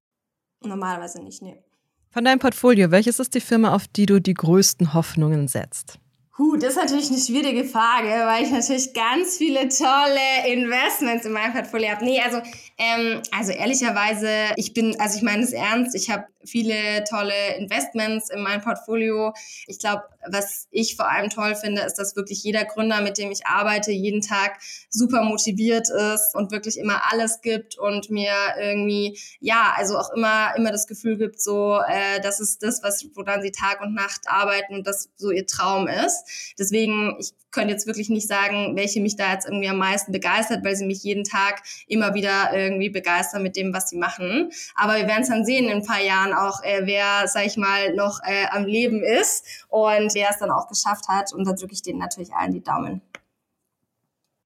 Normalerweise 0.65 1.23
nicht, 1.23 1.43
nee. 1.43 1.63
Von 2.11 2.25
deinem 2.25 2.39
Portfolio, 2.39 2.91
welches 2.91 3.19
ist 3.19 3.35
die 3.35 3.41
Firma, 3.41 3.75
auf 3.75 3.89
die 3.89 4.07
du 4.07 4.21
die 4.21 4.35
größten 4.35 4.95
Hoffnungen 4.95 5.49
setzt? 5.49 5.99
Huh, 6.37 6.57
das 6.57 6.71
ist 6.71 6.77
natürlich 6.77 7.11
eine 7.11 7.21
schwierige 7.21 7.65
Frage, 7.65 8.09
weil 8.09 8.43
ich 8.43 8.51
natürlich 8.51 8.93
ganz 8.93 9.37
viele 9.37 9.69
tolle 9.69 10.49
Investments 10.49 11.25
in 11.25 11.31
meinem 11.31 11.53
Portfolio 11.53 11.91
habe. 11.91 12.05
Nee, 12.05 12.21
also, 12.21 12.39
ähm, 12.77 13.23
also 13.31 13.53
ehrlicherweise, 13.53 14.29
ich 14.57 14.75
bin, 14.75 14.99
also 14.99 15.17
ich 15.17 15.23
meine 15.23 15.45
es 15.45 15.53
ernst, 15.53 15.95
ich 15.95 16.11
habe 16.11 16.25
viele 16.45 17.05
tolle 17.09 17.57
Investments 17.59 18.31
in 18.31 18.43
meinem 18.43 18.63
Portfolio. 18.63 19.33
Ich 19.67 19.79
glaube, 19.79 20.03
was 20.27 20.67
ich 20.71 20.97
vor 20.97 21.11
allem 21.11 21.31
toll 21.31 21.55
finde, 21.55 21.83
ist, 21.83 21.95
dass 21.95 22.17
wirklich 22.17 22.43
jeder 22.43 22.65
Gründer, 22.65 23.01
mit 23.01 23.19
dem 23.19 23.31
ich 23.31 23.47
arbeite, 23.47 23.93
jeden 23.93 24.21
Tag 24.21 24.59
super 24.89 25.23
motiviert 25.23 25.89
ist 25.91 26.35
und 26.35 26.51
wirklich 26.51 26.79
immer 26.79 27.13
alles 27.13 27.41
gibt 27.43 27.79
und 27.79 28.11
mir 28.11 28.33
irgendwie, 28.59 29.19
ja, 29.41 29.73
also 29.77 29.99
auch 29.99 30.11
immer, 30.11 30.55
immer 30.57 30.71
das 30.71 30.87
Gefühl 30.87 31.17
gibt, 31.17 31.41
so, 31.41 31.81
äh, 31.87 32.21
das 32.23 32.41
ist 32.41 32.63
das, 32.63 32.83
was, 32.83 33.07
woran 33.15 33.43
sie 33.43 33.53
Tag 33.53 33.81
und 33.81 33.95
Nacht 33.95 34.23
arbeiten 34.27 34.75
und 34.75 34.87
das 34.87 35.11
so 35.17 35.31
ihr 35.31 35.47
Traum 35.47 35.89
ist. 35.89 36.24
Deswegen, 36.59 37.17
ich 37.19 37.33
könnte 37.51 37.73
jetzt 37.73 37.87
wirklich 37.87 38.09
nicht 38.09 38.27
sagen, 38.27 38.77
welche 38.77 39.01
mich 39.01 39.17
da 39.17 39.33
jetzt 39.33 39.47
irgendwie 39.47 39.69
am 39.69 39.79
meisten 39.79 40.13
begeistert, 40.13 40.65
weil 40.65 40.77
sie 40.77 40.87
mich 40.87 41.03
jeden 41.03 41.25
Tag 41.25 41.63
immer 41.87 42.15
wieder 42.15 42.51
irgendwie 42.53 42.91
begeistern 42.91 43.43
mit 43.43 43.57
dem, 43.57 43.73
was 43.73 43.89
sie 43.89 43.97
machen. 43.97 44.51
Aber 44.75 44.97
wir 44.97 45.07
werden 45.07 45.23
es 45.23 45.29
dann 45.29 45.45
sehen 45.45 45.67
in 45.69 45.77
ein 45.77 45.87
paar 45.87 46.03
Jahren 46.03 46.33
auch, 46.33 46.63
äh, 46.63 46.83
wer, 46.85 47.27
sag 47.29 47.47
ich 47.47 47.57
mal, 47.57 47.95
noch 47.95 48.21
äh, 48.25 48.47
am 48.51 48.65
Leben 48.65 49.03
ist 49.03 49.67
und 49.69 50.15
wer 50.15 50.31
es 50.31 50.39
dann 50.39 50.51
auch 50.51 50.69
geschafft 50.69 51.09
hat. 51.09 51.33
Und 51.33 51.47
da 51.47 51.53
drücke 51.53 51.75
ich 51.75 51.83
denen 51.83 51.99
natürlich 51.99 52.33
allen 52.35 52.53
die 52.53 52.63
Daumen. 52.63 53.01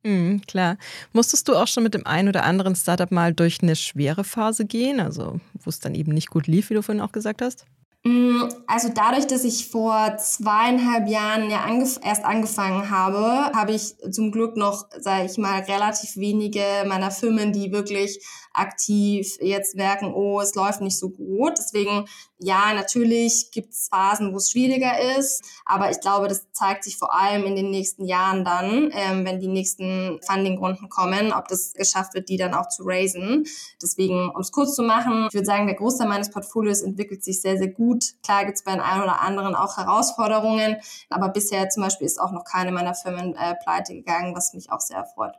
Mhm, 0.05 0.43
klar. 0.47 0.79
Musstest 1.13 1.49
du 1.49 1.57
auch 1.57 1.67
schon 1.67 1.83
mit 1.83 1.95
dem 1.95 2.07
einen 2.07 2.29
oder 2.29 2.45
anderen 2.45 2.77
Startup 2.77 3.11
mal 3.11 3.35
durch 3.35 3.63
eine 3.63 3.77
schwere 3.77 4.25
Phase 4.25 4.65
gehen, 4.65 5.01
also 5.01 5.41
wo 5.55 5.69
es 5.69 5.81
dann 5.81 5.95
eben 5.95 6.13
nicht 6.13 6.31
gut 6.31 6.47
lief, 6.47 6.71
wie 6.71 6.75
du 6.75 6.83
vorhin 6.83 7.03
auch 7.03 7.13
gesagt 7.13 7.43
hast? 7.43 7.67
Mm, 8.09 8.49
also 8.67 8.89
dadurch, 8.89 9.27
dass 9.27 9.45
ich 9.45 9.69
vor 9.69 10.17
zweieinhalb 10.17 11.09
Jahren 11.09 11.51
ja 11.51 11.61
angef 11.65 12.01
erst 12.03 12.25
angefangen 12.25 12.89
habe, 12.89 13.53
habe 13.55 13.73
ich 13.73 13.97
zum 14.11 14.33
Glück 14.33 14.57
noch, 14.57 14.87
sage 14.99 15.27
ich 15.27 15.37
mal, 15.37 15.61
relativ 15.61 16.17
wenige 16.17 16.63
meiner 16.87 17.11
Firmen, 17.11 17.53
die 17.53 17.71
wirklich 17.71 18.27
aktiv 18.59 19.37
jetzt 19.41 19.77
merken, 19.77 20.13
oh, 20.13 20.41
es 20.41 20.55
läuft 20.55 20.81
nicht 20.81 20.99
so 20.99 21.11
gut. 21.11 21.55
Deswegen, 21.59 22.07
ja, 22.39 22.73
natürlich 22.75 23.51
gibt 23.53 23.73
es 23.73 23.89
Phasen, 23.89 24.33
wo 24.33 24.37
es 24.37 24.51
schwieriger 24.51 25.17
ist, 25.19 25.43
aber 25.65 25.91
ich 25.91 26.01
glaube, 26.01 26.29
das 26.29 26.51
zeigt 26.53 26.85
sich 26.85 26.97
vor 26.97 27.15
allem 27.15 27.45
in 27.45 27.57
den 27.57 27.71
nächsten 27.71 28.05
Jahren 28.05 28.45
dann, 28.45 28.91
ähm, 28.93 29.25
wenn 29.25 29.41
die 29.41 29.49
nächsten 29.49 30.21
Funding-Runden 30.27 30.89
kommen, 30.89 31.33
ob 31.33 31.49
das 31.49 31.73
geschafft 31.73 32.15
wird, 32.15 32.29
die 32.29 32.37
dann 32.37 32.55
auch 32.55 32.69
zu 32.69 32.83
raisen. 32.85 33.45
Deswegen, 33.83 34.31
um 34.31 34.41
es 34.41 34.53
kurz 34.53 34.75
zu 34.75 34.83
machen, 34.83 35.27
ich 35.29 35.35
würde 35.35 35.47
sagen, 35.47 35.67
der 35.67 35.77
Großteil 35.77 36.09
meines 36.09 36.31
Portfolios 36.31 36.83
entwickelt 36.83 37.25
sich 37.25 37.41
sehr, 37.41 37.59
sehr 37.59 37.69
gut. 37.69 38.15
Klar 38.23 38.45
gibt 38.45 38.59
es 38.59 38.65
bei 38.65 38.73
den 38.73 38.81
einen 38.81 39.03
oder 39.03 39.21
anderen 39.21 39.55
auch 39.55 39.77
Herausforderungen, 39.77 40.77
aber 41.11 41.29
bisher 41.29 41.69
zum 41.69 41.83
Beispiel 41.83 42.07
ist 42.07 42.21
auch 42.21 42.33
noch 42.33 42.45
keine 42.45 42.73
meiner 42.73 42.95
Firmen 42.95 43.35
äh, 43.35 43.55
pleite 43.63 43.95
gegangen, 43.95 44.35
was 44.35 44.53
mich 44.55 44.71
auch 44.71 44.81
sehr 44.81 44.99
erfreut. 44.99 45.35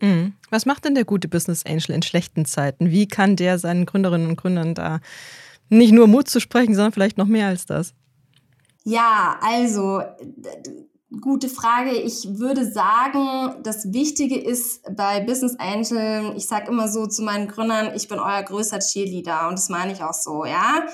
Mhm. 0.00 0.34
Was 0.50 0.66
macht 0.66 0.84
denn 0.84 0.94
der 0.94 1.04
gute 1.04 1.28
Business 1.28 1.64
Angel 1.66 1.92
in 1.92 2.02
schlechten 2.02 2.44
Zeiten? 2.44 2.90
Wie 2.90 3.06
kann 3.06 3.36
der 3.36 3.58
seinen 3.58 3.86
Gründerinnen 3.86 4.28
und 4.28 4.36
Gründern 4.36 4.74
da 4.74 5.00
nicht 5.68 5.92
nur 5.92 6.06
Mut 6.06 6.28
zu 6.28 6.40
sprechen, 6.40 6.74
sondern 6.74 6.92
vielleicht 6.92 7.18
noch 7.18 7.26
mehr 7.26 7.48
als 7.48 7.66
das? 7.66 7.94
Ja, 8.84 9.38
also 9.40 10.02
gute 11.20 11.48
Frage. 11.48 11.92
Ich 11.92 12.38
würde 12.38 12.70
sagen, 12.70 13.62
das 13.62 13.92
Wichtige 13.92 14.38
ist 14.38 14.82
bei 14.94 15.20
Business 15.20 15.56
Angel, 15.58 16.34
ich 16.36 16.46
sage 16.46 16.70
immer 16.70 16.88
so 16.88 17.06
zu 17.06 17.22
meinen 17.22 17.48
Gründern, 17.48 17.94
ich 17.94 18.08
bin 18.08 18.18
euer 18.18 18.42
größter 18.42 18.80
Cheerleader 18.80 19.48
und 19.48 19.58
das 19.58 19.68
meine 19.68 19.92
ich 19.92 20.02
auch 20.02 20.14
so, 20.14 20.44
ja. 20.44 20.86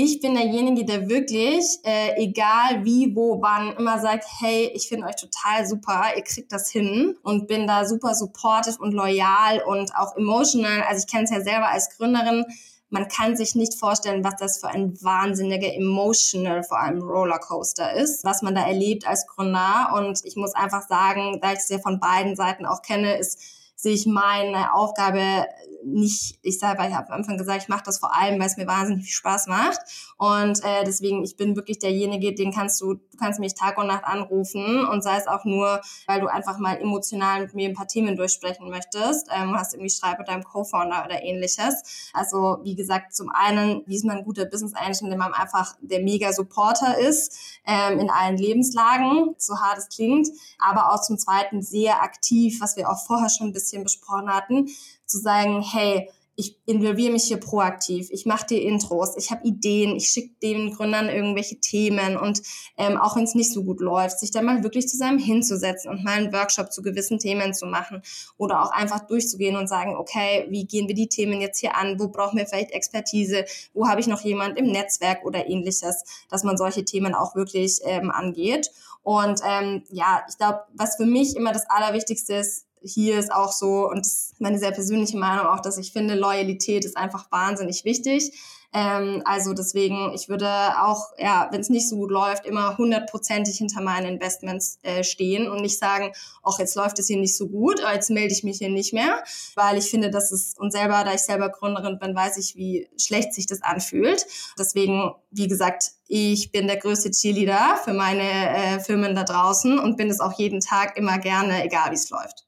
Ich 0.00 0.20
bin 0.20 0.34
derjenige, 0.34 0.84
der 0.84 1.08
wirklich, 1.08 1.80
äh, 1.82 2.22
egal 2.22 2.84
wie, 2.84 3.16
wo, 3.16 3.42
wann, 3.42 3.74
immer 3.76 3.98
sagt, 3.98 4.24
hey, 4.38 4.70
ich 4.72 4.86
finde 4.86 5.08
euch 5.08 5.16
total 5.16 5.66
super, 5.66 6.04
ihr 6.16 6.22
kriegt 6.22 6.52
das 6.52 6.70
hin 6.70 7.16
und 7.24 7.48
bin 7.48 7.66
da 7.66 7.84
super 7.84 8.14
supportive 8.14 8.78
und 8.78 8.92
loyal 8.92 9.60
und 9.66 9.92
auch 9.96 10.14
emotional. 10.16 10.84
Also 10.88 11.04
ich 11.04 11.10
kenne 11.10 11.24
es 11.24 11.32
ja 11.32 11.40
selber 11.40 11.68
als 11.70 11.90
Gründerin. 11.96 12.44
Man 12.90 13.08
kann 13.08 13.36
sich 13.36 13.56
nicht 13.56 13.74
vorstellen, 13.74 14.22
was 14.22 14.36
das 14.36 14.60
für 14.60 14.68
ein 14.68 14.96
wahnsinniger 15.02 15.74
emotional, 15.74 16.62
vor 16.62 16.78
allem 16.78 17.02
Rollercoaster 17.02 17.94
ist, 17.94 18.22
was 18.22 18.42
man 18.42 18.54
da 18.54 18.68
erlebt 18.68 19.04
als 19.04 19.26
Gründer. 19.26 19.94
Und 19.96 20.20
ich 20.22 20.36
muss 20.36 20.54
einfach 20.54 20.86
sagen, 20.86 21.40
da 21.42 21.54
ich 21.54 21.58
es 21.58 21.70
ja 21.70 21.80
von 21.80 21.98
beiden 21.98 22.36
Seiten 22.36 22.66
auch 22.66 22.82
kenne, 22.82 23.18
ist 23.18 23.40
sehe 23.74 23.94
ich 23.94 24.06
meine 24.06 24.74
Aufgabe 24.74 25.46
nicht, 25.84 26.38
ich 26.42 26.58
selber, 26.58 26.88
ich 26.88 26.94
habe 26.94 27.08
am 27.08 27.18
Anfang 27.18 27.38
gesagt, 27.38 27.62
ich 27.62 27.68
mache 27.68 27.82
das 27.84 27.98
vor 27.98 28.14
allem, 28.14 28.38
weil 28.38 28.46
es 28.46 28.56
mir 28.56 28.66
wahnsinnig 28.66 29.04
viel 29.04 29.12
Spaß 29.12 29.46
macht. 29.46 29.78
Und 30.16 30.62
äh, 30.64 30.84
deswegen, 30.84 31.22
ich 31.24 31.36
bin 31.36 31.56
wirklich 31.56 31.78
derjenige, 31.78 32.34
den 32.34 32.52
kannst 32.52 32.80
du, 32.80 32.94
du 32.94 33.16
kannst 33.18 33.40
mich 33.40 33.54
Tag 33.54 33.78
und 33.78 33.86
Nacht 33.86 34.04
anrufen 34.04 34.86
und 34.86 35.02
sei 35.02 35.16
es 35.16 35.26
auch 35.26 35.44
nur, 35.44 35.80
weil 36.06 36.20
du 36.20 36.26
einfach 36.26 36.58
mal 36.58 36.80
emotional 36.80 37.42
mit 37.42 37.54
mir 37.54 37.68
ein 37.68 37.74
paar 37.74 37.86
Themen 37.86 38.16
durchsprechen 38.16 38.68
möchtest, 38.68 39.28
ähm, 39.34 39.56
hast 39.56 39.74
irgendwie 39.74 39.90
Streit 39.90 40.18
mit 40.18 40.28
deinem 40.28 40.42
Co-Founder 40.42 41.04
oder 41.04 41.22
ähnliches. 41.22 42.10
Also 42.12 42.58
wie 42.62 42.74
gesagt, 42.74 43.14
zum 43.14 43.30
einen, 43.30 43.82
wie 43.86 43.96
ist 43.96 44.04
man 44.04 44.18
ein 44.18 44.24
guter 44.24 44.44
Business 44.44 44.74
Angel, 44.74 45.04
indem 45.04 45.18
man 45.18 45.32
einfach 45.32 45.76
der 45.80 46.00
mega 46.00 46.32
Supporter 46.32 46.98
ist 46.98 47.36
ähm, 47.66 48.00
in 48.00 48.10
allen 48.10 48.36
Lebenslagen, 48.36 49.34
so 49.38 49.58
hart 49.58 49.78
es 49.78 49.88
klingt, 49.88 50.28
aber 50.58 50.92
auch 50.92 51.02
zum 51.02 51.18
zweiten 51.18 51.62
sehr 51.62 52.02
aktiv, 52.02 52.60
was 52.60 52.76
wir 52.76 52.90
auch 52.90 52.98
vorher 53.06 53.30
schon 53.30 53.48
ein 53.48 53.52
bisschen 53.52 53.84
besprochen 53.84 54.28
hatten, 54.28 54.68
zu 55.08 55.18
sagen, 55.18 55.62
hey, 55.62 56.08
ich 56.40 56.56
involviere 56.66 57.12
mich 57.12 57.24
hier 57.24 57.38
proaktiv, 57.38 58.10
ich 58.12 58.24
mache 58.24 58.46
dir 58.46 58.62
Intros, 58.62 59.16
ich 59.16 59.32
habe 59.32 59.44
Ideen, 59.44 59.96
ich 59.96 60.08
schicke 60.08 60.36
den 60.40 60.72
Gründern 60.72 61.08
irgendwelche 61.08 61.58
Themen 61.58 62.16
und 62.16 62.42
ähm, 62.76 62.96
auch 62.96 63.16
wenn 63.16 63.24
es 63.24 63.34
nicht 63.34 63.52
so 63.52 63.64
gut 63.64 63.80
läuft, 63.80 64.20
sich 64.20 64.30
dann 64.30 64.44
mal 64.44 64.62
wirklich 64.62 64.86
zusammen 64.88 65.18
hinzusetzen 65.18 65.90
und 65.90 66.04
mal 66.04 66.12
einen 66.12 66.32
Workshop 66.32 66.72
zu 66.72 66.80
gewissen 66.80 67.18
Themen 67.18 67.54
zu 67.54 67.66
machen 67.66 68.02
oder 68.36 68.62
auch 68.62 68.70
einfach 68.70 69.04
durchzugehen 69.08 69.56
und 69.56 69.66
sagen, 69.66 69.96
okay, 69.96 70.46
wie 70.48 70.64
gehen 70.64 70.86
wir 70.86 70.94
die 70.94 71.08
Themen 71.08 71.40
jetzt 71.40 71.58
hier 71.58 71.76
an, 71.76 71.98
wo 71.98 72.06
brauchen 72.06 72.38
wir 72.38 72.46
vielleicht 72.46 72.70
Expertise, 72.70 73.44
wo 73.74 73.88
habe 73.88 74.00
ich 74.00 74.06
noch 74.06 74.20
jemand 74.20 74.56
im 74.56 74.66
Netzwerk 74.66 75.24
oder 75.24 75.48
ähnliches, 75.48 76.04
dass 76.30 76.44
man 76.44 76.56
solche 76.56 76.84
Themen 76.84 77.16
auch 77.16 77.34
wirklich 77.34 77.80
ähm, 77.84 78.12
angeht. 78.12 78.70
Und 79.02 79.40
ähm, 79.44 79.82
ja, 79.90 80.22
ich 80.28 80.38
glaube, 80.38 80.60
was 80.74 80.94
für 80.96 81.06
mich 81.06 81.34
immer 81.34 81.52
das 81.52 81.68
Allerwichtigste 81.68 82.34
ist, 82.34 82.67
hier 82.82 83.18
ist 83.18 83.32
auch 83.32 83.52
so, 83.52 83.88
und 83.88 84.06
meine 84.38 84.58
sehr 84.58 84.72
persönliche 84.72 85.18
Meinung 85.18 85.46
auch, 85.46 85.60
dass 85.60 85.78
ich 85.78 85.92
finde, 85.92 86.14
Loyalität 86.14 86.84
ist 86.84 86.96
einfach 86.96 87.30
wahnsinnig 87.30 87.84
wichtig. 87.84 88.32
Ähm, 88.74 89.22
also 89.24 89.54
deswegen, 89.54 90.12
ich 90.14 90.28
würde 90.28 90.48
auch, 90.82 91.06
ja, 91.16 91.48
wenn 91.50 91.60
es 91.60 91.70
nicht 91.70 91.88
so 91.88 91.96
gut 91.96 92.10
läuft, 92.10 92.44
immer 92.44 92.76
hundertprozentig 92.76 93.56
hinter 93.56 93.80
meinen 93.80 94.14
Investments 94.14 94.78
äh, 94.82 95.02
stehen 95.04 95.50
und 95.50 95.62
nicht 95.62 95.78
sagen, 95.78 96.12
ach, 96.42 96.58
jetzt 96.58 96.74
läuft 96.74 96.98
es 96.98 97.06
hier 97.06 97.16
nicht 97.16 97.36
so 97.36 97.48
gut, 97.48 97.80
jetzt 97.80 98.10
melde 98.10 98.32
ich 98.34 98.44
mich 98.44 98.58
hier 98.58 98.68
nicht 98.68 98.92
mehr, 98.92 99.22
weil 99.54 99.78
ich 99.78 99.88
finde, 99.88 100.10
dass 100.10 100.32
es, 100.32 100.54
und 100.58 100.70
selber, 100.70 101.02
da 101.04 101.14
ich 101.14 101.20
selber 101.20 101.48
Gründerin 101.48 101.98
bin, 101.98 102.14
weiß 102.14 102.36
ich, 102.36 102.56
wie 102.56 102.90
schlecht 102.98 103.32
sich 103.32 103.46
das 103.46 103.62
anfühlt. 103.62 104.26
Deswegen, 104.58 105.12
wie 105.30 105.48
gesagt, 105.48 105.92
ich 106.06 106.52
bin 106.52 106.66
der 106.66 106.76
größte 106.76 107.10
Cheerleader 107.10 107.78
für 107.84 107.94
meine 107.94 108.22
äh, 108.22 108.80
Firmen 108.80 109.14
da 109.14 109.24
draußen 109.24 109.78
und 109.78 109.96
bin 109.96 110.10
es 110.10 110.20
auch 110.20 110.38
jeden 110.38 110.60
Tag 110.60 110.98
immer 110.98 111.18
gerne, 111.18 111.64
egal 111.64 111.90
wie 111.90 111.96
es 111.96 112.10
läuft. 112.10 112.47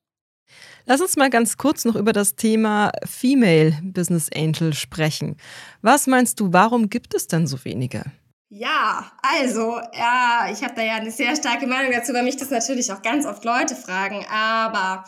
Lass 0.90 1.00
uns 1.00 1.14
mal 1.14 1.30
ganz 1.30 1.56
kurz 1.56 1.84
noch 1.84 1.94
über 1.94 2.12
das 2.12 2.34
Thema 2.34 2.90
Female 3.08 3.78
Business 3.80 4.28
Angel 4.34 4.74
sprechen. 4.74 5.36
Was 5.82 6.08
meinst 6.08 6.40
du, 6.40 6.52
warum 6.52 6.90
gibt 6.90 7.14
es 7.14 7.28
denn 7.28 7.46
so 7.46 7.64
wenige? 7.64 8.02
Ja, 8.48 9.12
also, 9.22 9.78
ja, 9.96 10.48
ich 10.52 10.64
habe 10.64 10.74
da 10.74 10.82
ja 10.82 10.96
eine 10.96 11.12
sehr 11.12 11.36
starke 11.36 11.68
Meinung 11.68 11.92
dazu, 11.92 12.12
weil 12.12 12.24
mich 12.24 12.38
das 12.38 12.50
natürlich 12.50 12.92
auch 12.92 13.02
ganz 13.02 13.24
oft 13.24 13.44
Leute 13.44 13.76
fragen. 13.76 14.26
Aber 14.28 15.04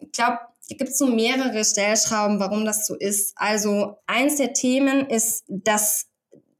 ich 0.00 0.10
glaube, 0.10 0.40
es 0.68 0.76
gibt 0.76 0.96
so 0.96 1.06
mehrere 1.06 1.64
Stellschrauben, 1.64 2.40
warum 2.40 2.64
das 2.64 2.84
so 2.84 2.96
ist. 2.96 3.34
Also, 3.36 3.98
eins 4.08 4.38
der 4.38 4.54
Themen 4.54 5.06
ist, 5.06 5.44
dass 5.46 6.08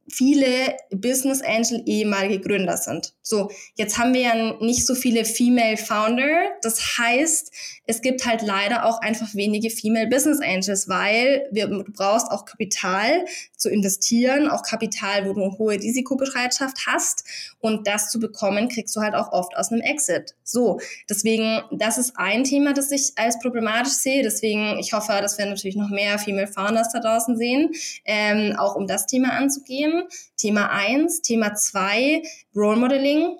viele 0.08 0.76
Business 0.90 1.42
Angel 1.42 1.82
ehemalige 1.86 2.40
Gründer 2.40 2.76
sind. 2.76 3.14
So, 3.22 3.50
jetzt 3.74 3.98
haben 3.98 4.14
wir 4.14 4.20
ja 4.20 4.54
nicht 4.60 4.86
so 4.86 4.94
viele 4.94 5.24
Female 5.24 5.76
Founder. 5.76 6.52
Das 6.62 6.98
heißt, 6.98 7.52
es 7.86 8.02
gibt 8.02 8.26
halt 8.26 8.42
leider 8.42 8.84
auch 8.84 9.00
einfach 9.00 9.34
wenige 9.34 9.70
Female 9.70 10.08
Business 10.08 10.40
Angels, 10.40 10.88
weil 10.88 11.46
wir, 11.52 11.68
du 11.68 11.84
brauchst 11.92 12.30
auch 12.30 12.44
Kapital 12.44 13.24
zu 13.56 13.70
investieren, 13.70 14.48
auch 14.48 14.62
Kapital, 14.62 15.26
wo 15.26 15.32
du 15.32 15.44
eine 15.44 15.58
hohe 15.58 15.74
Risikobereitschaft 15.74 16.86
hast. 16.86 17.24
Und 17.60 17.86
das 17.86 18.10
zu 18.10 18.18
bekommen, 18.18 18.68
kriegst 18.68 18.94
du 18.96 19.00
halt 19.00 19.14
auch 19.14 19.32
oft 19.32 19.56
aus 19.56 19.70
einem 19.70 19.80
Exit. 19.80 20.34
So, 20.42 20.80
deswegen, 21.08 21.62
das 21.70 21.98
ist 21.98 22.14
ein 22.16 22.44
Thema, 22.44 22.72
das 22.72 22.90
ich 22.90 23.12
als 23.16 23.38
problematisch 23.38 23.94
sehe. 23.94 24.22
Deswegen, 24.22 24.78
ich 24.78 24.92
hoffe, 24.92 25.12
dass 25.20 25.38
wir 25.38 25.46
natürlich 25.46 25.76
noch 25.76 25.90
mehr 25.90 26.18
Female 26.18 26.48
Founders 26.48 26.92
da 26.92 27.00
draußen 27.00 27.36
sehen, 27.36 27.70
ähm, 28.04 28.56
auch 28.58 28.74
um 28.74 28.86
das 28.86 29.06
Thema 29.06 29.32
anzugehen. 29.32 30.04
Thema 30.36 30.70
eins. 30.70 31.22
Thema 31.22 31.54
zwei, 31.54 32.22
Role 32.54 32.78
Modeling 32.78 33.36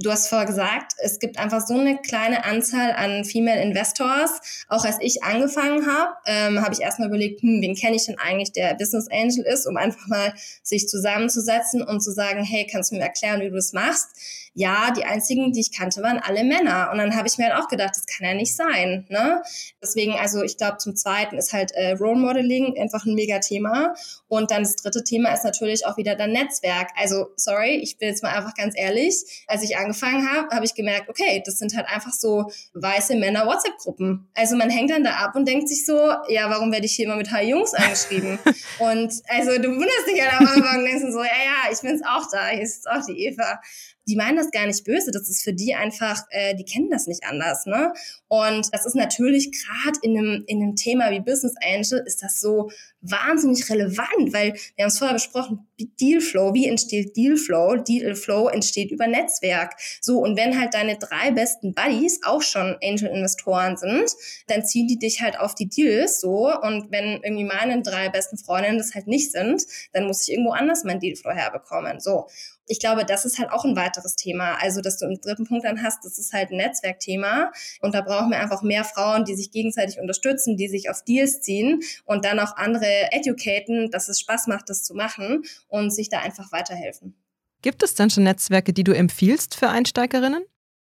du 0.00 0.10
hast 0.10 0.28
vorher 0.28 0.46
gesagt, 0.46 0.94
es 0.98 1.18
gibt 1.18 1.38
einfach 1.38 1.64
so 1.66 1.74
eine 1.74 1.98
kleine 1.98 2.44
Anzahl 2.44 2.92
an 2.92 3.24
Female 3.24 3.62
Investors. 3.62 4.64
Auch 4.68 4.84
als 4.84 4.96
ich 5.00 5.22
angefangen 5.22 5.86
habe, 5.86 6.12
ähm, 6.26 6.60
habe 6.60 6.72
ich 6.72 6.80
erstmal 6.80 7.08
überlegt, 7.08 7.42
hm, 7.42 7.60
wen 7.60 7.74
kenne 7.74 7.96
ich 7.96 8.06
denn 8.06 8.18
eigentlich, 8.18 8.52
der 8.52 8.74
Business 8.74 9.08
Angel 9.10 9.44
ist, 9.44 9.66
um 9.66 9.76
einfach 9.76 10.06
mal 10.08 10.32
sich 10.62 10.88
zusammenzusetzen 10.88 11.82
und 11.82 12.00
zu 12.00 12.12
sagen, 12.12 12.42
hey, 12.42 12.66
kannst 12.70 12.90
du 12.90 12.96
mir 12.96 13.02
erklären, 13.02 13.40
wie 13.40 13.48
du 13.48 13.56
das 13.56 13.72
machst? 13.72 14.08
Ja, 14.54 14.90
die 14.90 15.04
einzigen, 15.04 15.52
die 15.52 15.60
ich 15.60 15.76
kannte, 15.76 16.02
waren 16.02 16.18
alle 16.18 16.42
Männer. 16.42 16.90
Und 16.90 16.98
dann 16.98 17.16
habe 17.16 17.28
ich 17.28 17.38
mir 17.38 17.46
halt 17.46 17.62
auch 17.62 17.68
gedacht, 17.68 17.90
das 17.94 18.06
kann 18.06 18.26
ja 18.26 18.34
nicht 18.34 18.56
sein. 18.56 19.06
Ne? 19.08 19.42
Deswegen, 19.80 20.14
also 20.14 20.42
ich 20.42 20.56
glaube, 20.56 20.78
zum 20.78 20.96
Zweiten 20.96 21.38
ist 21.38 21.52
halt 21.52 21.70
äh, 21.72 21.92
Role 21.92 22.18
Modeling 22.18 22.76
einfach 22.78 23.06
ein 23.06 23.14
Mega-Thema. 23.14 23.94
Und 24.26 24.50
dann 24.50 24.64
das 24.64 24.76
dritte 24.76 25.04
Thema 25.04 25.32
ist 25.32 25.44
natürlich 25.44 25.86
auch 25.86 25.96
wieder 25.96 26.16
dein 26.16 26.32
Netzwerk. 26.32 26.88
Also, 26.96 27.28
sorry, 27.36 27.76
ich 27.76 27.98
bin 27.98 28.08
jetzt 28.08 28.22
mal 28.22 28.36
einfach 28.36 28.54
ganz 28.54 28.74
ehrlich. 28.76 29.44
Als 29.46 29.62
ich 29.62 29.76
angefangen 29.76 30.28
habe, 30.28 30.54
habe 30.54 30.64
ich 30.64 30.74
gemerkt, 30.74 31.08
okay, 31.08 31.42
das 31.46 31.58
sind 31.58 31.76
halt 31.76 31.86
einfach 31.88 32.12
so 32.12 32.50
weiße 32.74 33.16
Männer-WhatsApp-Gruppen. 33.16 34.28
Also 34.34 34.56
man 34.56 34.70
hängt 34.70 34.90
dann 34.90 35.04
da 35.04 35.12
ab 35.12 35.36
und 35.36 35.46
denkt 35.46 35.68
sich 35.68 35.86
so, 35.86 35.94
ja, 36.28 36.50
warum 36.50 36.72
werde 36.72 36.86
ich 36.86 36.92
hier 36.92 37.06
immer 37.06 37.16
mit 37.16 37.30
drei 37.30 37.44
Jungs 37.44 37.72
angeschrieben? 37.72 38.38
und 38.80 39.12
also 39.28 39.58
du 39.58 39.68
wunderst 39.68 40.06
dich 40.08 40.20
halt 40.20 40.40
am 40.40 40.46
Anfang 40.46 40.78
und 40.80 40.84
denkst 40.84 41.04
so, 41.12 41.22
ja, 41.22 41.24
ja, 41.24 41.72
ich 41.72 41.80
bin's 41.80 42.02
auch 42.04 42.28
da, 42.30 42.48
hier 42.48 42.62
ist 42.62 42.88
auch 42.90 43.04
die 43.06 43.26
Eva 43.26 43.60
die 44.08 44.16
meinen 44.16 44.36
das 44.36 44.50
gar 44.50 44.66
nicht 44.66 44.84
böse. 44.84 45.10
Das 45.10 45.28
ist 45.28 45.42
für 45.42 45.52
die 45.52 45.74
einfach, 45.74 46.22
äh, 46.30 46.54
die 46.54 46.64
kennen 46.64 46.90
das 46.90 47.06
nicht 47.06 47.24
anders. 47.24 47.66
Ne? 47.66 47.92
Und 48.30 48.72
das 48.72 48.86
ist 48.86 48.94
natürlich 48.94 49.50
gerade 49.50 49.98
in 50.02 50.16
einem, 50.16 50.44
in 50.46 50.62
einem 50.62 50.76
Thema 50.76 51.10
wie 51.10 51.18
Business 51.18 51.54
Angel 51.60 52.00
ist 52.06 52.22
das 52.22 52.38
so 52.38 52.70
wahnsinnig 53.00 53.68
relevant, 53.68 54.32
weil 54.32 54.54
wir 54.76 54.84
haben 54.84 54.90
es 54.90 54.98
vorher 54.98 55.14
besprochen, 55.14 55.66
Dealflow, 56.00 56.54
wie 56.54 56.68
entsteht 56.68 57.16
Dealflow? 57.16 57.78
Dealflow 57.78 58.46
entsteht 58.48 58.92
über 58.92 59.08
Netzwerk. 59.08 59.72
So, 60.00 60.20
und 60.20 60.36
wenn 60.36 60.60
halt 60.60 60.74
deine 60.74 60.96
drei 60.96 61.32
besten 61.32 61.74
Buddies 61.74 62.20
auch 62.22 62.42
schon 62.42 62.76
Angel-Investoren 62.80 63.76
sind, 63.76 64.14
dann 64.46 64.64
ziehen 64.64 64.86
die 64.86 64.98
dich 64.98 65.20
halt 65.20 65.36
auf 65.36 65.56
die 65.56 65.68
Deals 65.68 66.20
so. 66.20 66.56
Und 66.56 66.92
wenn 66.92 67.20
irgendwie 67.24 67.44
meine 67.44 67.82
drei 67.82 68.10
besten 68.10 68.38
Freundinnen 68.38 68.78
das 68.78 68.94
halt 68.94 69.08
nicht 69.08 69.32
sind, 69.32 69.64
dann 69.92 70.06
muss 70.06 70.22
ich 70.22 70.34
irgendwo 70.34 70.52
anders 70.52 70.84
mein 70.84 71.00
Dealflow 71.00 71.32
herbekommen. 71.32 71.98
So 71.98 72.28
ich 72.70 72.78
glaube, 72.78 73.04
das 73.04 73.24
ist 73.24 73.38
halt 73.40 73.50
auch 73.50 73.64
ein 73.64 73.74
weiteres 73.74 74.14
Thema. 74.14 74.54
Also, 74.60 74.80
dass 74.80 74.96
du 74.96 75.06
im 75.06 75.20
dritten 75.20 75.44
Punkt 75.44 75.64
dann 75.64 75.82
hast, 75.82 76.04
das 76.04 76.18
ist 76.18 76.32
halt 76.32 76.52
ein 76.52 76.56
Netzwerkthema. 76.56 77.50
Und 77.80 77.94
da 77.94 78.00
brauchen 78.20 78.30
wir 78.32 78.40
einfach 78.40 78.62
mehr 78.62 78.84
Frauen, 78.84 79.24
die 79.24 79.34
sich 79.34 79.50
gegenseitig 79.50 79.98
unterstützen, 79.98 80.56
die 80.56 80.68
sich 80.68 80.90
auf 80.90 81.02
Deals 81.02 81.40
ziehen 81.40 81.80
und 82.04 82.24
dann 82.24 82.38
auch 82.38 82.56
andere 82.56 83.12
educaten, 83.12 83.90
dass 83.90 84.08
es 84.08 84.20
Spaß 84.20 84.46
macht, 84.46 84.68
das 84.68 84.82
zu 84.82 84.94
machen 84.94 85.44
und 85.68 85.90
sich 85.90 86.10
da 86.10 86.18
einfach 86.20 86.52
weiterhelfen. 86.52 87.14
Gibt 87.62 87.82
es 87.82 87.94
dann 87.94 88.10
schon 88.10 88.24
Netzwerke, 88.24 88.72
die 88.72 88.84
du 88.84 88.92
empfiehlst 88.92 89.54
für 89.54 89.68
Einsteigerinnen? 89.68 90.44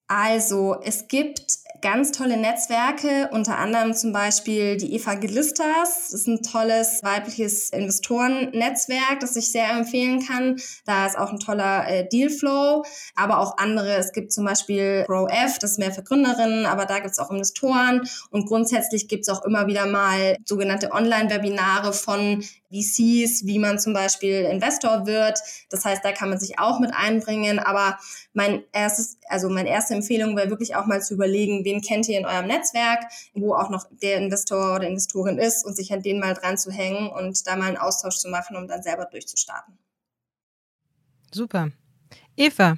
Also, 0.08 0.76
es 0.82 1.08
gibt 1.08 1.44
ganz 1.80 2.12
tolle 2.12 2.36
Netzwerke, 2.36 3.28
unter 3.32 3.58
anderem 3.58 3.94
zum 3.94 4.12
Beispiel 4.12 4.76
die 4.76 4.94
Eva 4.94 5.14
Gelistas. 5.14 6.10
Das 6.10 6.12
ist 6.12 6.26
ein 6.26 6.42
tolles 6.42 7.02
weibliches 7.02 7.70
Investorennetzwerk, 7.70 9.20
das 9.20 9.36
ich 9.36 9.50
sehr 9.50 9.70
empfehlen 9.70 10.24
kann. 10.26 10.56
Da 10.84 11.06
ist 11.06 11.18
auch 11.18 11.32
ein 11.32 11.38
toller 11.38 11.88
äh, 11.88 12.08
Dealflow, 12.08 12.84
aber 13.14 13.38
auch 13.40 13.58
andere. 13.58 13.96
Es 13.96 14.12
gibt 14.12 14.32
zum 14.32 14.44
Beispiel 14.44 15.04
ProF, 15.06 15.58
das 15.60 15.72
ist 15.72 15.78
mehr 15.78 15.92
für 15.92 16.02
Gründerinnen, 16.02 16.66
aber 16.66 16.86
da 16.86 16.98
gibt 16.98 17.12
es 17.12 17.18
auch 17.18 17.30
Investoren. 17.30 18.08
Und 18.30 18.46
grundsätzlich 18.46 19.08
gibt 19.08 19.22
es 19.22 19.28
auch 19.28 19.44
immer 19.44 19.66
wieder 19.66 19.86
mal 19.86 20.36
sogenannte 20.44 20.92
Online-Webinare 20.92 21.92
von 21.92 22.44
VCs, 22.70 23.46
wie 23.46 23.58
man 23.58 23.78
zum 23.78 23.92
Beispiel 23.92 24.42
Investor 24.42 25.06
wird. 25.06 25.38
Das 25.70 25.84
heißt, 25.84 26.04
da 26.04 26.12
kann 26.12 26.28
man 26.28 26.38
sich 26.38 26.58
auch 26.58 26.80
mit 26.80 26.92
einbringen. 26.94 27.58
Aber 27.58 27.98
mein 28.32 28.64
erstes, 28.72 29.18
also 29.28 29.48
meine 29.48 29.68
erste 29.68 29.94
Empfehlung 29.94 30.36
wäre 30.36 30.50
wirklich 30.50 30.76
auch 30.76 30.86
mal 30.86 31.02
zu 31.02 31.14
überlegen, 31.14 31.64
wen 31.64 31.80
kennt 31.80 32.08
ihr 32.08 32.18
in 32.18 32.26
eurem 32.26 32.46
Netzwerk, 32.46 33.04
wo 33.34 33.54
auch 33.54 33.70
noch 33.70 33.86
der 34.02 34.18
Investor 34.18 34.76
oder 34.76 34.86
Investorin 34.86 35.38
ist 35.38 35.64
und 35.64 35.76
sich 35.76 35.92
an 35.92 36.02
den 36.02 36.18
mal 36.18 36.34
dran 36.34 36.58
zu 36.58 36.70
hängen 36.70 37.08
und 37.08 37.46
da 37.46 37.56
mal 37.56 37.68
einen 37.68 37.76
Austausch 37.76 38.16
zu 38.16 38.28
machen, 38.28 38.56
um 38.56 38.68
dann 38.68 38.82
selber 38.82 39.06
durchzustarten. 39.06 39.78
Super. 41.32 41.70
Eva, 42.36 42.76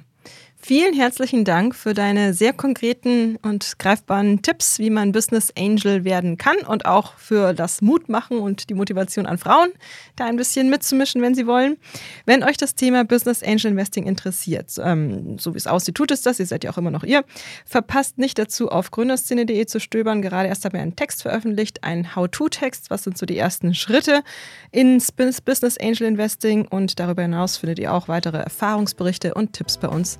Vielen 0.61 0.93
herzlichen 0.93 1.45
Dank 1.45 1.73
für 1.73 1.93
deine 1.93 2.33
sehr 2.33 2.51
konkreten 2.51 3.37
und 3.41 3.79
greifbaren 3.79 4.41
Tipps, 4.41 4.77
wie 4.77 4.89
man 4.89 5.13
Business 5.13 5.53
Angel 5.57 6.03
werden 6.03 6.37
kann 6.37 6.57
und 6.57 6.85
auch 6.85 7.13
für 7.13 7.53
das 7.53 7.81
Mutmachen 7.81 8.37
und 8.39 8.69
die 8.69 8.73
Motivation 8.73 9.25
an 9.25 9.37
Frauen, 9.37 9.69
da 10.17 10.25
ein 10.25 10.35
bisschen 10.35 10.69
mitzumischen, 10.69 11.21
wenn 11.21 11.33
sie 11.33 11.47
wollen. 11.47 11.77
Wenn 12.25 12.43
euch 12.43 12.57
das 12.57 12.75
Thema 12.75 13.05
Business 13.05 13.41
Angel 13.41 13.67
Investing 13.71 14.05
interessiert, 14.05 14.73
ähm, 14.83 15.39
so 15.39 15.53
wie 15.53 15.57
es 15.57 15.65
aussieht, 15.65 15.95
tut 15.95 16.11
es 16.11 16.23
das, 16.23 16.39
ihr 16.39 16.45
seid 16.45 16.65
ja 16.65 16.71
auch 16.71 16.77
immer 16.77 16.91
noch 16.91 17.03
ihr, 17.03 17.23
verpasst 17.65 18.17
nicht 18.17 18.37
dazu, 18.37 18.69
auf 18.69 18.91
gründerszene.de 18.91 19.65
zu 19.65 19.79
stöbern. 19.79 20.21
Gerade 20.21 20.49
erst 20.49 20.65
habe 20.65 20.77
ich 20.77 20.83
einen 20.83 20.97
Text 20.97 21.21
veröffentlicht, 21.21 21.85
einen 21.85 22.15
How-To-Text, 22.15 22.89
was 22.89 23.05
sind 23.05 23.17
so 23.17 23.25
die 23.25 23.37
ersten 23.37 23.73
Schritte 23.73 24.23
ins 24.71 25.13
Business 25.13 25.77
Angel 25.77 26.05
Investing 26.05 26.67
und 26.67 26.99
darüber 26.99 27.21
hinaus 27.21 27.55
findet 27.55 27.79
ihr 27.79 27.93
auch 27.93 28.09
weitere 28.09 28.37
Erfahrungsberichte 28.37 29.33
und 29.33 29.53
Tipps 29.53 29.77
bei 29.77 29.87
uns 29.87 30.19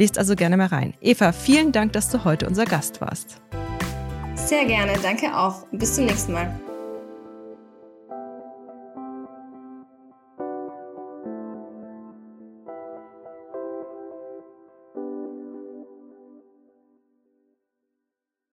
Liest 0.00 0.16
also 0.16 0.34
gerne 0.34 0.56
mal 0.56 0.68
rein. 0.68 0.94
Eva, 1.02 1.30
vielen 1.30 1.72
Dank, 1.72 1.92
dass 1.92 2.08
du 2.08 2.24
heute 2.24 2.46
unser 2.46 2.64
Gast 2.64 3.02
warst. 3.02 3.42
Sehr 4.34 4.64
gerne, 4.64 4.94
danke 5.02 5.36
auch. 5.36 5.66
Bis 5.72 5.94
zum 5.94 6.06
nächsten 6.06 6.32
Mal. 6.32 6.58